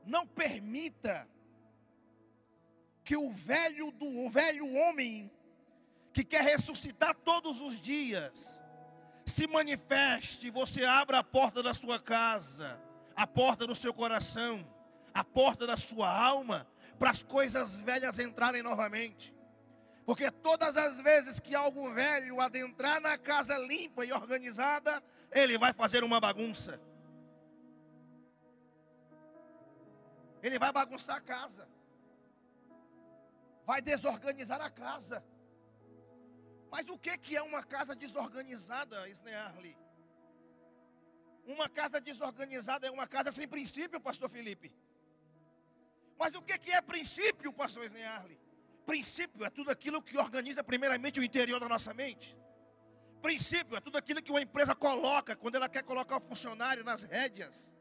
Não 0.06 0.28
permita 0.28 1.28
que 3.04 3.18
o 3.18 3.32
velho 3.32 3.90
do 3.90 4.06
o 4.06 4.30
velho 4.30 4.72
homem 4.72 5.32
que 6.14 6.24
quer 6.24 6.44
ressuscitar 6.44 7.16
todos 7.16 7.60
os 7.60 7.82
dias 7.82 8.62
se 9.26 9.48
manifeste, 9.48 10.52
você 10.52 10.86
abra 10.86 11.18
a 11.18 11.24
porta 11.24 11.64
da 11.64 11.74
sua 11.74 12.00
casa, 12.00 12.80
a 13.16 13.26
porta 13.26 13.66
do 13.66 13.74
seu 13.74 13.96
coração, 13.96 14.64
a 15.12 15.24
porta 15.24 15.66
da 15.66 15.76
sua 15.76 16.08
alma, 16.08 16.68
para 17.00 17.10
as 17.10 17.24
coisas 17.24 17.80
velhas 17.80 18.20
entrarem 18.20 18.62
novamente. 18.62 19.39
Porque 20.10 20.32
todas 20.32 20.76
as 20.76 21.00
vezes 21.02 21.40
que 21.40 21.54
algo 21.54 21.94
velho 21.94 22.42
adentrar 22.42 23.00
na 23.00 23.16
casa 23.16 23.56
limpa 23.60 24.04
e 24.04 24.12
organizada, 24.12 25.04
ele 25.32 25.56
vai 25.56 25.72
fazer 25.72 26.04
uma 26.04 26.20
bagunça. 26.20 26.82
Ele 30.42 30.58
vai 30.58 30.72
bagunçar 30.72 31.18
a 31.18 31.22
casa. 31.22 31.70
Vai 33.68 33.84
desorganizar 33.84 34.60
a 34.60 34.72
casa. 34.72 35.24
Mas 36.72 36.90
o 36.90 36.98
que, 36.98 37.16
que 37.16 37.38
é 37.38 37.44
uma 37.44 37.64
casa 37.64 37.96
desorganizada, 37.96 39.08
Snearly? 39.10 39.78
Uma 41.46 41.70
casa 41.70 42.02
desorganizada 42.02 42.88
é 42.88 42.90
uma 42.90 43.06
casa 43.06 43.32
sem 43.32 43.48
princípio, 43.48 44.02
pastor 44.02 44.28
Felipe. 44.28 44.74
Mas 46.18 46.34
o 46.34 46.42
que, 46.42 46.58
que 46.58 46.72
é 46.72 46.82
princípio, 46.82 47.54
pastor 47.54 47.86
Snearly? 47.86 48.49
Princípio 48.90 49.46
é 49.46 49.52
tudo 49.52 49.70
aquilo 49.70 50.02
que 50.02 50.18
organiza 50.18 50.64
primeiramente 50.64 51.20
o 51.20 51.24
interior 51.24 51.60
da 51.60 51.70
nossa 51.70 51.94
mente. 51.94 52.36
Princípio 53.22 53.78
é 53.78 53.80
tudo 53.80 54.00
aquilo 54.00 54.20
que 54.20 54.32
uma 54.32 54.42
empresa 54.42 54.74
coloca 54.74 55.36
quando 55.36 55.54
ela 55.54 55.70
quer 55.70 55.84
colocar 55.84 56.18
o 56.18 56.20
funcionário 56.20 56.84
nas 56.84 57.04
rédeas. 57.04 57.72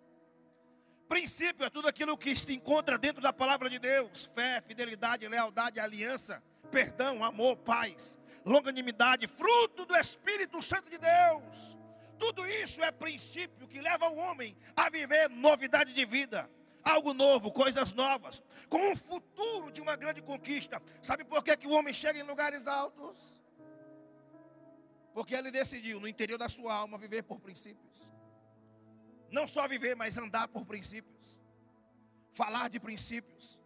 Princípio 1.08 1.64
é 1.64 1.70
tudo 1.70 1.88
aquilo 1.88 2.14
que 2.18 2.36
se 2.36 2.52
encontra 2.52 2.98
dentro 2.98 3.22
da 3.22 3.32
palavra 3.32 3.70
de 3.70 3.78
Deus: 3.78 4.30
fé, 4.34 4.60
fidelidade, 4.60 5.26
lealdade, 5.26 5.80
aliança, 5.80 6.42
perdão, 6.70 7.24
amor, 7.24 7.56
paz, 7.56 8.18
longanimidade, 8.44 9.26
fruto 9.26 9.86
do 9.86 9.96
Espírito 9.96 10.60
Santo 10.60 10.90
de 10.90 10.98
Deus. 10.98 11.78
Tudo 12.18 12.46
isso 12.46 12.82
é 12.82 12.92
princípio 12.92 13.66
que 13.66 13.80
leva 13.80 14.10
o 14.10 14.16
homem 14.18 14.54
a 14.76 14.90
viver 14.90 15.30
novidade 15.30 15.94
de 15.94 16.04
vida, 16.04 16.50
algo 16.84 17.12
novo, 17.12 17.52
coisas 17.52 17.92
novas, 17.92 18.42
com 18.68 18.78
um 18.90 18.96
futuro 18.96 19.70
de 19.70 19.80
uma 19.80 19.96
grande 19.96 20.22
conquista. 20.22 20.82
Sabe 21.02 21.24
por 21.24 21.42
que, 21.42 21.56
que 21.56 21.66
o 21.66 21.72
homem 21.72 21.92
chega 21.92 22.18
em 22.18 22.22
lugares 22.22 22.66
altos? 22.66 23.42
Porque 25.12 25.34
ele 25.34 25.50
decidiu, 25.50 25.98
no 25.98 26.06
interior 26.06 26.38
da 26.38 26.48
sua 26.48 26.74
alma, 26.74 26.96
viver 26.96 27.22
por 27.22 27.40
princípios. 27.40 28.10
Não 29.30 29.46
só 29.46 29.66
viver, 29.68 29.94
mas 29.96 30.16
andar 30.16 30.48
por 30.48 30.64
princípios. 30.64 31.38
Falar 32.32 32.70
de 32.70 32.80
princípios. 32.80 33.58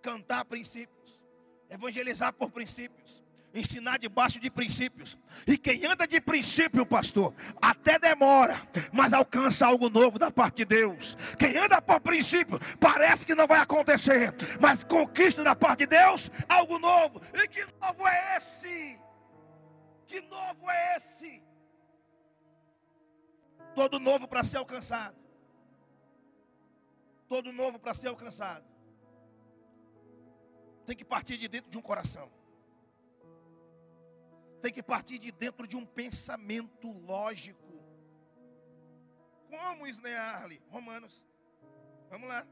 Cantar 0.00 0.44
princípios. 0.44 1.22
Evangelizar 1.68 2.32
por 2.32 2.50
princípios. 2.50 3.22
Ensinar 3.54 3.98
debaixo 3.98 4.40
de 4.40 4.50
princípios. 4.50 5.18
E 5.46 5.58
quem 5.58 5.84
anda 5.84 6.06
de 6.06 6.20
princípio, 6.20 6.86
pastor, 6.86 7.34
até 7.60 7.98
demora, 7.98 8.60
mas 8.92 9.12
alcança 9.12 9.66
algo 9.66 9.90
novo 9.90 10.18
da 10.18 10.30
parte 10.30 10.58
de 10.58 10.64
Deus. 10.64 11.16
Quem 11.38 11.56
anda 11.58 11.80
por 11.80 12.00
princípio, 12.00 12.58
parece 12.80 13.26
que 13.26 13.34
não 13.34 13.46
vai 13.46 13.60
acontecer, 13.60 14.34
mas 14.60 14.82
conquista 14.82 15.44
da 15.44 15.54
parte 15.54 15.80
de 15.80 15.86
Deus 15.86 16.30
algo 16.48 16.78
novo. 16.78 17.20
E 17.34 17.46
que 17.48 17.64
novo 17.80 18.08
é 18.08 18.36
esse? 18.36 18.98
Que 20.06 20.20
novo 20.20 20.70
é 20.70 20.96
esse? 20.96 21.42
Todo 23.74 23.98
novo 23.98 24.28
para 24.28 24.44
ser 24.44 24.58
alcançado. 24.58 25.16
Todo 27.28 27.52
novo 27.52 27.78
para 27.78 27.94
ser 27.94 28.08
alcançado. 28.08 28.64
Tem 30.84 30.96
que 30.96 31.04
partir 31.04 31.38
de 31.38 31.48
dentro 31.48 31.70
de 31.70 31.78
um 31.78 31.82
coração. 31.82 32.30
Tem 34.62 34.72
que 34.72 34.82
partir 34.82 35.18
de 35.18 35.32
dentro 35.32 35.66
de 35.66 35.76
um 35.76 35.84
pensamento 35.84 36.88
lógico. 36.92 37.60
Como 39.50 39.86
esnear-lhe? 39.88 40.62
Romanos. 40.70 41.20
Vamos 42.08 42.28
lá. 42.28 42.46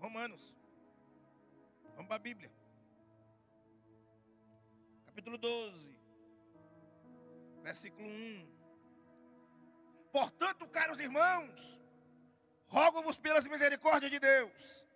Romanos. 0.00 0.56
Vamos 1.94 2.06
para 2.06 2.16
a 2.16 2.18
Bíblia. 2.18 2.50
Capítulo 5.04 5.36
12. 5.36 5.94
Versículo 7.62 8.08
1. 8.08 8.48
Portanto, 10.10 10.66
caros 10.68 10.98
irmãos, 10.98 11.78
rogo-vos 12.66 13.18
pelas 13.18 13.46
misericórdias 13.46 14.10
de 14.10 14.18
Deus, 14.18 14.86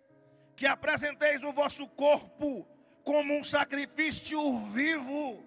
que 0.55 0.65
apresenteis 0.65 1.43
o 1.43 1.53
vosso 1.53 1.87
corpo 1.89 2.67
como 3.03 3.35
um 3.35 3.43
sacrifício 3.43 4.39
vivo. 4.71 5.46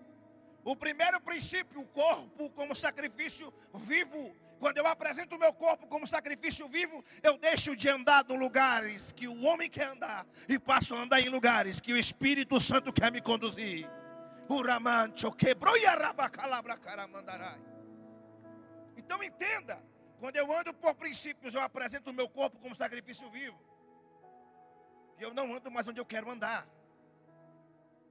O 0.64 0.76
primeiro 0.76 1.20
princípio, 1.20 1.80
o 1.80 1.86
corpo 1.86 2.50
como 2.50 2.74
sacrifício 2.74 3.52
vivo. 3.74 4.36
Quando 4.58 4.76
eu 4.76 4.86
apresento 4.86 5.36
o 5.36 5.38
meu 5.38 5.54
corpo 5.54 5.86
como 5.86 6.06
sacrifício 6.06 6.68
vivo, 6.68 7.02
eu 7.22 7.38
deixo 7.38 7.74
de 7.74 7.88
andar 7.88 8.22
em 8.22 8.36
lugares 8.36 9.10
que 9.10 9.26
o 9.26 9.42
homem 9.42 9.70
quer 9.70 9.86
andar 9.86 10.26
e 10.46 10.58
passo 10.58 10.94
a 10.94 10.98
andar 10.98 11.20
em 11.20 11.30
lugares 11.30 11.80
que 11.80 11.94
o 11.94 11.96
Espírito 11.96 12.60
Santo 12.60 12.92
quer 12.92 13.10
me 13.10 13.22
conduzir. 13.22 13.88
Uramancho 14.50 15.32
quebrou 15.32 15.76
e. 15.78 15.84
Então 18.96 19.22
entenda, 19.22 19.82
quando 20.18 20.36
eu 20.36 20.52
ando 20.52 20.74
por 20.74 20.94
princípios, 20.94 21.54
eu 21.54 21.62
apresento 21.62 22.10
o 22.10 22.12
meu 22.12 22.28
corpo 22.28 22.58
como 22.58 22.74
sacrifício 22.74 23.30
vivo. 23.30 23.58
E 25.18 25.22
eu 25.22 25.32
não 25.32 25.54
ando 25.54 25.70
mais 25.70 25.88
onde 25.88 26.00
eu 26.00 26.04
quero 26.04 26.30
andar. 26.30 26.68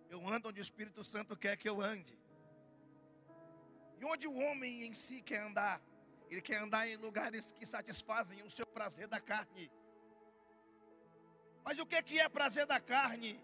Eu 0.10 0.28
ando 0.28 0.50
onde 0.50 0.60
o 0.60 0.64
Espírito 0.64 1.04
Santo 1.04 1.38
quer 1.38 1.56
que 1.56 1.70
eu 1.70 1.80
ande. 1.80 2.18
E 4.00 4.06
onde 4.06 4.28
o 4.28 4.36
homem 4.36 4.84
em 4.86 4.94
si 4.94 5.22
quer 5.22 5.42
andar? 5.42 5.82
Ele 6.30 6.42
quer 6.42 6.58
andar 6.58 6.88
em 6.88 6.96
lugares 6.96 7.52
que 7.52 7.66
satisfazem 7.66 8.42
o 8.44 8.50
seu 8.50 8.66
prazer 8.66 9.08
da 9.08 9.20
carne. 9.20 9.72
Mas 11.66 11.80
o 11.80 11.86
que 11.86 12.20
é 12.20 12.30
prazer 12.30 12.66
da 12.66 12.80
carne? 12.80 13.40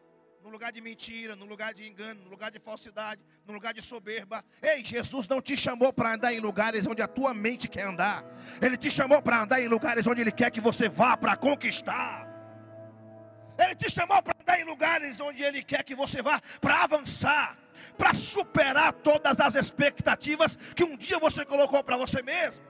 no 0.46 0.52
lugar 0.52 0.72
de 0.72 0.80
mentira, 0.80 1.36
no 1.36 1.44
lugar 1.44 1.74
de 1.74 1.88
engano, 1.88 2.22
no 2.24 2.30
lugar 2.30 2.52
de 2.52 2.60
falsidade, 2.60 3.20
no 3.48 3.52
lugar 3.52 3.74
de 3.74 3.82
soberba. 3.82 4.46
Ei, 4.62 4.86
Jesus 4.86 5.28
não 5.28 5.42
te 5.42 5.58
chamou 5.58 5.92
para 5.92 6.14
andar 6.14 6.32
em 6.36 6.40
lugares 6.40 6.86
onde 6.86 7.02
a 7.02 7.08
tua 7.08 7.34
mente 7.34 7.68
quer 7.68 7.82
andar. 7.82 8.24
Ele 8.62 8.78
te 8.78 8.92
chamou 8.92 9.20
para 9.24 9.42
andar 9.42 9.60
em 9.60 9.68
lugares 9.68 10.06
onde 10.06 10.22
Ele 10.22 10.32
quer 10.32 10.52
que 10.52 10.62
você 10.62 10.88
vá 10.88 11.18
para 11.18 11.36
conquistar. 11.36 12.28
Ele 13.58 13.74
te 13.74 13.90
chamou 13.90 14.22
para 14.22 14.40
andar 14.40 14.62
em 14.62 14.66
lugares 14.66 15.20
onde 15.20 15.42
Ele 15.42 15.64
quer 15.64 15.84
que 15.84 15.96
você 15.96 16.22
vá 16.22 16.40
para 16.62 16.84
avançar, 16.84 17.58
para 17.98 18.14
superar 18.14 18.94
todas 18.94 19.40
as 19.40 19.56
expectativas 19.56 20.58
que 20.76 20.84
um 20.84 20.96
dia 20.98 21.20
você 21.20 21.46
colocou 21.46 21.84
para 21.84 21.98
você 21.98 22.22
mesmo. 22.22 22.66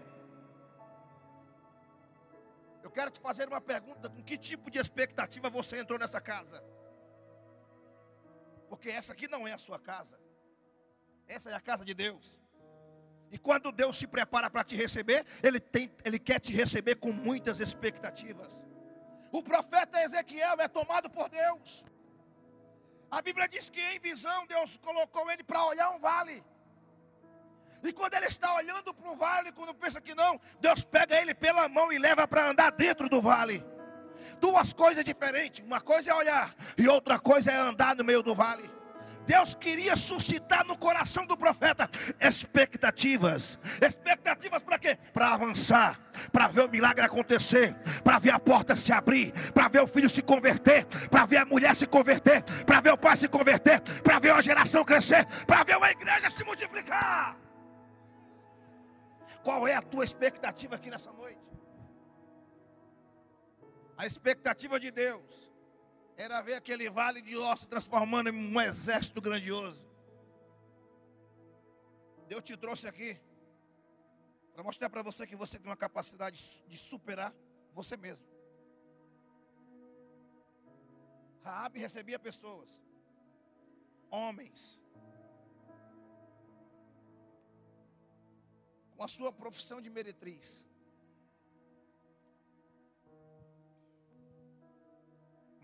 Eu 2.84 2.92
quero 2.92 3.12
te 3.12 3.20
fazer 3.20 3.48
uma 3.48 3.62
pergunta: 3.62 4.10
com 4.10 4.24
que 4.24 4.38
tipo 4.38 4.70
de 4.70 4.80
expectativa 4.80 5.50
você 5.50 5.80
entrou 5.80 5.98
nessa 5.98 6.22
casa? 6.22 6.64
Porque 8.70 8.90
essa 8.90 9.14
aqui 9.14 9.28
não 9.28 9.48
é 9.48 9.54
a 9.54 9.58
sua 9.58 9.80
casa. 9.80 10.20
Essa 11.28 11.50
é 11.50 11.54
a 11.54 11.62
casa 11.62 11.84
de 11.84 11.94
Deus. 11.94 12.40
E 13.32 13.38
quando 13.38 13.72
Deus 13.72 13.98
se 13.98 14.08
prepara 14.08 14.50
para 14.50 14.64
te 14.64 14.76
receber, 14.76 15.26
ele, 15.42 15.60
tem, 15.60 15.92
ele 16.04 16.20
quer 16.20 16.40
te 16.40 16.54
receber 16.54 16.96
com 16.96 17.12
muitas 17.12 17.60
expectativas. 17.60 18.64
O 19.32 19.44
profeta 19.44 20.02
Ezequiel 20.02 20.56
é 20.60 20.68
tomado 20.68 21.10
por 21.10 21.28
Deus. 21.28 21.84
A 23.10 23.22
Bíblia 23.22 23.48
diz 23.48 23.70
que 23.70 23.82
em 23.82 24.00
visão 24.00 24.46
Deus 24.48 24.78
colocou 24.78 25.30
ele 25.32 25.44
para 25.44 25.64
olhar 25.66 25.90
um 25.92 26.00
vale. 26.00 26.44
E 27.84 27.94
quando 27.94 28.16
ele 28.16 28.26
está 28.26 28.54
olhando 28.56 28.94
para 28.94 29.12
o 29.12 29.16
vale, 29.16 29.52
quando 29.52 29.74
pensa 29.74 30.02
que 30.02 30.16
não, 30.16 30.42
Deus 30.60 30.84
pega 30.84 31.22
ele 31.22 31.36
pela 31.36 31.70
mão 31.70 31.94
e 31.94 32.00
leva 32.00 32.28
para 32.28 32.50
andar 32.50 32.72
dentro 32.72 33.08
do 33.08 33.22
vale 33.22 33.64
duas 34.40 34.74
coisas 34.74 35.04
diferentes. 35.04 35.66
Uma 35.66 35.82
coisa 35.82 36.12
é 36.12 36.14
olhar 36.14 36.56
e 36.78 36.88
outra 36.88 37.20
coisa 37.20 37.52
é 37.52 37.56
andar 37.56 37.96
no 37.96 38.04
meio 38.04 38.22
do 38.22 38.36
vale. 38.36 38.70
Deus 39.26 39.56
queria 39.56 39.96
suscitar 39.96 40.66
no 40.66 40.78
coração 40.78 41.26
do 41.26 41.36
profeta 41.38 41.90
expectativas. 42.20 43.60
Expectativas 43.82 44.62
para 44.62 44.80
quê? 44.80 44.98
Para 45.14 45.34
avançar, 45.34 46.00
para 46.32 46.48
ver 46.48 46.62
o 46.62 46.70
milagre 46.70 47.06
acontecer, 47.06 47.76
para 48.04 48.20
ver 48.20 48.32
a 48.32 48.40
porta 48.40 48.76
se 48.76 48.94
abrir, 48.94 49.32
para 49.52 49.68
ver 49.68 49.82
o 49.82 49.88
filho 49.88 50.10
se 50.10 50.22
converter, 50.22 50.86
para 51.10 51.26
ver 51.26 51.38
a 51.38 51.46
mulher 51.46 51.76
se 51.76 51.88
converter, 51.88 52.44
para 52.66 52.82
ver 52.82 52.92
o 52.92 52.98
pai 52.98 53.18
se 53.18 53.28
converter, 53.28 53.82
para 54.04 54.20
ver 54.20 54.32
a 54.32 54.42
geração 54.42 54.84
crescer, 54.84 55.26
para 55.46 55.64
ver 55.64 55.78
uma 55.78 55.90
igreja 55.90 56.30
se 56.30 56.44
multiplicar. 56.44 57.38
Qual 59.44 59.68
é 59.68 59.76
a 59.76 59.82
tua 59.82 60.04
expectativa 60.04 60.76
aqui 60.76 60.90
nessa 60.90 61.12
noite? 61.12 61.40
A 63.98 64.06
expectativa 64.06 64.80
de 64.80 64.92
Deus 64.92 65.55
era 66.18 66.42
ver 66.42 66.56
aquele 66.56 66.90
vale 66.90 67.22
de 67.22 67.36
ossos 67.36 67.66
transformando 67.66 68.30
em 68.30 68.34
um 68.34 68.62
exército 68.62 69.22
grandioso. 69.22 69.88
Deus 72.28 72.44
te 72.44 72.56
trouxe 72.58 72.88
aqui 72.88 73.20
para 74.54 74.64
mostrar 74.64 74.90
para 74.90 75.04
você 75.04 75.28
que 75.28 75.36
você 75.36 75.60
tem 75.60 75.70
uma 75.70 75.78
capacidade 75.78 76.64
de 76.68 76.78
superar 76.78 77.34
você 77.74 77.98
mesmo. 77.98 78.26
Raabe 81.44 81.80
recebia 81.80 82.18
pessoas, 82.18 82.70
homens, 84.10 84.82
com 88.96 89.04
a 89.04 89.08
sua 89.08 89.32
profissão 89.32 89.80
de 89.82 89.90
meretriz. 89.90 90.66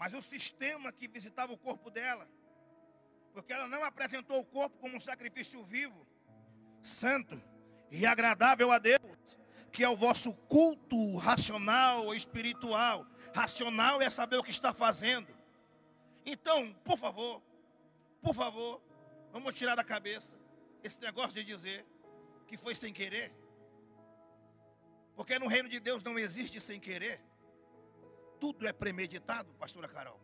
Mas 0.02 0.16
o 0.16 0.22
sistema 0.22 0.92
que 0.92 1.08
visitava 1.08 1.54
o 1.54 1.58
corpo 1.60 1.92
dela, 1.92 2.28
porque 3.34 3.54
ela 3.54 3.68
não 3.68 3.84
apresentou 3.84 4.40
o 4.40 4.44
corpo 4.44 4.80
como 4.80 4.98
um 4.98 5.00
sacrifício 5.00 5.64
vivo, 5.64 6.08
santo 6.82 7.40
e 7.92 8.04
agradável 8.04 8.72
a 8.72 8.80
Deus, 8.80 9.38
que 9.72 9.84
é 9.84 9.88
o 9.88 9.96
vosso 9.96 10.34
culto 10.48 11.18
racional 11.18 12.08
ou 12.08 12.16
espiritual. 12.16 13.06
Racional 13.32 14.02
é 14.02 14.10
saber 14.10 14.38
o 14.38 14.44
que 14.44 14.50
está 14.50 14.74
fazendo. 14.74 15.32
Então, 16.26 16.74
por 16.84 16.98
favor, 16.98 17.40
por 18.24 18.34
favor, 18.34 18.82
vamos 19.32 19.54
tirar 19.54 19.76
da 19.76 19.84
cabeça 19.84 20.36
esse 20.84 21.00
negócio 21.00 21.36
de 21.36 21.44
dizer 21.44 21.86
que 22.48 22.58
foi 22.58 22.74
sem 22.74 22.92
querer. 22.92 23.32
Porque 25.16 25.38
no 25.38 25.46
reino 25.46 25.70
de 25.70 25.80
Deus 25.80 26.02
não 26.02 26.18
existe 26.18 26.60
sem 26.60 26.80
querer 26.80 27.22
tudo 28.42 28.68
é 28.68 28.74
premeditado, 28.74 29.54
pastora 29.54 29.88
Carol. 29.88 30.20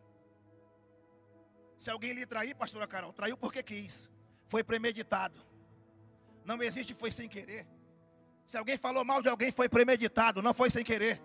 Se 1.78 1.88
alguém 1.88 2.12
lhe 2.12 2.26
trair, 2.26 2.52
pastora 2.56 2.84
Carol, 2.88 3.12
traiu 3.12 3.36
porque 3.36 3.62
quis. 3.62 4.10
Foi 4.48 4.64
premeditado. 4.64 5.40
Não 6.44 6.60
existe 6.60 6.94
foi 6.94 7.12
sem 7.12 7.28
querer. 7.28 7.64
Se 8.44 8.56
alguém 8.58 8.76
falou 8.76 9.04
mal 9.04 9.22
de 9.22 9.28
alguém, 9.28 9.52
foi 9.52 9.68
premeditado, 9.68 10.42
não 10.42 10.52
foi 10.52 10.68
sem 10.68 10.82
querer. 10.82 11.22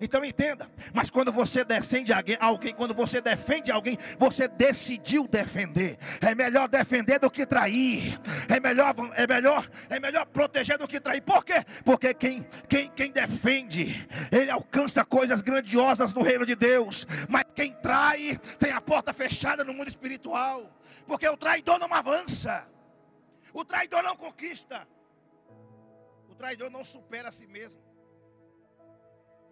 Então 0.00 0.24
entenda, 0.24 0.70
mas 0.92 1.08
quando 1.08 1.32
você 1.32 1.64
defende 1.64 2.12
alguém, 2.12 2.74
quando 2.74 2.94
você 2.94 3.20
defende 3.20 3.70
alguém, 3.70 3.98
você 4.18 4.48
decidiu 4.48 5.26
defender. 5.28 5.98
É 6.20 6.34
melhor 6.34 6.68
defender 6.68 7.18
do 7.18 7.30
que 7.30 7.46
trair. 7.46 8.18
É 8.48 8.58
melhor, 8.58 8.94
é 9.14 9.26
melhor, 9.26 9.70
é 9.88 10.00
melhor 10.00 10.26
proteger 10.26 10.78
do 10.78 10.88
que 10.88 11.00
trair. 11.00 11.20
Por 11.22 11.44
quê? 11.44 11.64
Porque 11.84 12.12
quem, 12.12 12.46
quem, 12.68 12.90
quem 12.90 13.12
defende, 13.12 14.06
ele 14.32 14.50
alcança 14.50 15.04
coisas 15.04 15.40
grandiosas 15.40 16.12
no 16.12 16.22
reino 16.22 16.44
de 16.44 16.54
Deus. 16.54 17.06
Mas 17.28 17.44
quem 17.54 17.72
trai 17.72 18.40
tem 18.58 18.72
a 18.72 18.80
porta 18.80 19.12
fechada 19.12 19.64
no 19.64 19.72
mundo 19.72 19.88
espiritual. 19.88 20.70
Porque 21.06 21.28
o 21.28 21.36
traidor 21.36 21.78
não 21.78 21.92
avança. 21.92 22.66
O 23.52 23.64
traidor 23.64 24.02
não 24.02 24.16
conquista. 24.16 24.86
O 26.28 26.34
traidor 26.34 26.70
não 26.70 26.84
supera 26.84 27.28
a 27.28 27.32
si 27.32 27.46
mesmo 27.46 27.93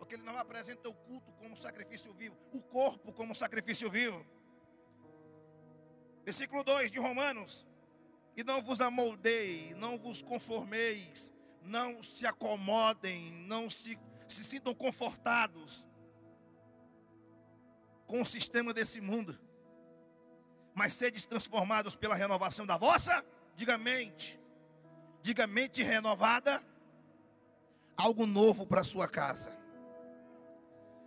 porque 0.02 0.16
ele 0.16 0.24
não 0.24 0.36
apresenta 0.36 0.88
o 0.88 0.92
culto 0.92 1.30
como 1.34 1.56
sacrifício 1.56 2.12
vivo, 2.12 2.36
o 2.52 2.60
corpo 2.60 3.12
como 3.12 3.32
sacrifício 3.32 3.88
vivo. 3.88 4.26
Versículo 6.24 6.64
2 6.64 6.90
de 6.90 6.98
Romanos: 6.98 7.64
E 8.36 8.42
não 8.42 8.60
vos 8.60 8.80
amoldeis, 8.80 9.76
não 9.76 9.96
vos 9.96 10.20
conformeis, 10.20 11.32
não 11.62 12.02
se 12.02 12.26
acomodem, 12.26 13.30
não 13.46 13.70
se, 13.70 13.96
se 14.26 14.42
sintam 14.42 14.74
confortados 14.74 15.86
com 18.04 18.22
o 18.22 18.26
sistema 18.26 18.74
desse 18.74 19.00
mundo, 19.00 19.38
mas 20.74 20.94
sedes 20.94 21.26
transformados 21.26 21.94
pela 21.94 22.16
renovação 22.16 22.66
da 22.66 22.76
vossa, 22.76 23.24
diga 23.54 23.78
mente, 23.78 24.40
diga 25.22 25.46
mente 25.46 25.80
renovada, 25.80 26.60
algo 27.96 28.26
novo 28.26 28.66
para 28.66 28.80
a 28.80 28.84
sua 28.84 29.06
casa 29.06 29.61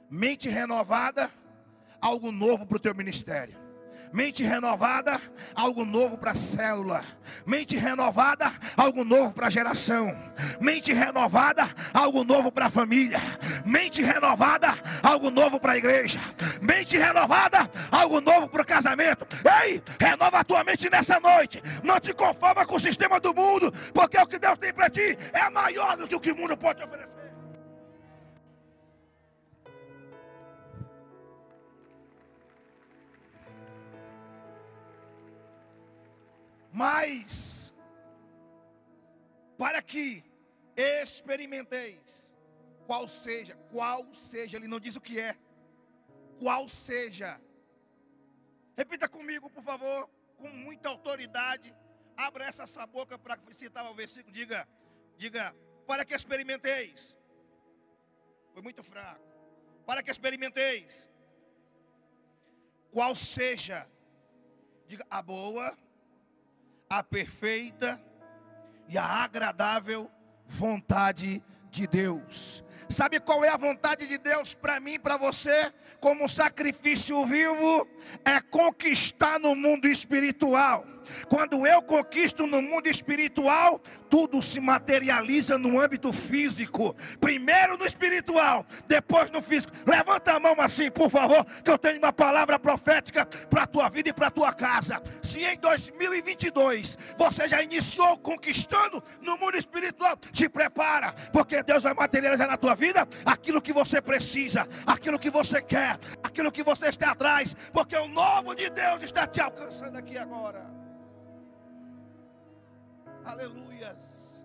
mente 0.10 0.50
renovada, 0.50 1.30
algo 2.02 2.32
novo 2.32 2.66
para 2.66 2.78
o 2.78 2.80
teu 2.80 2.96
ministério. 2.96 3.66
Mente 4.16 4.44
renovada, 4.44 5.22
algo 5.54 5.84
novo 5.84 6.18
para 6.18 6.32
a 6.32 6.36
célula. 6.36 7.04
Mente 7.46 7.76
renovada, 7.76 8.54
algo 8.78 9.04
novo 9.04 9.34
para 9.34 9.48
a 9.48 9.50
geração. 9.50 10.16
Mente 10.62 10.94
renovada, 10.94 11.70
algo 11.94 12.24
novo 12.24 12.50
para 12.50 12.68
a 12.68 12.70
família. 12.70 13.20
Mente 13.66 14.02
renovada, 14.02 14.74
algo 15.04 15.30
novo 15.30 15.60
para 15.60 15.74
a 15.74 15.78
igreja. 15.78 16.22
Mente 16.62 16.98
renovada, 16.98 17.70
algo 17.92 18.22
novo 18.22 18.48
para 18.48 18.62
o 18.62 18.66
casamento. 18.66 19.28
Ei, 19.64 19.84
renova 20.00 20.40
a 20.40 20.44
tua 20.46 20.64
mente 20.64 20.90
nessa 20.90 21.20
noite. 21.20 21.62
Não 21.84 22.00
te 22.00 22.14
conforma 22.14 22.66
com 22.66 22.78
o 22.78 22.80
sistema 22.80 23.20
do 23.20 23.34
mundo, 23.34 23.70
porque 23.94 24.18
o 24.18 24.26
que 24.26 24.40
Deus 24.40 24.58
tem 24.58 24.74
para 24.74 24.90
ti 24.90 25.18
é 25.34 25.50
maior 25.50 25.98
do 25.98 26.08
que 26.08 26.16
o 26.16 26.22
que 26.22 26.32
o 26.32 26.38
mundo 26.38 26.56
pode 26.56 26.82
oferecer. 26.82 27.25
Mas, 36.76 37.74
para 39.58 39.82
que 39.82 40.22
experimenteis, 40.76 42.34
qual 42.86 43.08
seja, 43.08 43.56
qual 43.72 44.14
seja, 44.14 44.58
ele 44.58 44.68
não 44.68 44.78
diz 44.78 44.98
o 44.98 45.00
que 45.00 45.18
é, 45.18 45.38
qual 46.38 46.68
seja. 46.68 47.40
Repita 48.76 49.08
comigo, 49.08 49.50
por 49.50 49.64
favor, 49.64 50.10
com 50.36 50.50
muita 50.50 50.90
autoridade. 50.90 51.74
Abra 52.18 52.44
essa 52.44 52.68
sua 52.68 52.86
boca 52.86 53.18
para 53.18 53.40
citar 53.52 53.90
o 53.90 53.94
versículo. 53.94 54.34
Diga, 54.34 54.68
diga, 55.16 55.56
para 55.88 56.04
que 56.04 56.14
experimenteis. 56.14 57.16
Foi 58.54 58.62
muito 58.62 58.84
fraco. 58.84 59.24
Para 59.86 60.04
que 60.04 60.12
experimenteis. 60.12 61.10
Qual 62.92 63.16
seja, 63.16 63.90
diga, 64.86 65.06
a 65.10 65.22
boa, 65.22 65.78
a 66.98 67.04
perfeita 67.04 68.02
e 68.88 68.98
a 68.98 69.04
agradável 69.04 70.10
vontade 70.48 71.44
de 71.70 71.88
Deus. 71.88 72.64
Sabe 72.90 73.20
qual 73.20 73.44
é 73.44 73.50
a 73.50 73.58
vontade 73.58 74.08
de 74.08 74.18
Deus 74.18 74.54
para 74.54 74.80
mim, 74.80 75.00
para 75.00 75.18
você, 75.18 75.74
como 76.00 76.30
sacrifício 76.30 77.26
vivo? 77.26 77.88
É 78.24 78.40
conquistar 78.40 79.40
no 79.40 79.56
mundo 79.56 79.88
espiritual. 79.88 80.86
Quando 81.28 81.66
eu 81.66 81.82
conquisto 81.82 82.46
no 82.48 82.62
mundo 82.62 82.88
espiritual, 82.88 83.82
tudo 84.10 84.42
se 84.42 84.60
materializa 84.60 85.58
no 85.58 85.80
âmbito 85.80 86.12
físico. 86.14 86.96
Primeiro 87.20 87.78
no 87.78 87.86
espiritual, 87.86 88.66
depois 88.88 89.30
no 89.32 89.42
físico. 89.42 89.74
Levanta 89.86 90.34
a 90.34 90.40
mão 90.40 90.56
assim, 90.60 90.90
por 90.90 91.10
favor, 91.10 91.46
que 91.64 91.70
eu 91.70 91.78
tenho 91.78 91.98
uma 91.98 92.14
palavra 92.14 92.58
profética 92.58 93.26
para 93.26 93.64
a 93.64 93.68
tua 93.68 93.90
vida 93.90 94.10
e 94.10 94.14
para 94.14 94.28
a 94.28 94.32
tua 94.32 94.54
casa. 94.54 95.02
Se 95.22 95.44
em 95.44 95.58
2022 95.58 96.98
você 97.18 97.48
já 97.48 97.62
iniciou 97.62 98.18
conquistando 98.18 99.04
no 99.22 99.38
mundo 99.38 99.58
espiritual, 99.58 100.18
te 100.32 100.48
prepara, 100.48 101.14
porque 101.34 101.62
Deus 101.64 101.84
vai 101.84 101.94
materializar 101.94 102.48
na 102.48 102.58
tua 102.58 102.76
vida 102.76 103.08
aquilo 103.26 103.62
que 103.62 103.74
você 103.74 104.02
precisa, 104.02 104.68
aquilo 104.86 105.20
que 105.20 105.30
você 105.30 105.62
quer, 105.62 106.00
aquilo 106.24 106.52
que 106.52 106.64
você 106.64 106.88
está 106.88 107.12
atrás, 107.12 107.56
porque 107.74 107.96
o 107.96 108.08
novo 108.08 108.56
de 108.56 108.70
Deus 108.70 109.04
está 109.04 109.28
te 109.28 109.42
alcançando 109.42 109.98
aqui 109.98 110.18
agora. 110.18 110.75
Aleluias. 113.26 114.44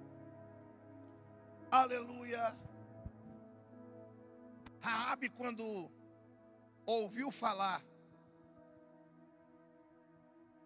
Aleluia. 1.70 2.57
Raabe 4.81 5.28
quando 5.28 5.93
ouviu 6.86 7.31
falar 7.31 7.85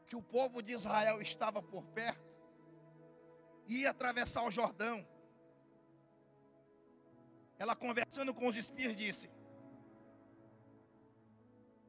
que 0.06 0.14
o 0.14 0.22
povo 0.22 0.62
de 0.62 0.72
Israel 0.72 1.20
estava 1.20 1.60
por 1.60 1.84
perto, 1.86 2.32
ia 3.66 3.90
atravessar 3.90 4.46
o 4.46 4.50
Jordão. 4.50 5.04
Ela 7.58 7.74
conversando 7.74 8.32
com 8.32 8.46
os 8.46 8.56
espias 8.56 8.94
disse: 8.94 9.28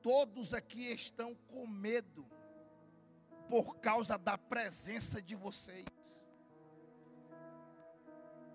Todos 0.02 0.56
aqui 0.56 0.92
estão 0.92 1.36
com 1.36 1.68
medo 1.68 2.26
por 3.50 3.78
causa 3.78 4.18
da 4.18 4.38
presença 4.38 5.22
de 5.22 5.36
vocês. 5.36 5.86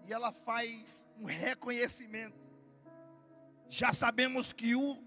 E 0.07 0.13
ela 0.13 0.33
faz 0.33 1.07
um 1.19 1.25
reconhecimento. 1.25 2.39
Já 3.69 3.93
sabemos 3.93 4.53
que 4.53 4.75
o 4.75 5.03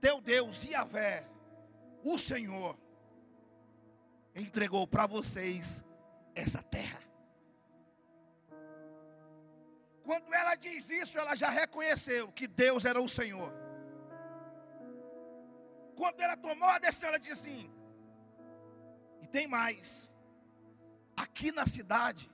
teu 0.00 0.20
Deus, 0.20 0.64
Yahvé, 0.64 1.26
o 2.04 2.18
Senhor, 2.18 2.78
entregou 4.34 4.86
para 4.86 5.06
vocês 5.06 5.82
essa 6.34 6.62
terra. 6.62 7.00
Quando 10.04 10.32
ela 10.34 10.54
diz 10.54 10.90
isso, 10.90 11.18
ela 11.18 11.34
já 11.34 11.48
reconheceu 11.48 12.32
que 12.32 12.46
Deus 12.46 12.84
era 12.84 13.00
o 13.00 13.08
Senhor. 13.08 13.52
Quando 15.94 16.20
ela 16.20 16.36
tomou 16.36 16.68
a 16.68 16.78
decisão, 16.78 17.10
ela 17.10 17.18
disse 17.18 17.32
assim: 17.32 17.79
e 19.22 19.26
tem 19.26 19.46
mais. 19.46 20.10
Aqui 21.16 21.52
na 21.52 21.66
cidade, 21.66 22.30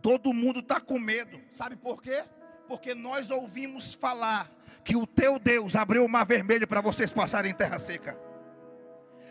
todo 0.00 0.32
mundo 0.32 0.60
está 0.60 0.80
com 0.80 0.98
medo. 0.98 1.40
Sabe 1.52 1.76
por 1.76 2.02
quê? 2.02 2.24
Porque 2.66 2.94
nós 2.94 3.30
ouvimos 3.30 3.94
falar 3.94 4.50
que 4.84 4.96
o 4.96 5.06
teu 5.06 5.38
Deus 5.38 5.76
abriu 5.76 6.04
o 6.04 6.08
mar 6.08 6.26
vermelho 6.26 6.66
para 6.66 6.80
vocês 6.80 7.12
passarem 7.12 7.52
em 7.52 7.54
terra 7.54 7.78
seca. 7.78 8.18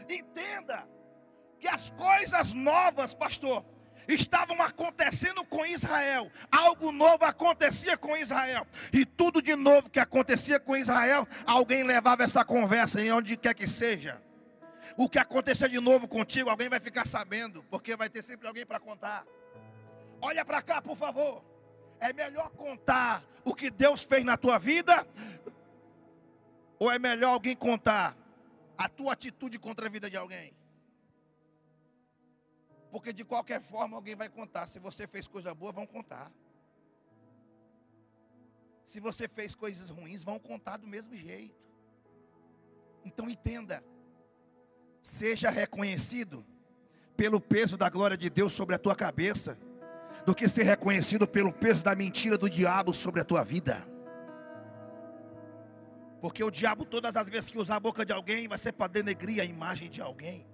Entenda 0.10 0.88
que 1.60 1.68
as 1.68 1.89
coisas 1.91 2.53
novas, 2.53 3.14
pastor, 3.14 3.64
estavam 4.07 4.61
acontecendo 4.61 5.43
com 5.45 5.65
Israel. 5.65 6.31
Algo 6.52 6.91
novo 6.91 7.23
acontecia 7.26 7.98
com 7.98 8.18
Israel. 8.18 8.65
E 8.91 9.06
tudo 9.06 9.41
de 9.41 9.56
novo 9.56 9.89
que 9.89 9.99
acontecia 9.99 10.60
com 10.60 10.76
Israel, 10.76 11.27
alguém 11.45 11.84
levava 11.84 12.23
essa 12.23 12.43
conversa 12.43 13.02
em 13.02 13.11
onde 13.11 13.38
quer 13.38 13.53
que 13.53 13.68
seja. 13.68 14.22
O 15.03 15.10
que 15.10 15.18
acontecer 15.18 15.68
de 15.68 15.80
novo 15.80 16.07
contigo, 16.07 16.48
alguém 16.48 16.69
vai 16.69 16.80
ficar 16.80 17.07
sabendo, 17.07 17.64
porque 17.72 17.95
vai 17.95 18.07
ter 18.07 18.22
sempre 18.22 18.48
alguém 18.48 18.68
para 18.68 18.80
contar. 18.80 19.26
Olha 20.22 20.45
para 20.45 20.61
cá, 20.61 20.80
por 20.80 20.95
favor. 20.95 21.44
É 21.99 22.14
melhor 22.14 22.52
contar 22.52 23.23
o 23.44 23.56
que 23.56 23.72
Deus 23.72 24.03
fez 24.03 24.23
na 24.23 24.38
tua 24.38 24.60
vida, 24.60 25.07
ou 26.78 26.91
é 26.91 26.99
melhor 26.99 27.32
alguém 27.32 27.56
contar 27.56 28.15
a 28.78 28.88
tua 28.88 29.14
atitude 29.14 29.57
contra 29.57 29.88
a 29.88 29.90
vida 29.90 30.07
de 30.07 30.18
alguém? 30.18 30.53
Porque 32.91 33.11
de 33.11 33.26
qualquer 33.26 33.60
forma 33.60 33.98
alguém 33.98 34.14
vai 34.14 34.30
contar. 34.30 34.68
Se 34.68 34.78
você 34.78 35.07
fez 35.07 35.28
coisa 35.28 35.52
boa, 35.56 35.72
vão 35.72 35.88
contar. 35.88 36.32
Se 38.84 38.99
você 38.99 39.28
fez 39.28 39.56
coisas 39.56 39.90
ruins, 39.90 40.23
vão 40.23 40.38
contar 40.38 40.78
do 40.78 40.86
mesmo 40.86 41.15
jeito. 41.15 41.60
Então 43.03 43.28
entenda, 43.28 43.84
seja 45.02 45.49
reconhecido 45.49 46.45
pelo 47.18 47.40
peso 47.40 47.78
da 47.78 47.90
glória 47.90 48.18
de 48.18 48.30
Deus 48.30 48.53
sobre 48.53 48.76
a 48.76 48.80
tua 48.80 48.95
cabeça, 48.95 49.57
do 50.26 50.36
que 50.36 50.48
ser 50.48 50.64
reconhecido 50.64 51.28
pelo 51.28 51.52
peso 51.52 51.84
da 51.84 51.95
mentira 51.95 52.38
do 52.38 52.49
diabo 52.49 52.94
sobre 52.94 53.22
a 53.22 53.23
tua 53.23 53.44
vida. 53.44 53.86
Porque 56.22 56.44
o 56.44 56.52
diabo, 56.52 56.86
todas 56.86 57.15
as 57.15 57.28
vezes 57.28 57.49
que 57.49 57.57
usar 57.57 57.78
a 57.78 57.80
boca 57.80 58.06
de 58.06 58.14
alguém, 58.14 58.48
vai 58.48 58.57
ser 58.57 58.72
para 58.72 58.88
denegrir 58.88 59.41
a 59.41 59.45
imagem 59.45 59.90
de 59.90 60.02
alguém. 60.02 60.45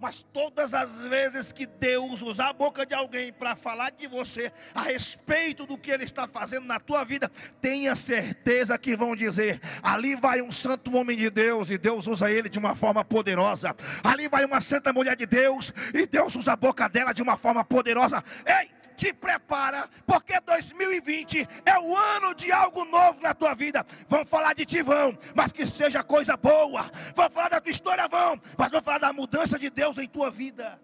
Mas 0.00 0.24
todas 0.32 0.74
as 0.74 1.00
vezes 1.02 1.52
que 1.52 1.66
Deus 1.66 2.22
usar 2.22 2.50
a 2.50 2.52
boca 2.52 2.86
de 2.86 2.94
alguém 2.94 3.32
para 3.32 3.56
falar 3.56 3.90
de 3.90 4.06
você 4.06 4.52
a 4.74 4.82
respeito 4.82 5.66
do 5.66 5.76
que 5.76 5.90
Ele 5.90 6.04
está 6.04 6.28
fazendo 6.28 6.66
na 6.66 6.78
tua 6.78 7.04
vida, 7.04 7.30
tenha 7.60 7.94
certeza 7.96 8.78
que 8.78 8.96
vão 8.96 9.16
dizer: 9.16 9.60
ali 9.82 10.14
vai 10.14 10.40
um 10.40 10.52
santo 10.52 10.96
homem 10.96 11.16
de 11.16 11.28
Deus 11.30 11.70
e 11.70 11.78
Deus 11.78 12.06
usa 12.06 12.30
ele 12.30 12.48
de 12.48 12.58
uma 12.58 12.74
forma 12.74 13.04
poderosa. 13.04 13.74
Ali 14.04 14.28
vai 14.28 14.44
uma 14.44 14.60
santa 14.60 14.92
mulher 14.92 15.16
de 15.16 15.26
Deus 15.26 15.72
e 15.92 16.06
Deus 16.06 16.36
usa 16.36 16.52
a 16.52 16.56
boca 16.56 16.88
dela 16.88 17.12
de 17.12 17.22
uma 17.22 17.36
forma 17.36 17.64
poderosa. 17.64 18.22
Ei! 18.46 18.77
Te 18.98 19.12
prepara, 19.12 19.88
porque 20.04 20.40
2020 20.40 21.46
é 21.64 21.78
o 21.78 21.96
ano 21.96 22.34
de 22.34 22.50
algo 22.50 22.84
novo 22.84 23.22
na 23.22 23.32
tua 23.32 23.54
vida. 23.54 23.86
Vão 24.08 24.26
falar 24.26 24.54
de 24.54 24.66
ti, 24.66 24.82
vão, 24.82 25.16
mas 25.36 25.52
que 25.52 25.64
seja 25.64 26.02
coisa 26.02 26.36
boa. 26.36 26.82
Vão 27.14 27.30
falar 27.30 27.50
da 27.50 27.60
tua 27.60 27.70
história, 27.70 28.08
vão, 28.08 28.40
mas 28.58 28.72
vão 28.72 28.82
falar 28.82 28.98
da 28.98 29.12
mudança 29.12 29.56
de 29.56 29.70
Deus 29.70 29.98
em 29.98 30.08
tua 30.08 30.32
vida. 30.32 30.80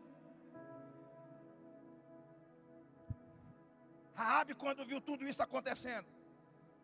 Raabe, 4.15 4.55
quando 4.55 4.87
viu 4.87 5.01
tudo 5.01 5.27
isso 5.27 5.43
acontecendo, 5.43 6.07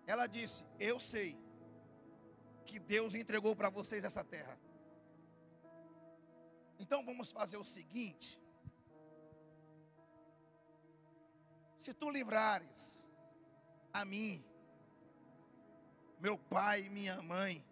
ela 0.04 0.26
disse: 0.26 0.64
Eu 0.80 0.98
sei 0.98 1.38
que 2.66 2.80
Deus 2.80 3.14
entregou 3.14 3.54
para 3.54 3.70
vocês 3.70 4.02
essa 4.02 4.24
terra. 4.24 4.58
Então 6.76 7.04
vamos 7.04 7.30
fazer 7.30 7.56
o 7.56 7.64
seguinte: 7.64 8.39
Se 11.80 11.94
tu 11.94 12.10
livrares 12.10 13.02
a 13.90 14.04
mim, 14.04 14.44
meu 16.20 16.36
pai 16.36 16.82
e 16.82 16.90
minha 16.90 17.22
mãe, 17.22 17.64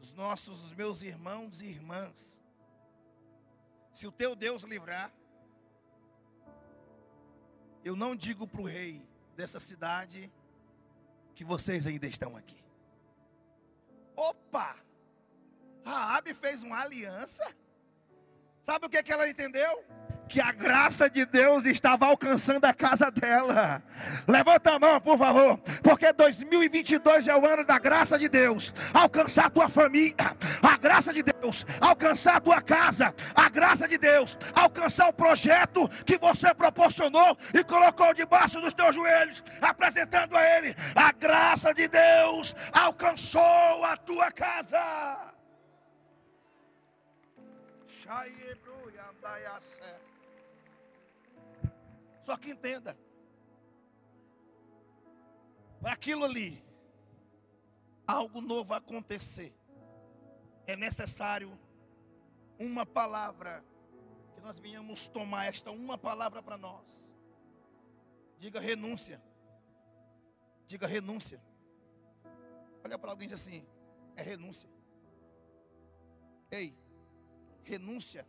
os 0.00 0.12
nossos, 0.12 0.64
os 0.64 0.72
meus 0.72 1.02
irmãos 1.02 1.62
e 1.62 1.66
irmãs, 1.66 2.42
se 3.92 4.08
o 4.08 4.10
teu 4.10 4.34
Deus 4.34 4.64
livrar, 4.64 5.12
eu 7.84 7.94
não 7.94 8.16
digo 8.16 8.44
para 8.44 8.60
o 8.60 8.66
rei 8.66 9.00
dessa 9.36 9.60
cidade 9.60 10.28
que 11.32 11.44
vocês 11.44 11.86
ainda 11.86 12.08
estão 12.08 12.36
aqui. 12.36 12.60
Opa! 14.16 14.76
Raabe 15.84 16.34
fez 16.34 16.64
uma 16.64 16.80
aliança. 16.80 17.44
Sabe 18.62 18.86
o 18.86 18.90
que, 18.90 19.00
que 19.00 19.12
ela 19.12 19.28
entendeu? 19.28 19.84
Que 20.28 20.40
a 20.40 20.52
graça 20.52 21.08
de 21.08 21.24
Deus 21.24 21.64
estava 21.64 22.06
alcançando 22.06 22.64
a 22.64 22.74
casa 22.74 23.10
dela. 23.10 23.82
Levanta 24.26 24.72
a 24.72 24.78
mão, 24.78 25.00
por 25.00 25.16
favor, 25.16 25.58
porque 25.82 26.12
2022 26.12 27.26
é 27.26 27.34
o 27.34 27.46
ano 27.46 27.64
da 27.64 27.78
graça 27.78 28.18
de 28.18 28.28
Deus 28.28 28.72
alcançar 28.92 29.46
a 29.46 29.50
tua 29.50 29.68
família, 29.68 30.14
a 30.62 30.76
graça 30.76 31.12
de 31.12 31.22
Deus 31.22 31.64
alcançar 31.80 32.36
a 32.36 32.40
tua 32.40 32.60
casa, 32.60 33.14
a 33.34 33.48
graça 33.48 33.88
de 33.88 33.96
Deus 33.96 34.38
alcançar 34.54 35.08
o 35.08 35.12
projeto 35.12 35.88
que 36.04 36.18
você 36.18 36.52
proporcionou 36.54 37.36
e 37.54 37.64
colocou 37.64 38.12
debaixo 38.12 38.60
dos 38.60 38.74
teus 38.74 38.94
joelhos, 38.94 39.42
apresentando 39.60 40.36
a 40.36 40.58
Ele. 40.58 40.76
A 40.94 41.10
graça 41.12 41.72
de 41.72 41.88
Deus 41.88 42.54
alcançou 42.72 43.84
a 43.84 43.96
tua 43.96 44.30
casa. 44.30 44.78
Shai 47.86 48.32
Só 52.28 52.36
que 52.36 52.50
entenda. 52.50 52.94
Para 55.80 55.94
aquilo 55.94 56.26
ali, 56.26 56.62
algo 58.06 58.42
novo 58.42 58.74
acontecer, 58.74 59.54
é 60.66 60.76
necessário 60.76 61.58
uma 62.58 62.84
palavra, 62.84 63.64
que 64.34 64.42
nós 64.42 64.60
venhamos 64.60 65.08
tomar 65.08 65.46
esta 65.46 65.70
uma 65.70 65.96
palavra 65.96 66.42
para 66.42 66.58
nós. 66.58 67.10
Diga 68.38 68.60
renúncia. 68.60 69.22
Diga 70.66 70.86
renúncia. 70.86 71.42
Olha 72.84 72.98
para 72.98 73.10
alguém 73.10 73.26
e 73.26 73.30
diz 73.30 73.40
assim: 73.40 73.66
é 74.14 74.20
renúncia. 74.22 74.68
Ei, 76.50 76.76
renúncia, 77.64 78.28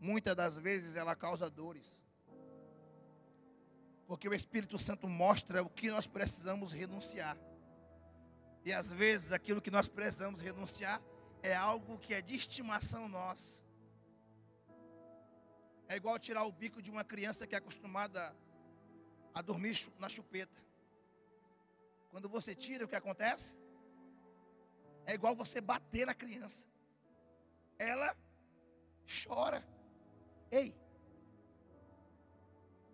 muitas 0.00 0.34
das 0.34 0.58
vezes 0.58 0.96
ela 0.96 1.14
causa 1.14 1.48
dores. 1.48 2.07
Porque 4.08 4.28
o 4.28 4.34
Espírito 4.34 4.78
Santo 4.78 5.06
mostra 5.06 5.62
o 5.62 5.68
que 5.68 5.90
nós 5.90 6.06
precisamos 6.06 6.72
renunciar. 6.72 7.36
E 8.64 8.72
às 8.72 8.90
vezes 8.90 9.32
aquilo 9.32 9.60
que 9.60 9.70
nós 9.70 9.86
precisamos 9.86 10.40
renunciar 10.40 11.00
é 11.42 11.54
algo 11.54 11.98
que 11.98 12.14
é 12.14 12.22
de 12.22 12.34
estimação 12.34 13.06
nossa. 13.06 13.62
É 15.86 15.96
igual 15.96 16.18
tirar 16.18 16.44
o 16.44 16.52
bico 16.52 16.80
de 16.80 16.90
uma 16.90 17.04
criança 17.04 17.46
que 17.46 17.54
é 17.54 17.58
acostumada 17.58 18.34
a 19.34 19.42
dormir 19.42 19.76
na 19.98 20.08
chupeta. 20.08 20.60
Quando 22.10 22.30
você 22.30 22.54
tira, 22.54 22.86
o 22.86 22.88
que 22.88 22.96
acontece? 22.96 23.54
É 25.04 25.12
igual 25.12 25.36
você 25.36 25.60
bater 25.60 26.06
na 26.06 26.14
criança. 26.14 26.66
Ela 27.78 28.16
chora. 29.22 29.62
Ei, 30.50 30.74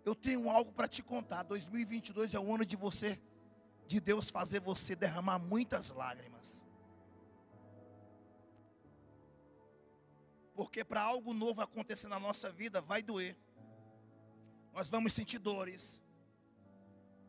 eu 0.05 0.13
tenho 0.13 0.49
algo 0.49 0.71
para 0.71 0.87
te 0.87 1.01
contar. 1.01 1.43
2022 1.43 2.33
é 2.33 2.39
o 2.39 2.53
ano 2.53 2.63
de 2.63 2.75
você, 2.75 3.19
de 3.87 3.99
Deus 3.99 4.29
fazer 4.29 4.59
você 4.59 4.95
derramar 4.95 5.39
muitas 5.39 5.89
lágrimas. 5.89 6.63
Porque 10.53 10.83
para 10.83 11.01
algo 11.01 11.33
novo 11.33 11.61
acontecer 11.61 12.07
na 12.07 12.19
nossa 12.19 12.51
vida, 12.51 12.79
vai 12.79 13.01
doer. 13.01 13.35
Nós 14.71 14.87
vamos 14.89 15.11
sentir 15.11 15.39
dores. 15.39 16.01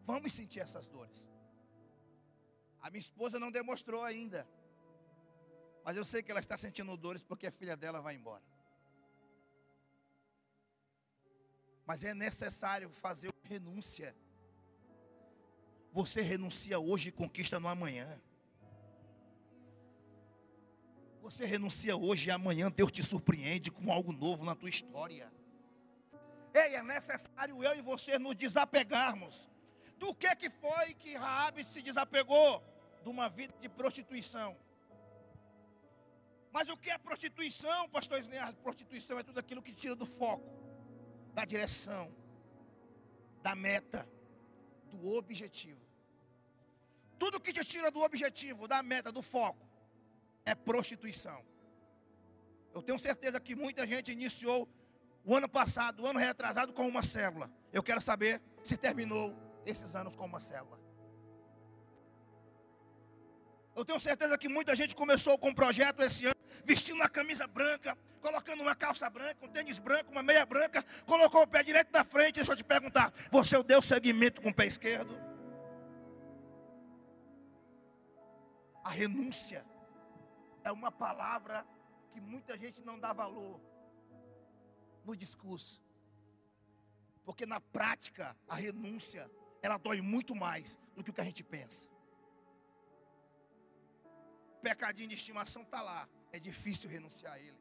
Vamos 0.04 0.32
sentir 0.32 0.60
essas 0.60 0.86
dores. 0.86 1.28
A 2.80 2.90
minha 2.90 3.00
esposa 3.00 3.38
não 3.38 3.50
demonstrou 3.50 4.04
ainda. 4.04 4.46
Mas 5.82 5.96
eu 5.96 6.04
sei 6.04 6.22
que 6.22 6.30
ela 6.30 6.40
está 6.40 6.56
sentindo 6.56 6.96
dores 6.96 7.24
porque 7.24 7.46
a 7.46 7.50
filha 7.50 7.76
dela 7.76 8.00
vai 8.00 8.14
embora. 8.14 8.42
Mas 11.86 12.02
é 12.02 12.12
necessário 12.12 12.90
fazer 12.90 13.32
renúncia. 13.44 14.14
Você 15.92 16.20
renuncia 16.20 16.78
hoje 16.80 17.10
e 17.10 17.12
conquista 17.12 17.60
no 17.60 17.68
amanhã. 17.68 18.20
Você 21.22 21.46
renuncia 21.46 21.96
hoje 21.96 22.28
e 22.28 22.32
amanhã 22.32 22.70
Deus 22.70 22.90
te 22.90 23.02
surpreende 23.02 23.70
com 23.70 23.92
algo 23.92 24.12
novo 24.12 24.44
na 24.44 24.56
tua 24.56 24.68
história. 24.68 25.32
Ei, 26.52 26.74
é 26.74 26.82
necessário 26.82 27.62
eu 27.62 27.74
e 27.76 27.82
você 27.82 28.18
nos 28.18 28.34
desapegarmos. 28.34 29.48
Do 29.96 30.14
que 30.14 30.34
que 30.34 30.50
foi 30.50 30.92
que 30.94 31.14
Raabe 31.14 31.62
se 31.62 31.80
desapegou? 31.82 32.62
De 33.02 33.08
uma 33.08 33.28
vida 33.28 33.54
de 33.60 33.68
prostituição. 33.68 34.56
Mas 36.50 36.68
o 36.68 36.76
que 36.76 36.90
é 36.90 36.98
prostituição, 36.98 37.88
pastor 37.90 38.18
Isnear? 38.18 38.52
Prostituição 38.54 39.18
é 39.18 39.22
tudo 39.22 39.38
aquilo 39.38 39.62
que 39.62 39.72
tira 39.72 39.94
do 39.94 40.06
foco 40.06 40.55
da 41.36 41.44
direção, 41.44 42.10
da 43.42 43.54
meta, 43.54 44.08
do 44.90 45.14
objetivo. 45.16 45.84
Tudo 47.18 47.38
que 47.38 47.52
te 47.52 47.62
tira 47.62 47.90
do 47.90 48.00
objetivo, 48.00 48.66
da 48.66 48.82
meta, 48.82 49.12
do 49.12 49.22
foco, 49.22 49.68
é 50.46 50.54
prostituição. 50.54 51.44
Eu 52.74 52.80
tenho 52.80 52.98
certeza 52.98 53.38
que 53.38 53.54
muita 53.54 53.86
gente 53.86 54.10
iniciou 54.12 54.66
o 55.26 55.36
ano 55.36 55.46
passado, 55.46 56.02
o 56.02 56.06
ano 56.06 56.18
retrasado, 56.18 56.72
com 56.72 56.88
uma 56.88 57.02
célula. 57.02 57.50
Eu 57.70 57.82
quero 57.82 58.00
saber 58.00 58.40
se 58.62 58.78
terminou 58.78 59.36
esses 59.66 59.94
anos 59.94 60.16
com 60.16 60.24
uma 60.24 60.40
célula. 60.40 60.80
Eu 63.76 63.84
tenho 63.84 64.00
certeza 64.00 64.38
que 64.38 64.48
muita 64.48 64.74
gente 64.74 64.96
começou 64.96 65.36
com 65.36 65.50
um 65.50 65.54
projeto 65.54 66.00
esse 66.02 66.24
ano, 66.24 66.34
vestindo 66.64 66.96
uma 66.96 67.10
camisa 67.10 67.46
branca, 67.46 67.94
colocando 68.22 68.62
uma 68.62 68.74
calça 68.74 69.08
branca, 69.10 69.44
um 69.44 69.48
tênis 69.48 69.78
branco, 69.78 70.10
uma 70.10 70.22
meia 70.22 70.46
branca, 70.46 70.82
colocou 71.04 71.42
o 71.42 71.46
pé 71.46 71.62
direito 71.62 71.92
na 71.92 72.02
frente. 72.02 72.36
Deixa 72.36 72.52
eu 72.52 72.56
te 72.56 72.64
perguntar: 72.64 73.12
você 73.30 73.62
deu 73.62 73.82
seguimento 73.82 74.40
com 74.40 74.48
o 74.48 74.54
pé 74.54 74.64
esquerdo? 74.64 75.14
A 78.82 78.88
renúncia 78.88 79.62
é 80.64 80.72
uma 80.72 80.90
palavra 80.90 81.66
que 82.12 82.20
muita 82.20 82.56
gente 82.56 82.82
não 82.82 82.98
dá 82.98 83.12
valor 83.12 83.60
no 85.04 85.14
discurso. 85.14 85.84
Porque 87.26 87.44
na 87.44 87.60
prática, 87.60 88.34
a 88.48 88.54
renúncia, 88.54 89.30
ela 89.60 89.76
dói 89.76 90.00
muito 90.00 90.34
mais 90.34 90.78
do 90.94 91.04
que 91.04 91.10
o 91.10 91.12
que 91.12 91.20
a 91.20 91.24
gente 91.24 91.44
pensa 91.44 91.94
pecadinho 94.68 95.08
de 95.08 95.14
estimação 95.14 95.62
está 95.62 95.80
lá. 95.80 96.08
É 96.32 96.40
difícil 96.40 96.90
renunciar 96.90 97.34
a 97.34 97.38
ele. 97.38 97.60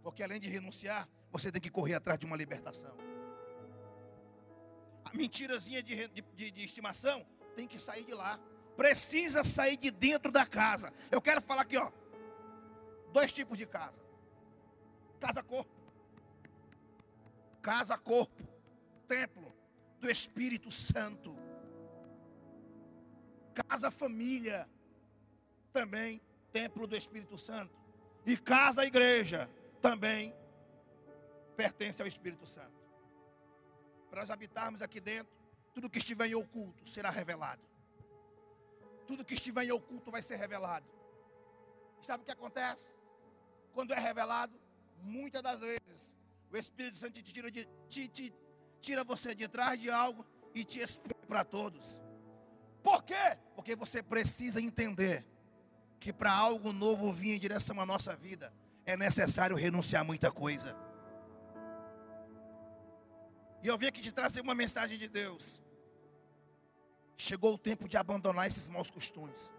Porque 0.00 0.22
além 0.22 0.38
de 0.38 0.48
renunciar, 0.48 1.08
você 1.32 1.50
tem 1.50 1.60
que 1.60 1.70
correr 1.70 1.94
atrás 1.94 2.16
de 2.20 2.24
uma 2.24 2.36
libertação. 2.36 2.96
A 5.04 5.12
mentirazinha 5.12 5.82
de, 5.82 6.08
de, 6.08 6.50
de, 6.52 6.64
estimação 6.64 7.26
tem 7.56 7.66
que 7.66 7.80
sair 7.80 8.04
de 8.04 8.14
lá. 8.14 8.38
precisa 8.76 9.42
sair 9.42 9.76
de 9.76 9.90
dentro 9.90 10.30
da 10.30 10.46
casa. 10.46 10.92
Eu 11.10 11.20
quero 11.20 11.40
falar 11.40 11.62
aqui, 11.62 11.76
ó. 11.76 11.90
Dois 13.12 13.32
tipos 13.32 13.58
de 13.58 13.66
casa. 13.66 14.00
Casa 15.18 15.42
corpo. 15.42 15.74
Casa 17.60 17.98
corpo. 17.98 18.42
Templo 19.08 19.52
do 20.00 20.08
Espírito 20.08 20.70
Santo. 20.70 21.36
Casa 23.68 23.90
família. 23.90 24.68
Também 25.74 26.22
templo 26.52 26.86
do 26.86 26.96
Espírito 26.96 27.36
Santo. 27.36 27.76
E 28.24 28.36
casa 28.36 28.86
igreja 28.86 29.50
também 29.82 30.32
pertence 31.56 32.00
ao 32.00 32.06
Espírito 32.06 32.46
Santo. 32.46 32.80
Para 34.08 34.20
nós 34.20 34.30
habitarmos 34.30 34.80
aqui 34.82 35.00
dentro, 35.00 35.34
tudo 35.74 35.90
que 35.90 35.98
estiver 35.98 36.28
em 36.28 36.34
oculto 36.36 36.88
será 36.88 37.10
revelado. 37.10 37.60
Tudo 39.04 39.24
que 39.24 39.34
estiver 39.34 39.64
em 39.64 39.72
oculto 39.72 40.12
vai 40.12 40.22
ser 40.22 40.36
revelado. 40.36 40.86
E 42.00 42.06
sabe 42.06 42.22
o 42.22 42.24
que 42.24 42.30
acontece? 42.30 42.94
Quando 43.72 43.92
é 43.92 43.98
revelado, 43.98 44.56
muitas 45.02 45.42
das 45.42 45.58
vezes, 45.58 46.12
o 46.52 46.56
Espírito 46.56 46.96
Santo 46.96 47.20
te 47.20 47.32
tira, 47.32 47.50
de, 47.50 47.66
te, 47.88 48.06
te, 48.06 48.32
tira 48.80 49.02
você 49.02 49.34
de 49.34 49.48
trás 49.48 49.80
de 49.80 49.90
algo 49.90 50.24
e 50.54 50.64
te 50.64 50.78
expõe 50.78 51.26
para 51.26 51.44
todos. 51.44 52.00
Por 52.80 53.02
quê? 53.02 53.36
Porque 53.56 53.74
você 53.74 54.04
precisa 54.04 54.60
entender 54.60 55.26
que 56.04 56.12
para 56.12 56.30
algo 56.30 56.70
novo 56.70 57.10
vir 57.14 57.34
em 57.34 57.38
direção 57.38 57.80
à 57.80 57.86
nossa 57.86 58.14
vida, 58.14 58.52
é 58.84 58.94
necessário 58.94 59.56
renunciar 59.56 60.02
a 60.02 60.04
muita 60.04 60.30
coisa. 60.30 60.76
E 63.62 63.68
eu 63.68 63.78
vim 63.78 63.86
aqui 63.86 64.02
te 64.02 64.12
trazer 64.12 64.42
uma 64.42 64.54
mensagem 64.54 64.98
de 64.98 65.08
Deus. 65.08 65.62
Chegou 67.16 67.54
o 67.54 67.58
tempo 67.58 67.88
de 67.88 67.96
abandonar 67.96 68.46
esses 68.46 68.68
maus 68.68 68.90
costumes. 68.90 69.50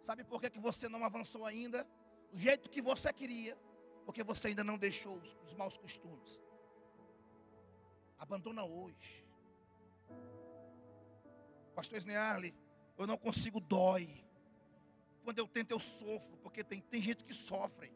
Sabe 0.00 0.22
por 0.22 0.40
que, 0.40 0.48
que 0.48 0.60
você 0.60 0.88
não 0.88 1.04
avançou 1.04 1.44
ainda? 1.44 1.84
Do 2.30 2.38
jeito 2.38 2.70
que 2.70 2.80
você 2.80 3.12
queria. 3.12 3.58
Porque 4.06 4.22
você 4.22 4.46
ainda 4.46 4.62
não 4.62 4.78
deixou 4.78 5.16
os, 5.16 5.36
os 5.42 5.54
maus 5.54 5.76
costumes. 5.76 6.40
Abandona 8.16 8.62
hoje. 8.62 9.26
Pastor 11.74 11.98
Snearly, 11.98 12.54
eu 12.96 13.08
não 13.08 13.18
consigo 13.18 13.58
dói. 13.58 14.22
Quando 15.24 15.38
eu 15.38 15.46
tento, 15.46 15.70
eu 15.70 15.78
sofro. 15.78 16.36
Porque 16.38 16.62
tem, 16.64 16.80
tem 16.80 17.00
gente 17.00 17.24
que 17.24 17.34
sofre. 17.34 17.92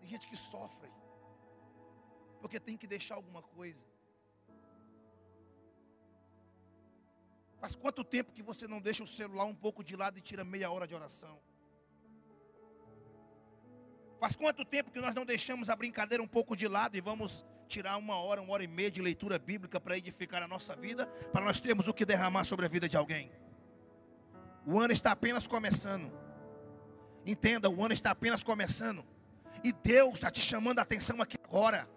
Tem 0.00 0.08
gente 0.08 0.26
que 0.26 0.36
sofre. 0.36 0.90
Porque 2.40 2.58
tem 2.58 2.76
que 2.76 2.86
deixar 2.86 3.14
alguma 3.14 3.42
coisa. 3.42 3.84
Faz 7.60 7.76
quanto 7.76 8.02
tempo 8.02 8.32
que 8.32 8.42
você 8.42 8.66
não 8.66 8.80
deixa 8.80 9.04
o 9.04 9.06
celular 9.06 9.44
um 9.44 9.54
pouco 9.54 9.84
de 9.84 9.94
lado 9.94 10.18
e 10.18 10.20
tira 10.20 10.44
meia 10.44 10.68
hora 10.70 10.86
de 10.86 10.94
oração? 10.94 11.38
Faz 14.18 14.34
quanto 14.34 14.64
tempo 14.64 14.90
que 14.90 15.00
nós 15.00 15.14
não 15.14 15.24
deixamos 15.24 15.70
a 15.70 15.76
brincadeira 15.76 16.22
um 16.22 16.26
pouco 16.26 16.56
de 16.56 16.66
lado 16.66 16.96
e 16.96 17.00
vamos 17.00 17.44
tirar 17.68 17.96
uma 17.96 18.16
hora, 18.16 18.42
uma 18.42 18.52
hora 18.52 18.64
e 18.64 18.68
meia 18.68 18.90
de 18.90 19.00
leitura 19.00 19.38
bíblica 19.38 19.80
para 19.80 19.96
edificar 19.96 20.42
a 20.42 20.48
nossa 20.48 20.74
vida, 20.76 21.06
para 21.32 21.44
nós 21.44 21.60
termos 21.60 21.88
o 21.88 21.94
que 21.94 22.04
derramar 22.04 22.44
sobre 22.44 22.66
a 22.66 22.68
vida 22.68 22.88
de 22.88 22.96
alguém? 22.96 23.30
O 24.66 24.78
ano 24.78 24.92
está 24.92 25.12
apenas 25.12 25.46
começando. 25.46 26.10
Entenda, 27.24 27.68
o 27.68 27.84
ano 27.84 27.94
está 27.94 28.10
apenas 28.10 28.42
começando. 28.42 29.04
E 29.62 29.72
Deus 29.72 30.14
está 30.14 30.30
te 30.30 30.40
chamando 30.40 30.78
a 30.78 30.82
atenção 30.82 31.20
aqui 31.20 31.36
agora. 31.44 31.88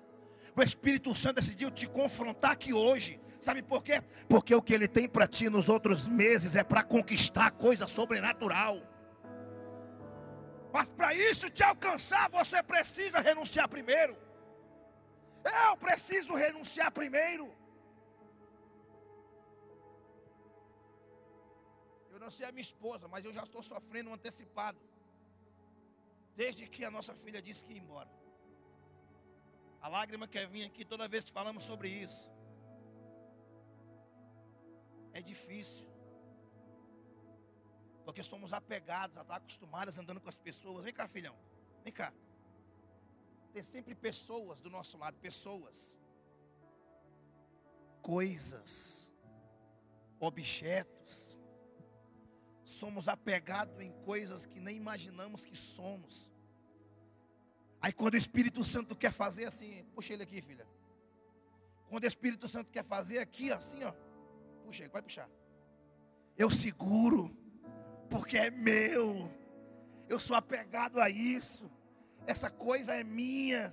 O 0.55 0.61
Espírito 0.61 1.13
Santo 1.13 1.35
decidiu 1.35 1.69
te 1.69 1.87
confrontar 1.87 2.51
aqui 2.51 2.73
hoje. 2.73 3.19
Sabe 3.39 3.61
por 3.61 3.83
quê? 3.83 4.01
Porque 4.27 4.55
o 4.55 4.61
que 4.61 4.73
ele 4.73 4.87
tem 4.87 5.07
para 5.07 5.27
ti 5.27 5.49
nos 5.49 5.69
outros 5.69 6.07
meses 6.07 6.55
é 6.55 6.63
para 6.63 6.83
conquistar 6.83 7.51
coisa 7.51 7.85
sobrenatural. 7.85 8.81
Mas 10.73 10.89
para 10.89 11.13
isso 11.13 11.49
te 11.49 11.63
alcançar, 11.63 12.29
você 12.29 12.61
precisa 12.63 13.19
renunciar 13.19 13.67
primeiro. 13.67 14.17
Eu 15.43 15.77
preciso 15.77 16.33
renunciar 16.33 16.91
primeiro. 16.91 17.51
Não 22.25 22.31
sei 22.31 22.47
a 22.47 22.51
minha 22.51 22.67
esposa, 22.69 23.07
mas 23.07 23.23
eu 23.23 23.31
já 23.31 23.43
estou 23.43 23.61
sofrendo 23.61 24.09
um 24.09 24.15
antecipado. 24.15 24.79
Desde 26.35 26.67
que 26.67 26.83
a 26.83 26.89
nossa 26.89 27.13
filha 27.13 27.39
disse 27.39 27.63
que 27.63 27.73
ia 27.73 27.79
embora. 27.79 28.09
A 29.79 29.87
lágrima 29.87 30.27
quer 30.27 30.47
vir 30.47 30.63
aqui 30.65 30.83
toda 30.83 31.07
vez 31.07 31.25
que 31.25 31.31
falamos 31.31 31.63
sobre 31.63 31.87
isso. 31.87 32.31
É 35.13 35.21
difícil. 35.21 35.87
Porque 38.03 38.23
somos 38.23 38.51
apegados, 38.53 39.17
estar 39.17 39.35
acostumados 39.35 39.95
andando 39.99 40.19
com 40.19 40.29
as 40.29 40.39
pessoas. 40.39 40.83
Vem 40.83 40.95
cá, 40.95 41.07
filhão. 41.07 41.37
Vem 41.83 41.93
cá. 41.93 42.11
Tem 43.53 43.61
sempre 43.61 43.93
pessoas 43.93 44.59
do 44.61 44.69
nosso 44.71 44.97
lado, 44.97 45.15
pessoas. 45.19 45.95
Coisas. 48.01 49.11
Objetos. 50.19 51.35
Somos 52.65 53.07
apegados 53.07 53.79
em 53.79 53.91
coisas 54.03 54.45
que 54.45 54.59
nem 54.59 54.75
imaginamos 54.75 55.45
que 55.45 55.55
somos. 55.55 56.29
Aí 57.79 57.93
quando 57.93 58.15
o 58.15 58.17
Espírito 58.17 58.63
Santo 58.63 58.95
quer 58.95 59.11
fazer 59.11 59.45
assim, 59.45 59.85
puxa 59.93 60.13
ele 60.13 60.23
aqui, 60.23 60.41
filha. 60.41 60.67
Quando 61.87 62.05
o 62.05 62.07
Espírito 62.07 62.47
Santo 62.47 62.71
quer 62.71 62.83
fazer 62.83 63.19
aqui, 63.19 63.51
assim, 63.51 63.83
ó. 63.83 63.93
Puxa 64.65 64.81
ele, 64.81 64.91
vai 64.91 65.03
puxar. 65.03 65.29
Eu 66.35 66.49
seguro, 66.49 67.31
porque 68.09 68.35
é 68.35 68.49
meu. 68.49 69.31
Eu 70.09 70.19
sou 70.19 70.35
apegado 70.35 70.99
a 70.99 71.07
isso. 71.07 71.69
Essa 72.25 72.49
coisa 72.49 72.95
é 72.95 73.03
minha. 73.03 73.71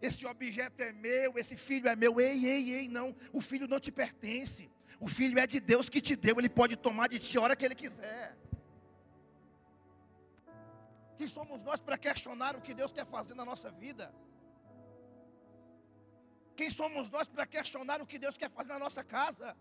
Esse 0.00 0.24
objeto 0.26 0.80
é 0.80 0.92
meu, 0.92 1.36
esse 1.36 1.56
filho 1.56 1.88
é 1.88 1.96
meu. 1.96 2.20
Ei, 2.20 2.46
ei, 2.46 2.72
ei, 2.72 2.88
não. 2.88 3.16
O 3.32 3.40
filho 3.40 3.66
não 3.66 3.80
te 3.80 3.90
pertence. 3.90 4.70
O 5.04 5.08
filho 5.18 5.38
é 5.44 5.46
de 5.52 5.58
Deus 5.70 5.88
que 5.92 6.00
te 6.08 6.14
deu. 6.24 6.34
Ele 6.38 6.48
pode 6.60 6.74
tomar 6.86 7.08
de 7.12 7.18
ti 7.24 7.36
a 7.36 7.42
hora 7.42 7.56
que 7.58 7.64
ele 7.68 7.78
quiser. 7.82 8.36
Quem 11.18 11.28
somos 11.36 11.60
nós 11.68 11.80
para 11.86 11.98
questionar 12.06 12.52
o 12.58 12.62
que 12.66 12.74
Deus 12.80 12.92
quer 12.96 13.06
fazer 13.14 13.34
na 13.40 13.44
nossa 13.44 13.68
vida? 13.82 14.06
Quem 16.58 16.70
somos 16.70 17.10
nós 17.14 17.26
para 17.34 17.46
questionar 17.46 18.00
o 18.00 18.06
que 18.10 18.18
Deus 18.24 18.36
quer 18.36 18.50
fazer 18.58 18.72
na 18.74 18.78
nossa 18.86 19.02
casa? 19.02 19.56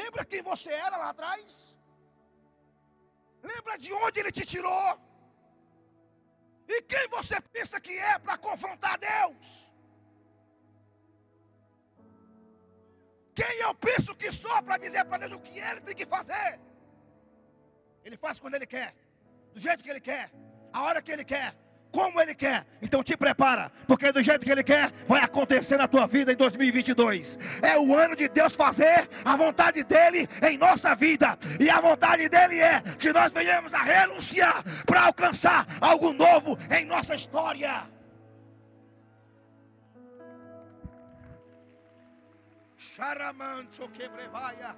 Lembra 0.00 0.24
quem 0.24 0.42
você 0.50 0.70
era 0.70 0.96
lá 0.96 1.10
atrás? 1.10 1.76
Lembra 3.42 3.76
de 3.76 3.92
onde 3.92 4.20
Ele 4.20 4.32
te 4.32 4.46
tirou? 4.54 4.88
E 6.66 6.80
quem 6.92 7.06
você 7.08 7.38
pensa 7.56 7.78
que 7.78 7.92
é 8.12 8.18
para 8.18 8.38
confrontar 8.38 8.96
Deus? 8.98 9.71
Quem 13.34 13.60
eu 13.60 13.74
penso 13.74 14.14
que 14.14 14.30
sou 14.30 14.62
para 14.62 14.76
dizer 14.76 15.04
para 15.04 15.18
Deus 15.18 15.32
o 15.32 15.40
que 15.40 15.58
Ele 15.58 15.80
tem 15.80 15.94
que 15.94 16.06
fazer? 16.06 16.60
Ele 18.04 18.16
faz 18.16 18.38
quando 18.38 18.54
Ele 18.54 18.66
quer, 18.66 18.94
do 19.54 19.60
jeito 19.60 19.82
que 19.82 19.90
Ele 19.90 20.00
quer, 20.00 20.30
a 20.72 20.82
hora 20.82 21.00
que 21.00 21.10
Ele 21.10 21.24
quer, 21.24 21.54
como 21.92 22.20
Ele 22.20 22.34
quer. 22.34 22.66
Então 22.80 23.02
te 23.02 23.16
prepara, 23.16 23.70
porque 23.86 24.10
do 24.10 24.22
jeito 24.22 24.44
que 24.44 24.50
Ele 24.50 24.64
quer, 24.64 24.90
vai 25.06 25.22
acontecer 25.22 25.76
na 25.76 25.86
tua 25.86 26.06
vida 26.06 26.32
em 26.32 26.36
2022. 26.36 27.38
É 27.62 27.78
o 27.78 27.94
ano 27.94 28.16
de 28.16 28.28
Deus 28.28 28.54
fazer 28.54 29.08
a 29.24 29.36
vontade 29.36 29.84
dEle 29.84 30.28
em 30.42 30.58
nossa 30.58 30.94
vida. 30.94 31.38
E 31.60 31.70
a 31.70 31.80
vontade 31.80 32.28
dEle 32.28 32.60
é 32.60 32.80
que 32.98 33.12
nós 33.12 33.30
venhamos 33.32 33.72
a 33.72 33.82
renunciar 33.82 34.64
para 34.84 35.02
alcançar 35.02 35.66
algo 35.80 36.12
novo 36.12 36.58
em 36.70 36.84
nossa 36.84 37.14
história. 37.14 37.86
Charamancho 42.94 43.88
quebrevaia. 43.88 44.76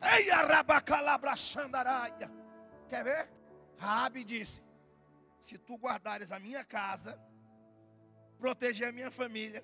Ei, 0.00 0.30
arabacalabrachandaraia. 0.30 2.30
Quer 2.88 3.04
ver? 3.04 3.28
Rabi 3.76 4.24
disse: 4.24 4.62
Se 5.38 5.58
tu 5.58 5.76
guardares 5.76 6.32
a 6.32 6.38
minha 6.38 6.64
casa, 6.64 7.20
proteger 8.38 8.88
a 8.88 8.92
minha 8.92 9.10
família, 9.10 9.62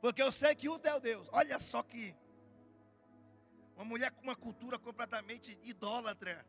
porque 0.00 0.22
eu 0.22 0.30
sei 0.30 0.54
que 0.54 0.68
o 0.68 0.78
teu 0.78 1.00
Deus, 1.00 1.28
olha 1.32 1.58
só 1.58 1.82
que 1.82 2.14
uma 3.74 3.84
mulher 3.84 4.12
com 4.12 4.22
uma 4.22 4.36
cultura 4.36 4.78
completamente 4.78 5.58
idólatra. 5.64 6.46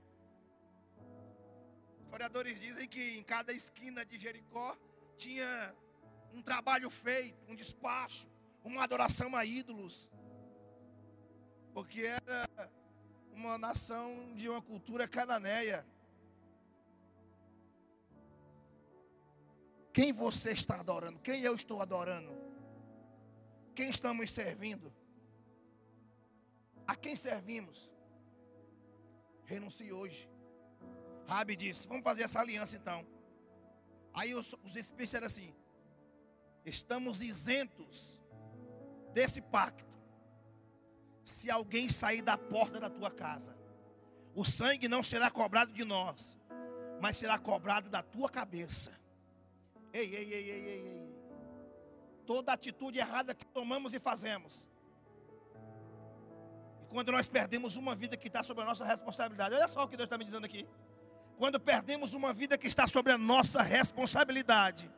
Historiadores 2.03 2.60
dizem 2.60 2.88
que 2.88 3.18
em 3.18 3.23
cada 3.23 3.52
esquina 3.52 4.06
de 4.06 4.19
Jericó 4.19 4.77
tinha 5.18 5.73
um 6.31 6.44
trabalho 6.44 6.91
feito, 6.91 7.44
um 7.49 7.56
despacho, 7.56 8.31
uma 8.64 8.84
adoração 8.84 9.35
a 9.35 9.45
ídolos 9.45 10.11
porque 11.73 12.02
era 12.02 12.48
uma 13.34 13.57
nação 13.57 14.34
de 14.35 14.48
uma 14.48 14.61
cultura 14.61 15.07
cananeia. 15.07 15.85
Quem 19.91 20.14
você 20.14 20.52
está 20.52 20.80
adorando? 20.80 21.19
Quem 21.19 21.41
eu 21.41 21.56
estou 21.56 21.81
adorando? 21.81 22.44
quem 23.73 23.90
estamos 23.90 24.30
servindo? 24.30 24.94
A 26.85 26.95
quem 26.95 27.15
servimos? 27.15 27.91
Renuncie 29.45 29.91
hoje. 29.91 30.30
Rabi 31.27 31.56
disse: 31.56 31.88
Vamos 31.88 32.03
fazer 32.03 32.23
essa 32.23 32.40
aliança 32.40 32.76
então. 32.76 33.06
Aí 34.14 34.34
os, 34.35 34.53
os 34.64 34.76
espíritos 34.76 35.14
eram 35.14 35.27
assim: 35.27 35.56
Estamos 36.65 37.23
isentos 37.23 38.22
desse 39.14 39.41
pacto. 39.41 39.94
Se 41.23 41.49
alguém 41.49 41.88
sair 41.88 42.22
da 42.22 42.38
porta 42.38 42.80
da 42.80 42.90
tua 42.90 43.10
casa, 43.10 43.56
o 44.35 44.44
sangue 44.44 44.88
não 44.88 45.03
será 45.03 45.30
cobrado 45.30 45.72
de 45.72 45.85
nós, 45.85 46.38
mas 46.99 47.18
será 47.18 47.38
cobrado 47.38 47.90
da 47.90 48.02
tua 48.02 48.30
cabeça. 48.30 48.91
Ei, 49.94 50.14
ei, 50.15 50.34
ei, 50.34 50.49
ei, 50.49 50.49
ei, 50.49 50.88
ei. 50.88 51.14
Toda 52.26 52.53
atitude 52.53 52.98
errada 52.98 53.35
que 53.35 53.45
tomamos 53.45 53.94
e 53.94 53.99
fazemos. 53.99 54.68
E 56.81 56.85
quando 56.88 57.11
nós 57.11 57.30
perdemos 57.30 57.76
uma 57.76 57.95
vida 57.95 58.18
que 58.18 58.27
está 58.27 58.41
sobre 58.41 58.64
a 58.64 58.65
nossa 58.65 58.84
responsabilidade, 58.84 59.56
olha 59.56 59.68
só 59.68 59.84
o 59.84 59.88
que 59.88 59.95
Deus 59.95 60.07
está 60.07 60.18
me 60.18 60.26
dizendo 60.26 60.45
aqui. 60.45 60.68
Quando 61.38 61.60
perdemos 61.60 62.14
uma 62.14 62.34
vida 62.34 62.57
que 62.57 62.68
está 62.68 62.88
sobre 62.88 63.11
a 63.11 63.18
nossa 63.18 63.61
responsabilidade, 63.61 64.90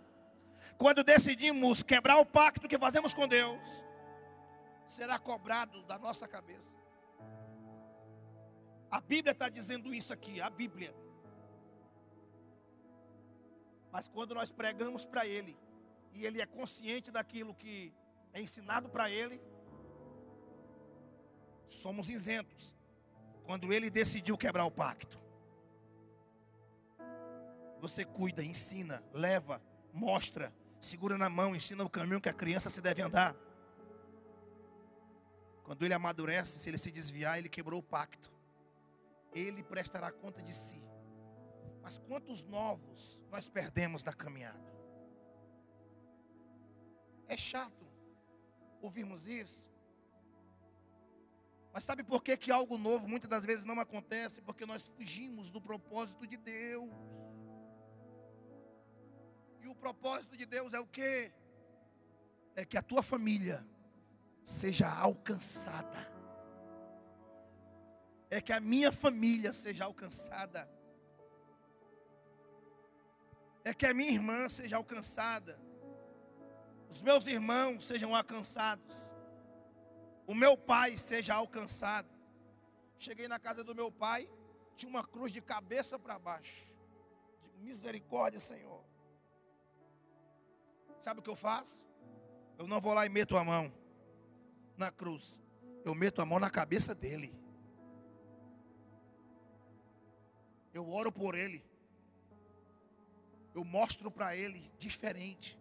quando 0.77 1.03
decidimos 1.03 1.83
quebrar 1.83 2.17
o 2.17 2.25
pacto 2.25 2.67
que 2.67 2.77
fazemos 2.77 3.13
com 3.13 3.27
Deus, 3.27 3.83
será 4.87 5.17
cobrado 5.19 5.83
da 5.83 5.97
nossa 5.97 6.27
cabeça. 6.27 6.71
A 8.89 9.01
Bíblia 9.01 9.31
está 9.31 9.49
dizendo 9.49 9.93
isso 9.93 10.13
aqui, 10.13 10.41
a 10.41 10.49
Bíblia. 10.49 10.95
Mas 13.91 14.07
quando 14.07 14.35
nós 14.35 14.51
pregamos 14.51 15.05
para 15.05 15.25
Ele, 15.25 15.57
e 16.13 16.25
Ele 16.25 16.41
é 16.41 16.45
consciente 16.45 17.11
daquilo 17.11 17.53
que 17.53 17.93
é 18.33 18.41
ensinado 18.41 18.89
para 18.89 19.09
Ele, 19.09 19.41
somos 21.67 22.09
isentos. 22.09 22.75
Quando 23.43 23.71
Ele 23.71 23.89
decidiu 23.89 24.37
quebrar 24.37 24.65
o 24.65 24.71
pacto, 24.71 25.19
você 27.79 28.03
cuida, 28.03 28.43
ensina, 28.43 29.03
leva, 29.13 29.61
mostra, 29.93 30.53
segura 30.81 31.17
na 31.17 31.29
mão, 31.29 31.55
ensina 31.55 31.83
o 31.83 31.89
caminho 31.89 32.21
que 32.21 32.29
a 32.29 32.33
criança 32.33 32.69
se 32.69 32.81
deve 32.81 33.01
andar. 33.01 33.35
Quando 35.65 35.83
ele 35.83 35.95
amadurece, 35.95 36.59
se 36.59 36.69
ele 36.69 36.77
se 36.77 36.91
desviar, 36.91 37.39
ele 37.39 37.49
quebrou 37.49 37.79
o 37.79 37.83
pacto. 37.83 38.31
Ele 39.33 39.63
prestará 39.63 40.11
conta 40.11 40.41
de 40.41 40.53
si. 40.53 40.79
Mas 41.81 41.97
quantos 41.97 42.43
novos 42.43 43.19
nós 43.31 43.49
perdemos 43.49 44.03
na 44.03 44.13
caminhada? 44.13 44.73
É 47.27 47.35
chato 47.35 47.83
ouvirmos 48.79 49.25
isso. 49.27 49.67
Mas 51.73 51.83
sabe 51.83 52.03
por 52.03 52.23
que, 52.23 52.37
que 52.37 52.51
algo 52.51 52.77
novo 52.77 53.07
muitas 53.07 53.29
das 53.29 53.43
vezes 53.43 53.65
não 53.65 53.79
acontece? 53.79 54.41
Porque 54.43 54.67
nós 54.67 54.87
fugimos 54.87 55.49
do 55.49 55.59
propósito 55.59 56.27
de 56.27 56.37
Deus. 56.37 56.89
E 59.61 59.67
o 59.67 59.73
propósito 59.73 60.37
de 60.37 60.45
Deus 60.45 60.75
é 60.75 60.79
o 60.79 60.85
que? 60.85 61.31
É 62.55 62.63
que 62.63 62.77
a 62.77 62.83
tua 62.83 63.01
família 63.01 63.65
seja 64.45 64.87
alcançada. 64.87 66.13
É 68.29 68.39
que 68.39 68.53
a 68.53 68.59
minha 68.59 68.91
família 68.91 69.51
seja 69.51 69.85
alcançada. 69.85 70.69
É 73.63 73.73
que 73.73 73.87
a 73.87 73.93
minha 73.93 74.11
irmã 74.11 74.47
seja 74.47 74.77
alcançada. 74.77 75.59
Os 76.91 77.01
meus 77.01 77.25
irmãos 77.25 77.85
sejam 77.85 78.15
alcançados. 78.15 78.95
O 80.27 80.35
meu 80.35 80.55
pai 80.55 80.95
seja 80.95 81.33
alcançado. 81.33 82.13
Cheguei 82.99 83.27
na 83.27 83.39
casa 83.39 83.63
do 83.63 83.75
meu 83.75 83.91
pai, 83.91 84.29
tinha 84.75 84.89
uma 84.89 85.03
cruz 85.03 85.31
de 85.31 85.41
cabeça 85.41 85.97
para 85.97 86.19
baixo. 86.19 86.67
Misericórdia, 87.57 88.39
Senhor. 88.39 88.83
Sabe 91.01 91.19
o 91.19 91.23
que 91.23 91.29
eu 91.29 91.35
faço? 91.35 91.83
Eu 92.57 92.67
não 92.67 92.79
vou 92.79 92.93
lá 92.93 93.05
e 93.05 93.09
meto 93.09 93.35
a 93.35 93.43
mão 93.43 93.84
na 94.77 94.91
cruz. 94.91 95.39
Eu 95.83 95.93
meto 95.93 96.21
a 96.21 96.25
mão 96.25 96.39
na 96.39 96.49
cabeça 96.49 96.93
dele. 96.95 97.33
Eu 100.73 100.89
oro 100.89 101.11
por 101.11 101.35
ele. 101.35 101.63
Eu 103.53 103.63
mostro 103.63 104.11
para 104.11 104.35
ele 104.35 104.69
diferente. 104.77 105.57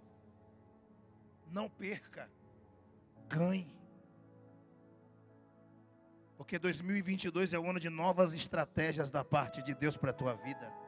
Não 1.50 1.68
perca. 1.68 2.28
Ganhe. 3.28 3.74
Porque 6.36 6.58
2022 6.58 7.52
é 7.52 7.58
o 7.58 7.70
ano 7.70 7.78
de 7.78 7.88
novas 7.88 8.34
estratégias 8.34 9.10
da 9.10 9.24
parte 9.24 9.62
de 9.62 9.74
Deus 9.74 9.96
para 9.96 10.10
a 10.10 10.14
tua 10.14 10.34
vida. 10.34 10.83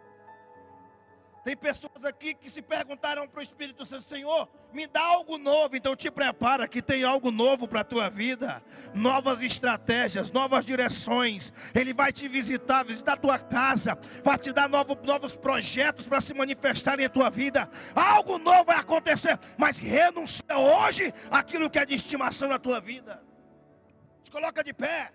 Tem 1.47 1.57
pessoas 1.57 2.05
aqui 2.05 2.35
que 2.35 2.51
se 2.51 2.61
perguntaram 2.61 3.29
para 3.29 3.39
o 3.39 3.43
Espírito 3.43 3.87
Santo, 3.87 4.03
Senhor, 4.03 4.49
me 4.73 4.85
dá 4.89 5.01
algo 5.01 5.39
novo. 5.39 5.77
Então 5.77 5.95
te 5.95 6.11
prepara 6.11 6.67
que 6.67 6.83
tem 6.83 7.05
algo 7.05 7.31
novo 7.31 7.69
para 7.69 7.83
a 7.83 7.85
tua 7.85 8.09
vida. 8.11 8.61
Novas 8.93 9.41
estratégias, 9.41 10.29
novas 10.33 10.65
direções. 10.65 11.53
Ele 11.73 11.95
vai 11.95 12.13
te 12.13 12.27
visitar, 12.27 12.85
visitar 12.85 13.13
a 13.13 13.17
tua 13.17 13.39
casa. 13.39 13.97
Vai 14.25 14.37
te 14.39 14.53
dar 14.53 14.69
novo, 14.69 14.99
novos 15.05 15.37
projetos 15.37 16.09
para 16.09 16.21
se 16.21 16.35
manifestar 16.35 16.99
em 16.99 17.09
tua 17.09 17.31
vida. 17.31 17.71
Algo 17.95 18.39
novo 18.39 18.65
vai 18.65 18.79
acontecer. 18.79 19.39
Mas 19.57 19.79
renuncia 19.79 20.59
hoje 20.59 21.15
aquilo 21.31 21.71
que 21.71 21.79
é 21.79 21.87
de 21.87 21.95
estimação 21.95 22.49
na 22.49 22.59
tua 22.59 22.81
vida. 22.81 23.23
Te 24.25 24.33
coloca 24.33 24.65
de 24.65 24.75
pé. 24.75 25.13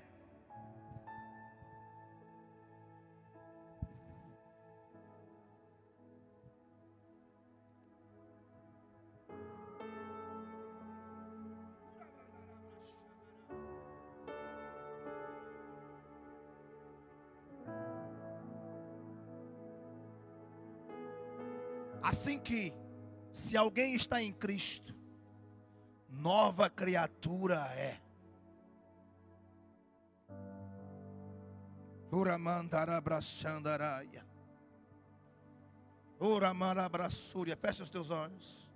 Assim 22.11 22.37
que, 22.37 22.73
se 23.31 23.55
alguém 23.55 23.95
está 23.95 24.21
em 24.21 24.33
Cristo, 24.33 24.93
nova 26.09 26.69
criatura 26.69 27.55
é. 27.73 28.01
Uramandarabrachandaraia. 32.11 34.25
Uramarabraçúria. 36.19 37.55
Fecha 37.55 37.81
os 37.81 37.89
teus 37.89 38.09
olhos. 38.09 38.69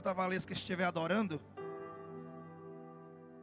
Enquanto 0.00 0.08
a 0.08 0.12
Valesca 0.14 0.54
estiver 0.54 0.84
adorando, 0.84 1.38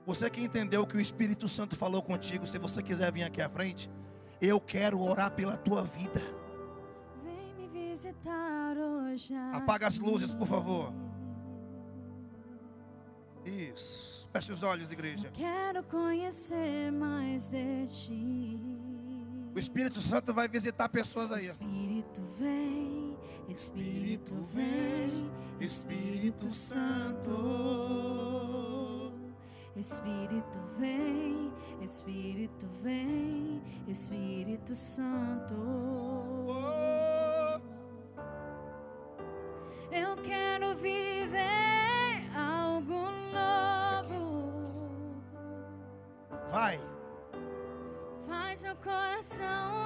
você 0.05 0.27
que 0.27 0.41
entendeu 0.41 0.87
que 0.87 0.97
o 0.97 0.99
Espírito 0.99 1.47
Santo 1.47 1.75
falou 1.75 2.01
contigo, 2.01 2.47
se 2.47 2.57
você 2.57 2.81
quiser 2.81 3.11
vir 3.11 3.23
aqui 3.23 3.41
à 3.41 3.49
frente, 3.49 3.89
eu 4.41 4.59
quero 4.59 4.99
orar 4.99 5.31
pela 5.31 5.55
tua 5.55 5.83
vida. 5.83 6.19
Vem 7.23 7.53
me 7.53 7.67
visitar 7.67 8.75
hoje. 8.75 9.35
Apaga 9.53 9.85
as 9.85 9.99
luzes, 9.99 10.33
por 10.33 10.47
favor. 10.47 10.91
Isso. 13.45 14.27
Feche 14.33 14.51
os 14.51 14.63
olhos, 14.63 14.91
igreja. 14.91 15.29
Quero 15.33 15.83
conhecer 15.83 16.91
mais 16.91 17.51
de 17.51 17.85
ti. 17.85 18.59
O 19.53 19.59
Espírito 19.59 20.01
Santo 20.01 20.33
vai 20.33 20.47
visitar 20.47 20.89
pessoas 20.89 21.31
aí. 21.31 21.47
ó. 21.47 21.51
Espírito 21.51 22.21
vem, 22.39 22.96
Espírito 23.49 24.33
vem, 24.53 25.31
Espírito 25.59 26.51
Santo. 26.51 27.33
Espírito 29.75 30.57
vem, 30.77 31.51
Espírito 31.81 32.67
vem, 32.81 33.61
Espírito 33.87 34.75
Santo. 34.75 35.55
Oh, 36.47 37.59
Eu 39.91 40.17
quero 40.23 40.75
viver 40.75 42.29
algo 42.35 43.09
novo. 43.31 44.71
vai. 46.51 46.79
Faz 48.27 48.63
meu 48.63 48.75
coração 48.77 49.76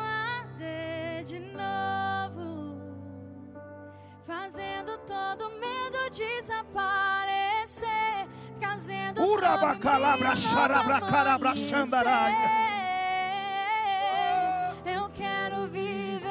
Eu 14.86 15.10
quero 15.10 15.68
viver. 15.68 16.22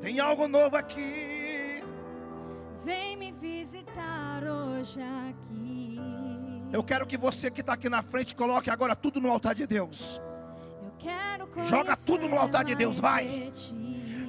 Tem 0.00 0.20
algo 0.20 0.46
novo 0.46 0.76
aqui. 0.76 1.82
Vem 2.84 3.16
me 3.16 3.32
visitar 3.32 4.42
hoje 4.44 5.00
aqui. 5.28 5.98
Eu 6.72 6.82
quero 6.82 7.06
que 7.06 7.16
você 7.16 7.50
que 7.50 7.60
está 7.60 7.72
aqui 7.74 7.88
na 7.88 8.02
frente 8.02 8.34
coloque 8.34 8.68
agora 8.68 8.94
tudo 8.94 9.20
no 9.20 9.30
altar 9.30 9.54
de 9.54 9.66
Deus. 9.66 10.20
Joga 11.66 11.96
tudo 11.96 12.28
no 12.28 12.38
altar 12.38 12.64
de 12.64 12.74
Deus, 12.74 12.98
vai. 12.98 13.50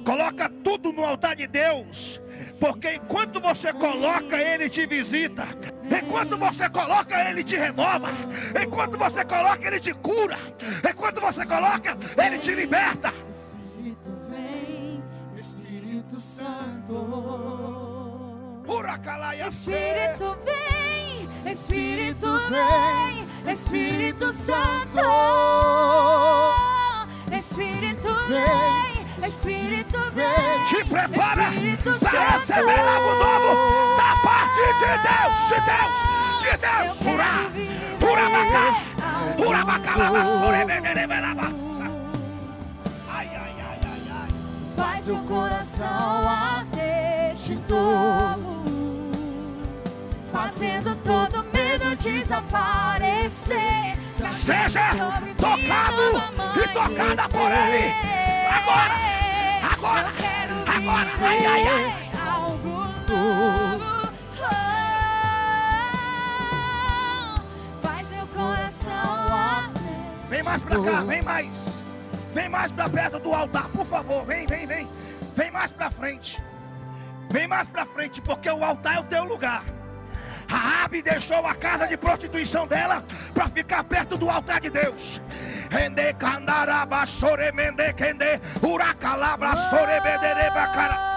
Coloca 0.06 0.48
tudo 0.62 0.92
no 0.92 1.04
altar 1.04 1.34
de 1.34 1.48
Deus. 1.48 2.22
Porque 2.60 2.94
enquanto 2.94 3.40
você 3.40 3.72
coloca, 3.72 4.40
Ele 4.40 4.70
te 4.70 4.86
visita. 4.86 5.44
Enquanto 5.84 6.38
você 6.38 6.68
coloca, 6.70 7.28
Ele 7.28 7.42
te 7.42 7.56
renova. 7.56 8.10
Enquanto 8.62 8.96
você 8.96 9.24
coloca, 9.24 9.66
Ele 9.66 9.80
te 9.80 9.92
cura. 9.92 10.38
Enquanto 10.88 11.20
você 11.20 11.44
coloca, 11.44 11.98
Ele 12.24 12.38
te 12.38 12.54
liberta. 12.54 13.12
Espírito 13.26 14.12
vem, 14.30 15.02
Espírito 15.34 16.20
Santo. 16.20 17.56
Espírito 19.46 20.38
vem, 20.44 21.28
Espírito 21.52 22.26
vem, 22.48 23.52
Espírito 23.52 24.32
Santo. 24.32 25.00
Espírito 27.32 28.08
vem, 28.28 28.95
Espírito 29.24 29.98
vem. 30.12 30.64
Te 30.64 30.84
prepara 30.84 31.48
Espírito 31.48 31.92
para 32.00 32.28
receber 32.30 32.78
algo 32.78 33.14
novo 33.14 33.56
da 33.96 34.16
parte 34.22 34.60
de 34.80 34.98
Deus, 35.06 35.36
de 35.48 35.58
Deus, 35.66 35.96
de 36.42 36.48
Eu 36.48 36.58
Deus. 36.58 36.96
algo 36.98 37.30
pura 39.36 39.64
bacalaba, 39.64 40.22
novo. 40.24 40.38
sorebebereberaba. 40.44 41.46
Ai, 43.08 43.28
ai, 43.28 43.36
ai, 43.36 43.54
ai, 43.84 44.02
ai. 44.10 44.28
Faz 44.76 45.06
meu 45.08 45.18
coração 45.18 46.28
arder 46.28 47.34
de 47.34 47.54
novo, 47.68 48.64
fazendo 50.32 50.96
todo 50.96 51.44
medo 51.52 51.96
desaparecer. 51.96 53.96
Seja 54.30 54.90
tocado 55.36 56.22
e 56.62 56.68
tocada 56.68 57.28
por 57.28 57.50
Ele. 57.52 58.15
Agora, 58.48 58.94
agora, 59.72 60.08
agora. 60.76 61.10
Ai, 61.20 61.46
ai, 61.46 61.62
ai. 61.68 62.10
Algo 62.28 62.68
novo. 63.08 64.10
Oh, 64.40 64.46
Faz 67.86 68.10
meu 68.10 68.26
coração. 68.28 69.72
Vem 70.28 70.42
mais 70.42 70.62
pra 70.62 70.76
cá, 70.82 71.00
vem 71.02 71.22
mais. 71.22 71.82
Vem 72.34 72.48
mais 72.48 72.70
pra 72.72 72.88
perto 72.88 73.18
do 73.18 73.34
altar, 73.34 73.68
por 73.68 73.86
favor. 73.86 74.24
Vem, 74.24 74.46
vem, 74.46 74.66
vem. 74.66 74.88
Vem 75.34 75.50
mais 75.50 75.70
pra 75.72 75.90
frente. 75.90 76.42
Vem 77.30 77.46
mais 77.48 77.68
pra 77.68 77.84
frente, 77.86 78.20
porque 78.22 78.48
o 78.50 78.64
altar 78.64 78.96
é 78.96 79.00
o 79.00 79.04
teu 79.04 79.24
lugar. 79.24 79.62
Raabe 80.48 81.02
deixou 81.02 81.44
a 81.44 81.54
casa 81.54 81.86
de 81.88 81.96
prostituição 81.96 82.66
dela 82.66 83.04
para 83.34 83.48
ficar 83.48 83.82
perto 83.84 84.16
do 84.16 84.30
altar 84.30 84.60
de 84.60 84.70
Deus. 84.70 85.20
Rende 85.70 86.14
candaraba 86.18 87.06
soremende 87.06 87.92
kende 87.96 88.40
uracalabra 88.62 89.56
sorebedereba 89.70 90.72
cara. 90.74 91.15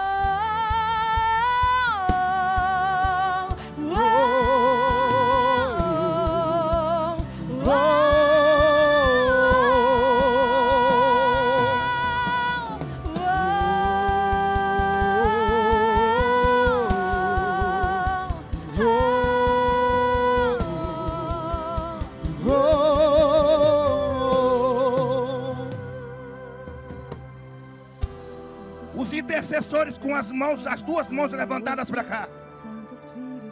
Intercessores 29.60 29.98
com 29.98 30.14
as 30.14 30.30
mãos, 30.32 30.66
as 30.66 30.80
duas 30.82 31.08
mãos 31.08 31.32
levantadas 31.32 31.90
para 31.90 32.02
cá. 32.02 32.28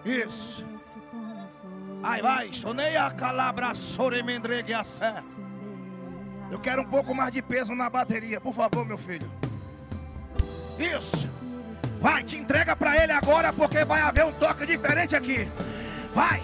Isso. 0.05 0.65
Ai, 2.03 2.23
vai. 2.23 2.53
Soneia 2.53 3.11
calabra 3.11 3.75
soremendregue 3.75 4.73
a. 4.73 4.83
Eu 6.51 6.59
quero 6.59 6.83
um 6.83 6.87
pouco 6.87 7.15
mais 7.15 7.33
de 7.33 7.43
peso 7.43 7.75
na 7.75 7.91
bateria, 7.91 8.41
por 8.41 8.55
favor, 8.55 8.87
meu 8.87 8.97
filho. 8.97 9.31
Isso. 10.79 11.29
Vai, 12.01 12.23
te 12.23 12.39
entrega 12.39 12.75
para 12.75 12.97
ele 13.03 13.13
agora, 13.13 13.53
porque 13.53 13.85
vai 13.85 14.01
haver 14.01 14.25
um 14.25 14.33
toque 14.33 14.65
diferente 14.65 15.15
aqui. 15.15 15.49
Vai. 16.15 16.41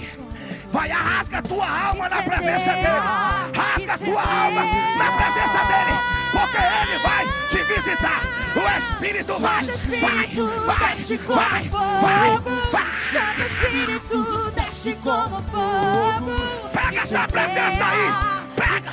Vai, 0.70 0.91
arrasca 0.91 1.41
tua 1.41 1.66
alma 1.66 2.09
na 2.09 2.23
presença 2.23 2.73
dele. 2.73 3.55
Rasga 3.55 3.95
a 3.95 3.99
tua 3.99 4.23
alma 4.23 4.62
na 4.99 5.12
presença 5.12 5.59
dele. 5.65 5.99
Porque 6.32 6.57
ele 6.59 6.99
vai 6.99 7.24
te 7.49 7.62
visitar. 7.73 8.44
O 8.56 8.78
Espírito 8.78 9.39
vai, 9.40 9.66
vai, 9.66 10.26
vai, 10.66 10.97
vai, 11.26 11.68
vai, 11.68 12.39
vai. 12.70 12.94
Santo 13.12 13.43
Espírito, 13.43 14.51
desce 14.52 14.94
como 15.02 15.43
fogo. 15.43 16.35
Pega 16.72 17.01
essa 17.01 17.28
presença 17.28 17.85
aí. 17.85 18.12
Pega, 18.56 18.90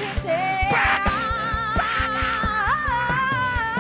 pega. 0.69 1.11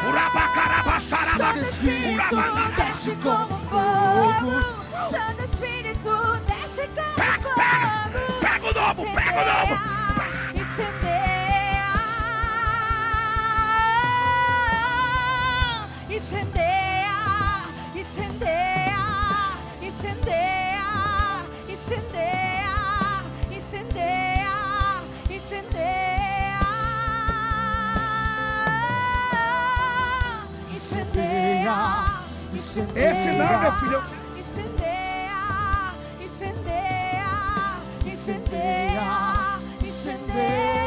Urabacarabacharaba. 0.07 1.37
Santo 1.37 1.59
Espírito, 1.59 2.35
Urabanana. 2.35 2.75
desce 2.75 3.11
como 3.15 3.57
fogo. 3.69 4.61
Santo 5.09 5.43
Espírito, 5.43 6.41
desce 6.47 6.87
como 6.95 7.15
Pega, 7.15 7.39
fogo. 7.39 7.55
pega. 7.55 8.09
Pega 8.39 8.67
o 8.69 8.73
novo, 8.73 9.03
pega 9.13 9.41
o 9.41 9.45
novo. 9.45 9.81
Incendeia, 16.21 17.17
incendeia, 17.95 19.05
incendeia, 19.81 20.85
incendeia, 21.67 22.75
incendeia, 23.49 24.53
incendeia, 25.31 26.61
incendeia, 30.75 31.79
incendeia. 32.53 33.11
Esse 33.11 33.31
não, 33.31 33.59
meu 33.59 33.71
filho. 33.79 34.03
Incendeia, 34.37 35.95
incendeia, 36.23 37.33
incendeia, 38.05 39.59
incendeia. 39.83 40.80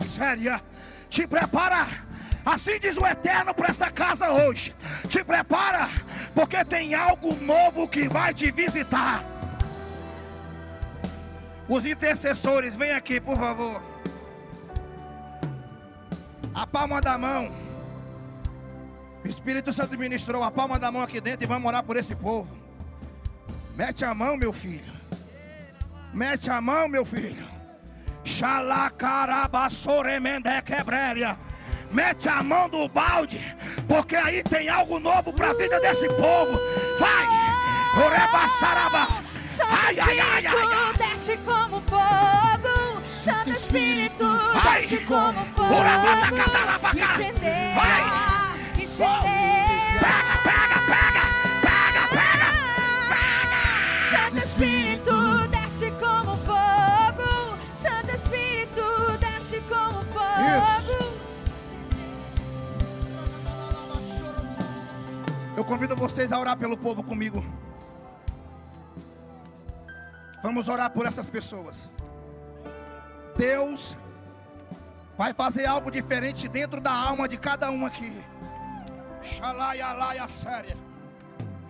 Séria. 0.00 0.62
Te 1.08 1.26
prepara. 1.26 1.86
Assim 2.44 2.78
diz 2.78 2.96
o 2.96 3.06
Eterno 3.06 3.54
para 3.54 3.68
essa 3.68 3.90
casa 3.90 4.30
hoje. 4.30 4.74
Te 5.08 5.24
prepara, 5.24 5.88
porque 6.34 6.64
tem 6.64 6.94
algo 6.94 7.34
novo 7.36 7.88
que 7.88 8.08
vai 8.08 8.34
te 8.34 8.50
visitar. 8.50 9.24
Os 11.68 11.84
intercessores, 11.84 12.76
vem 12.76 12.92
aqui, 12.92 13.20
por 13.20 13.36
favor. 13.36 13.82
A 16.54 16.66
palma 16.66 17.00
da 17.00 17.18
mão. 17.18 17.52
O 19.24 19.28
Espírito 19.28 19.72
Santo 19.72 19.98
ministrou 19.98 20.42
a 20.42 20.50
palma 20.50 20.78
da 20.78 20.92
mão 20.92 21.02
aqui 21.02 21.20
dentro 21.20 21.44
e 21.44 21.46
vamos 21.46 21.66
orar 21.66 21.82
por 21.82 21.96
esse 21.96 22.14
povo. 22.14 22.56
Mete 23.74 24.04
a 24.04 24.14
mão, 24.14 24.36
meu 24.36 24.52
filho. 24.52 24.95
Mete 26.16 26.50
a 26.50 26.60
mão, 26.62 26.88
meu 26.88 27.04
filho. 27.04 27.46
Xalacarabassoremende 28.24 30.62
quebréria. 30.62 31.38
Mete 31.92 32.26
a 32.26 32.42
mão 32.42 32.70
do 32.70 32.88
balde, 32.88 33.54
porque 33.86 34.16
aí 34.16 34.42
tem 34.42 34.70
algo 34.70 34.98
novo 34.98 35.30
para 35.30 35.50
a 35.50 35.54
vida 35.54 35.78
desse 35.78 36.08
povo. 36.08 36.58
Vai! 36.98 37.26
Orebassaraba. 38.02 39.08
Santo 39.46 39.68
Ai, 39.70 40.00
ai, 40.00 40.18
ai, 40.18 40.46
ai, 40.46 40.94
desce 40.96 41.36
como 41.44 41.82
fogo. 41.82 43.02
Santo 43.04 43.50
Espírito, 43.50 44.24
desce 44.62 44.96
como 45.04 45.44
fogo. 45.54 45.74
Orabatacatalabaca. 45.74 46.98
Incendeia, 46.98 47.74
Vai. 47.74 48.04
incendeia. 48.82 49.66
Isso. 60.56 60.96
Eu 65.56 65.64
convido 65.64 65.96
vocês 65.96 66.32
a 66.32 66.38
orar 66.38 66.56
pelo 66.56 66.76
povo 66.76 67.02
comigo. 67.02 67.44
Vamos 70.42 70.68
orar 70.68 70.90
por 70.90 71.06
essas 71.06 71.28
pessoas. 71.28 71.88
Deus 73.36 73.96
vai 75.16 75.32
fazer 75.32 75.66
algo 75.66 75.90
diferente 75.90 76.46
dentro 76.48 76.80
da 76.80 76.92
alma 76.92 77.26
de 77.26 77.36
cada 77.38 77.70
um 77.70 77.86
aqui. 77.86 78.24
Xalaia, 79.22 79.92
laia, 79.92 80.28
séria. 80.28 80.76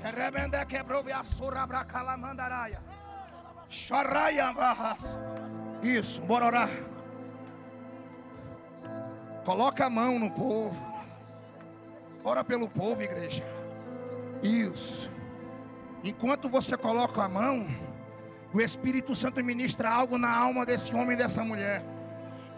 Rebende 0.02 0.64
quebrou 0.66 1.04
e 1.08 1.12
assura 1.12 1.66
bracalamandaraya. 1.66 2.80
Xaraia, 3.68 4.52
varras. 4.52 5.16
Isso, 5.82 6.20
bora 6.22 6.46
orar. 6.46 6.68
Coloca 9.46 9.86
a 9.86 9.90
mão 9.90 10.18
no 10.18 10.28
povo. 10.28 10.74
Ora 12.24 12.42
pelo 12.42 12.68
povo, 12.68 13.00
igreja. 13.00 13.44
Isso. 14.42 15.08
Enquanto 16.02 16.48
você 16.48 16.76
coloca 16.76 17.22
a 17.22 17.28
mão, 17.28 17.64
o 18.52 18.60
Espírito 18.60 19.14
Santo 19.14 19.42
ministra 19.44 19.88
algo 19.88 20.18
na 20.18 20.36
alma 20.36 20.66
desse 20.66 20.92
homem 20.92 21.12
e 21.12 21.16
dessa 21.16 21.44
mulher. 21.44 21.80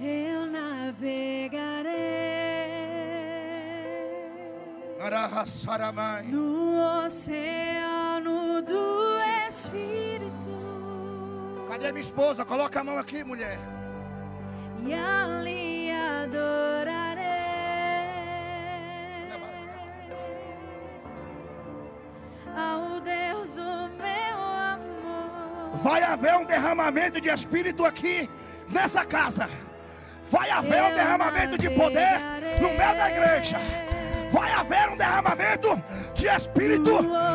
Eu 0.01 0.47
navegarei 0.47 1.69
no 6.25 7.05
oceano 7.05 8.63
do 8.63 9.19
Espírito 9.47 10.39
Cadê 11.69 11.93
minha 11.93 12.01
esposa? 12.01 12.47
Coloca 12.47 12.81
a 12.81 12.85
mão 12.85 12.99
aqui, 12.99 13.23
mulher. 13.23 13.59
e 14.87 14.95
ali 14.95 15.68
Vai 25.83 26.03
haver 26.03 26.37
um 26.37 26.45
derramamento 26.45 27.21
de 27.21 27.29
espírito 27.31 27.85
aqui 27.85 28.29
nessa 28.69 29.05
casa. 29.05 29.49
Vai 30.31 30.51
haver 30.51 30.83
um 30.83 30.95
derramamento 30.95 31.57
de 31.57 31.71
poder 31.71 32.21
no 32.61 32.69
meio 32.69 32.97
da 32.97 33.11
igreja. 33.11 33.59
Vai 34.31 34.53
haver 34.53 34.91
um 34.91 34.97
derramamento 34.97 35.83
de 36.15 36.27
espírito 36.27 36.91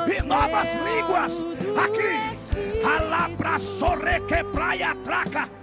e 0.07 0.21
novas 0.23 0.67
línguas 0.75 1.43
aqui. 1.83 2.83
Alabra 2.85 3.57
sorreque 3.57 4.43
praia 4.53 4.95
traca. 5.03 5.62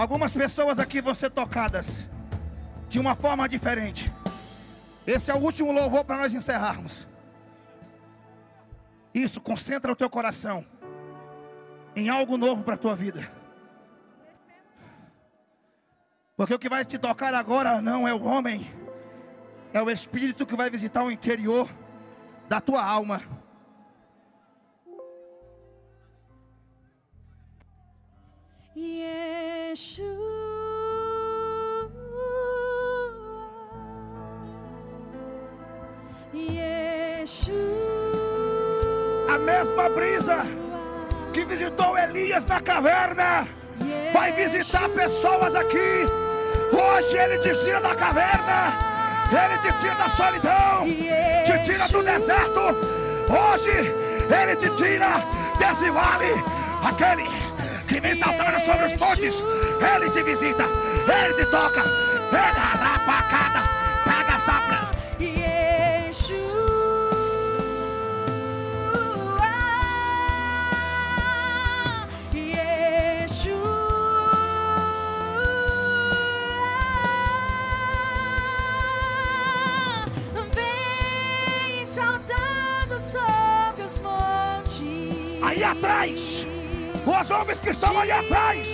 Algumas 0.00 0.32
pessoas 0.32 0.78
aqui 0.78 1.02
vão 1.02 1.12
ser 1.12 1.28
tocadas 1.30 2.08
de 2.88 2.98
uma 2.98 3.14
forma 3.14 3.46
diferente. 3.46 4.10
Esse 5.06 5.30
é 5.30 5.34
o 5.34 5.36
último 5.36 5.72
louvor 5.72 6.06
para 6.06 6.16
nós 6.16 6.32
encerrarmos. 6.32 7.06
Isso, 9.12 9.42
concentra 9.42 9.92
o 9.92 9.94
teu 9.94 10.08
coração 10.08 10.64
em 11.94 12.08
algo 12.08 12.38
novo 12.38 12.64
para 12.64 12.76
a 12.76 12.78
tua 12.78 12.96
vida. 12.96 13.30
Porque 16.34 16.54
o 16.54 16.58
que 16.58 16.70
vai 16.70 16.82
te 16.82 16.96
tocar 16.96 17.34
agora 17.34 17.82
não 17.82 18.08
é 18.08 18.14
o 18.14 18.24
homem, 18.24 18.72
é 19.70 19.82
o 19.82 19.90
Espírito 19.90 20.46
que 20.46 20.56
vai 20.56 20.70
visitar 20.70 21.04
o 21.04 21.10
interior 21.10 21.68
da 22.48 22.58
tua 22.58 22.82
alma. 22.82 23.20
A 39.32 39.38
mesma 39.38 39.88
brisa 39.90 40.44
que 41.32 41.44
visitou 41.44 41.96
Elias 41.96 42.44
na 42.46 42.60
caverna 42.60 43.46
vai 44.12 44.32
visitar 44.32 44.88
pessoas 44.88 45.54
aqui. 45.54 46.04
Hoje 46.72 47.16
ele 47.16 47.38
te 47.38 47.54
tira 47.64 47.80
da 47.80 47.94
caverna, 47.94 48.74
ele 49.30 49.58
te 49.58 49.78
tira 49.78 49.94
da 49.94 50.08
solidão, 50.08 50.84
te 51.44 51.64
tira 51.64 51.86
do 51.86 52.02
deserto. 52.02 52.60
Hoje 53.30 53.94
ele 54.34 54.56
te 54.56 54.68
tira 54.76 55.22
desse 55.60 55.88
vale, 55.92 56.42
aquele 56.82 57.49
que 58.00 58.08
vem 58.08 58.18
saltando 58.18 58.60
sobre 58.60 58.86
os 58.86 58.96
montes. 58.98 59.34
Ele 59.80 60.10
te 60.10 60.22
visita, 60.22 60.64
ele 60.64 61.34
te 61.34 61.46
toca, 61.50 61.80
ele 61.80 62.36
arrapacada, 62.36 63.30
pega 63.30 63.39
os 87.20 87.30
homens 87.30 87.60
que 87.60 87.70
estão 87.70 87.98
aí 87.98 88.10
atrás, 88.10 88.66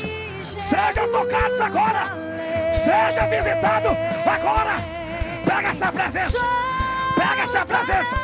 sejam 0.68 1.10
tocados 1.10 1.60
agora, 1.60 2.12
seja 2.84 3.26
visitado 3.26 3.88
agora. 4.24 4.76
Pega 5.44 5.68
essa 5.68 5.92
presença, 5.92 6.38
pega 7.16 7.42
essa 7.42 7.66
presença, 7.66 8.16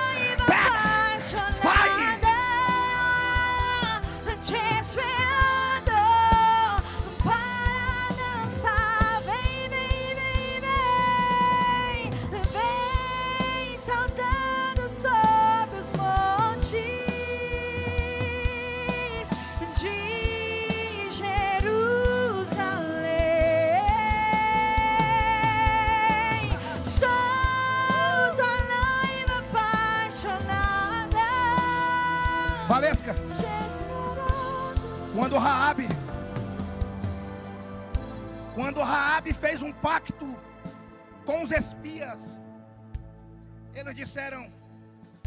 disseram: 44.02 44.52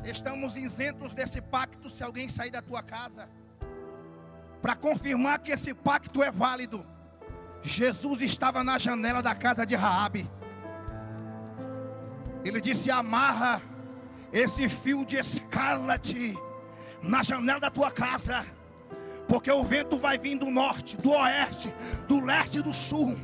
Estamos 0.04 0.58
isentos 0.58 1.14
desse 1.14 1.42
pacto 1.42 1.90
se 1.90 2.04
alguém 2.04 2.28
sair 2.28 2.52
da 2.52 2.62
tua 2.62 2.84
casa. 2.84 3.30
Para 4.62 4.76
confirmar 4.76 5.40
que 5.40 5.52
esse 5.52 5.74
pacto 5.74 6.22
é 6.22 6.30
válido, 6.30 6.86
Jesus 7.62 8.22
estava 8.22 8.64
na 8.64 8.78
janela 8.78 9.22
da 9.22 9.34
casa 9.34 9.66
de 9.66 9.76
Raabe. 9.76 10.30
Ele 12.44 12.60
disse: 12.60 12.92
Amarra 12.92 13.62
esse 14.32 14.68
fio 14.68 15.06
de 15.06 15.18
escarlate 15.18 16.38
na 17.02 17.24
janela 17.24 17.60
da 17.60 17.72
tua 17.72 17.92
casa 17.92 18.46
porque 19.28 19.52
o 19.52 19.64
vento 19.64 19.98
vai 19.98 20.18
vir 20.18 20.38
do 20.38 20.52
norte, 20.52 20.98
do 20.98 21.12
oeste, 21.12 21.74
do 22.08 22.24
leste 22.24 22.60
e 22.60 22.62
do 22.62 22.72
sul, 22.72 23.18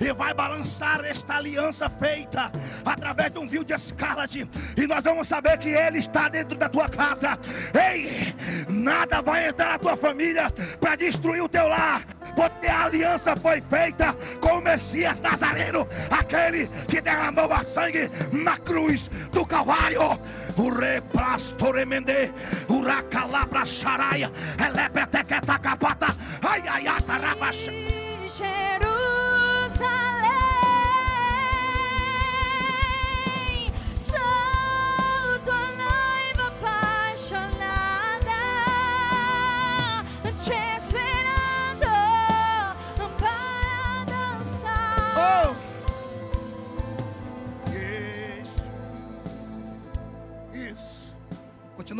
e 0.00 0.12
vai 0.12 0.34
balançar 0.34 1.04
esta 1.04 1.36
aliança 1.36 1.88
feita 1.88 2.50
através 2.84 3.32
de 3.32 3.38
um 3.38 3.48
fio 3.48 3.64
de 3.64 3.74
escarlate, 3.74 4.48
e 4.76 4.86
nós 4.86 5.02
vamos 5.02 5.28
saber 5.28 5.58
que 5.58 5.70
Ele 5.70 5.98
está 5.98 6.28
dentro 6.28 6.56
da 6.56 6.68
tua 6.68 6.88
casa. 6.88 7.38
Ei, 7.74 8.34
nada 8.68 9.20
vai 9.22 9.48
entrar 9.48 9.72
na 9.72 9.78
tua 9.78 9.96
família 9.96 10.50
para 10.80 10.96
destruir 10.96 11.42
o 11.42 11.48
teu 11.48 11.68
lar, 11.68 12.04
porque 12.34 12.66
a 12.66 12.84
aliança 12.84 13.34
foi 13.36 13.62
feita 13.62 14.14
com 14.40 14.58
o 14.58 14.62
Messias 14.62 15.20
Nazareno, 15.20 15.88
aquele 16.10 16.68
que 16.88 17.00
derramou 17.00 17.52
a 17.52 17.62
sangue 17.64 18.10
na 18.32 18.58
cruz 18.58 19.08
do 19.32 19.46
Calvário. 19.46 20.18
O 20.56 20.70
reprastoremende, 20.70 22.32
o 22.68 22.80
racalabra 22.80 23.64
xaraia, 23.64 24.30
elepetequeta 24.58 25.58
capata, 25.58 26.16
ai 26.42 26.62
ai 26.66 26.86
ai, 26.86 27.02
tarabaxa. 27.02 27.95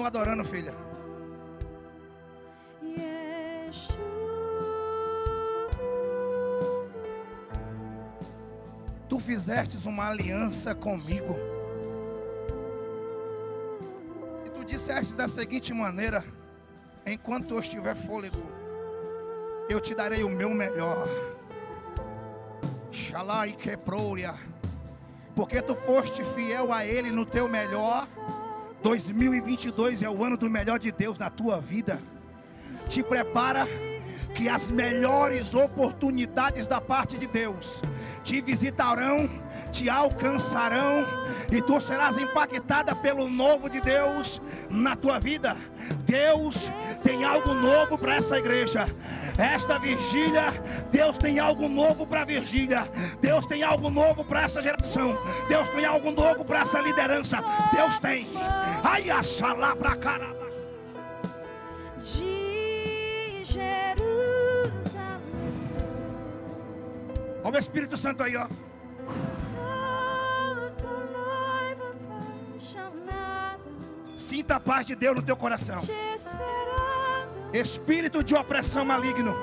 Continua 0.07 0.23
adorando, 0.23 0.45
filha. 0.45 0.75
Tu 9.09 9.19
fizestes 9.19 9.85
uma 9.85 10.09
aliança 10.09 10.75
comigo. 10.75 11.37
E 14.45 14.51
tu 14.51 14.65
disseste 14.65 15.15
da 15.15 15.27
seguinte 15.27 15.75
maneira: 15.75 16.25
enquanto 17.05 17.55
eu 17.55 17.61
estiver 17.61 17.97
fôlego, 17.97 18.43
eu 19.69 19.81
te 19.81 19.95
darei 19.95 20.23
o 20.23 20.31
meu 20.31 20.51
melhor. 20.51 21.09
Shalai 22.93 23.53
quebrouria. 23.53 24.35
Porque 25.35 25.61
tu 25.61 25.75
foste 25.75 26.25
fiel 26.25 26.73
a 26.73 26.87
Ele 26.87 27.11
no 27.11 27.27
teu 27.27 27.49
melhor. 27.49 28.07
2022 28.87 30.05
é 30.05 30.09
o 30.09 30.23
ano 30.23 30.37
do 30.37 30.49
melhor 30.49 30.79
de 30.79 30.93
Deus 30.93 31.19
na 31.19 31.29
tua 31.29 31.61
vida. 31.61 32.01
Te 32.89 33.03
prepara 33.03 33.67
que 34.33 34.49
as 34.49 34.71
melhores 34.71 35.57
oportunidades 35.57 36.69
da 36.69 36.81
parte 36.81 37.19
de 37.19 37.27
Deus 37.27 37.83
te 38.23 38.41
visitarão, 38.41 39.29
te 39.73 39.91
alcançarão 39.91 41.05
e 41.51 41.61
tu 41.61 41.81
serás 41.81 42.17
impactada 42.17 42.95
pelo 42.95 43.29
novo 43.29 43.69
de 43.69 43.81
Deus 43.81 44.41
na 44.71 44.95
tua 44.95 45.19
vida. 45.19 45.57
Deus 46.05 46.71
tem 47.03 47.25
algo 47.25 47.55
novo 47.55 47.99
para 47.99 48.15
essa 48.15 48.39
igreja. 48.39 48.87
Esta 49.39 49.79
vigília, 49.79 50.51
Deus 50.91 51.19
tem 51.19 51.39
algo 51.39 51.69
novo 51.69 52.07
para 52.07 52.23
a 52.23 52.25
vigília. 52.25 52.91
Deus 53.21 53.45
tem 53.45 53.63
algo 53.63 53.91
novo 53.91 54.25
para 54.25 54.43
essa 54.43 54.63
geração. 54.63 55.19
Deus 55.49 55.69
tem 55.69 55.85
algo 55.85 56.11
novo 56.11 56.45
para 56.45 56.61
essa 56.61 56.81
liderança. 56.81 57.39
Deus 57.73 57.99
tem. 57.99 58.31
Ai, 58.83 59.11
achalá 59.11 59.77
pra 59.77 59.95
caramba. 59.97 60.47
de 61.99 63.43
Jerusalém. 63.45 64.07
Olha 67.45 67.57
o 67.57 67.59
Espírito 67.59 67.97
Santo 67.97 68.23
aí, 68.23 68.37
ó. 68.37 68.47
Sinta 74.17 74.57
a 74.57 74.61
paz 74.61 74.87
de 74.87 74.97
Deus 74.97 75.15
no 75.15 75.23
teu 75.23 75.37
coração. 75.37 75.81
te 75.81 75.93
Espírito 77.61 78.23
de 78.23 78.35
opressão 78.35 78.85
maligno. 78.85 79.35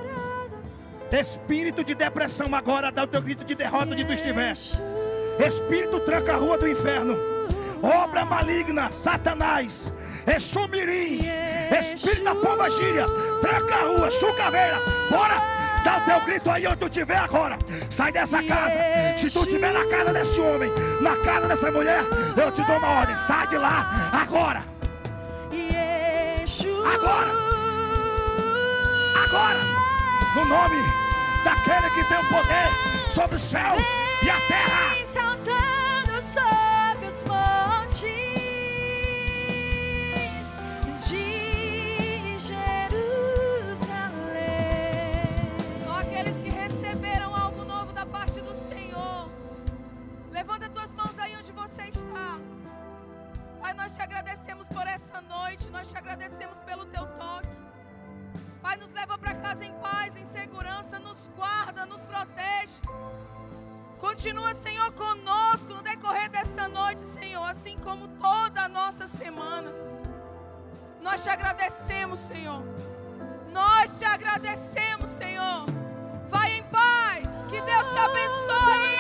Espírito 1.12 1.84
de 1.84 1.96
depressão 1.96 2.54
agora, 2.54 2.92
dá 2.92 3.04
o 3.04 3.08
teu 3.08 3.22
grito 3.22 3.44
de 3.44 3.56
derrota 3.56 3.92
onde 3.92 4.06
tu 4.06 4.14
estiver. 4.14 4.52
Espírito 4.52 6.00
tranca 6.02 6.34
a 6.34 6.38
rua 6.38 6.58
do 6.58 6.68
inferno. 6.68 7.18
Obra 7.82 8.24
maligna, 8.24 8.92
Satanás. 8.92 9.92
Exumirim. 10.28 11.22
Espírito 11.80 12.24
da 12.24 12.36
pomba 12.36 12.70
gíria. 12.70 13.06
Tranca 13.42 13.76
a 13.76 13.82
rua, 13.82 14.12
chucaveira. 14.12 14.80
Bora. 15.10 15.42
Dá 15.84 15.98
o 15.98 16.02
teu 16.02 16.22
grito 16.22 16.50
aí 16.50 16.68
onde 16.68 16.78
tu 16.78 16.86
estiver 16.86 17.18
agora. 17.18 17.58
Sai 17.90 18.12
dessa 18.12 18.42
casa. 18.44 18.78
Se 19.18 19.30
tu 19.30 19.42
estiver 19.42 19.74
na 19.74 19.86
casa 19.88 20.14
desse 20.14 20.40
homem, 20.40 20.72
na 21.02 21.18
casa 21.18 21.48
dessa 21.48 21.72
mulher, 21.72 22.04
eu 22.38 22.52
te 22.52 22.64
dou 22.64 22.78
uma 22.78 23.00
ordem. 23.00 23.18
Sai 23.18 23.48
de 23.48 23.58
lá 23.58 24.12
agora. 24.14 24.64
Agora. 26.94 27.53
Agora. 29.24 29.60
No 30.36 30.46
nome 30.46 30.78
daquele 31.44 31.90
que 31.92 32.04
tem 32.06 32.18
o 32.18 32.28
poder 32.28 32.70
sobre 33.10 33.36
o 33.36 33.40
céu 33.40 33.76
e 34.24 34.30
a 34.30 34.42
terra. 34.48 34.90
Vem 34.96 35.06
saltando 35.06 36.22
sobre 36.24 37.08
os 37.08 37.22
montes 37.24 38.04
de 41.08 42.40
Jerusalém. 42.40 43.84
Só 45.86 46.00
aqueles 46.00 46.36
que 46.44 46.50
receberam 46.50 47.36
algo 47.36 47.64
novo 47.64 47.94
da 47.94 48.06
parte 48.06 48.42
do 48.42 48.54
Senhor. 48.68 49.30
Levanta 50.32 50.68
tuas 50.70 50.94
mãos 50.94 51.18
aí 51.18 51.36
onde 51.38 51.52
você 51.52 51.84
está. 51.84 52.40
Pai, 53.62 53.74
nós 53.76 53.96
te 53.96 54.02
agradecemos 54.02 54.68
por 54.68 54.86
essa 54.88 55.22
noite. 55.22 55.70
Nós 55.70 55.88
te 55.88 55.98
agradecemos 55.98 56.60
pelo 56.62 56.86
teu 56.86 57.06
toque. 57.06 57.48
Pai, 58.64 58.78
nos 58.78 58.94
leva 58.94 59.18
para 59.18 59.34
casa 59.36 59.66
em 59.66 59.74
paz, 59.80 60.16
em 60.16 60.24
segurança, 60.24 60.98
nos 60.98 61.28
guarda, 61.36 61.86
nos 61.86 62.00
protege. 62.04 62.80
Continua, 64.00 64.54
Senhor, 64.54 64.90
conosco 64.94 65.74
no 65.74 65.82
decorrer 65.82 66.30
dessa 66.30 66.70
noite, 66.70 67.02
Senhor, 67.02 67.44
assim 67.44 67.78
como 67.78 68.08
toda 68.08 68.62
a 68.64 68.70
nossa 68.70 69.06
semana. 69.06 69.70
Nós 71.02 71.22
te 71.24 71.30
agradecemos, 71.30 72.20
Senhor. 72.20 72.64
Nós 73.52 74.00
te 74.00 74.06
agradecemos, 74.06 75.10
Senhor. 75.10 75.66
Vai 76.30 76.54
em 76.60 76.64
paz. 76.64 77.28
Que 77.50 77.62
Deus 77.62 77.92
te 77.92 77.98
abençoe. 77.98 78.94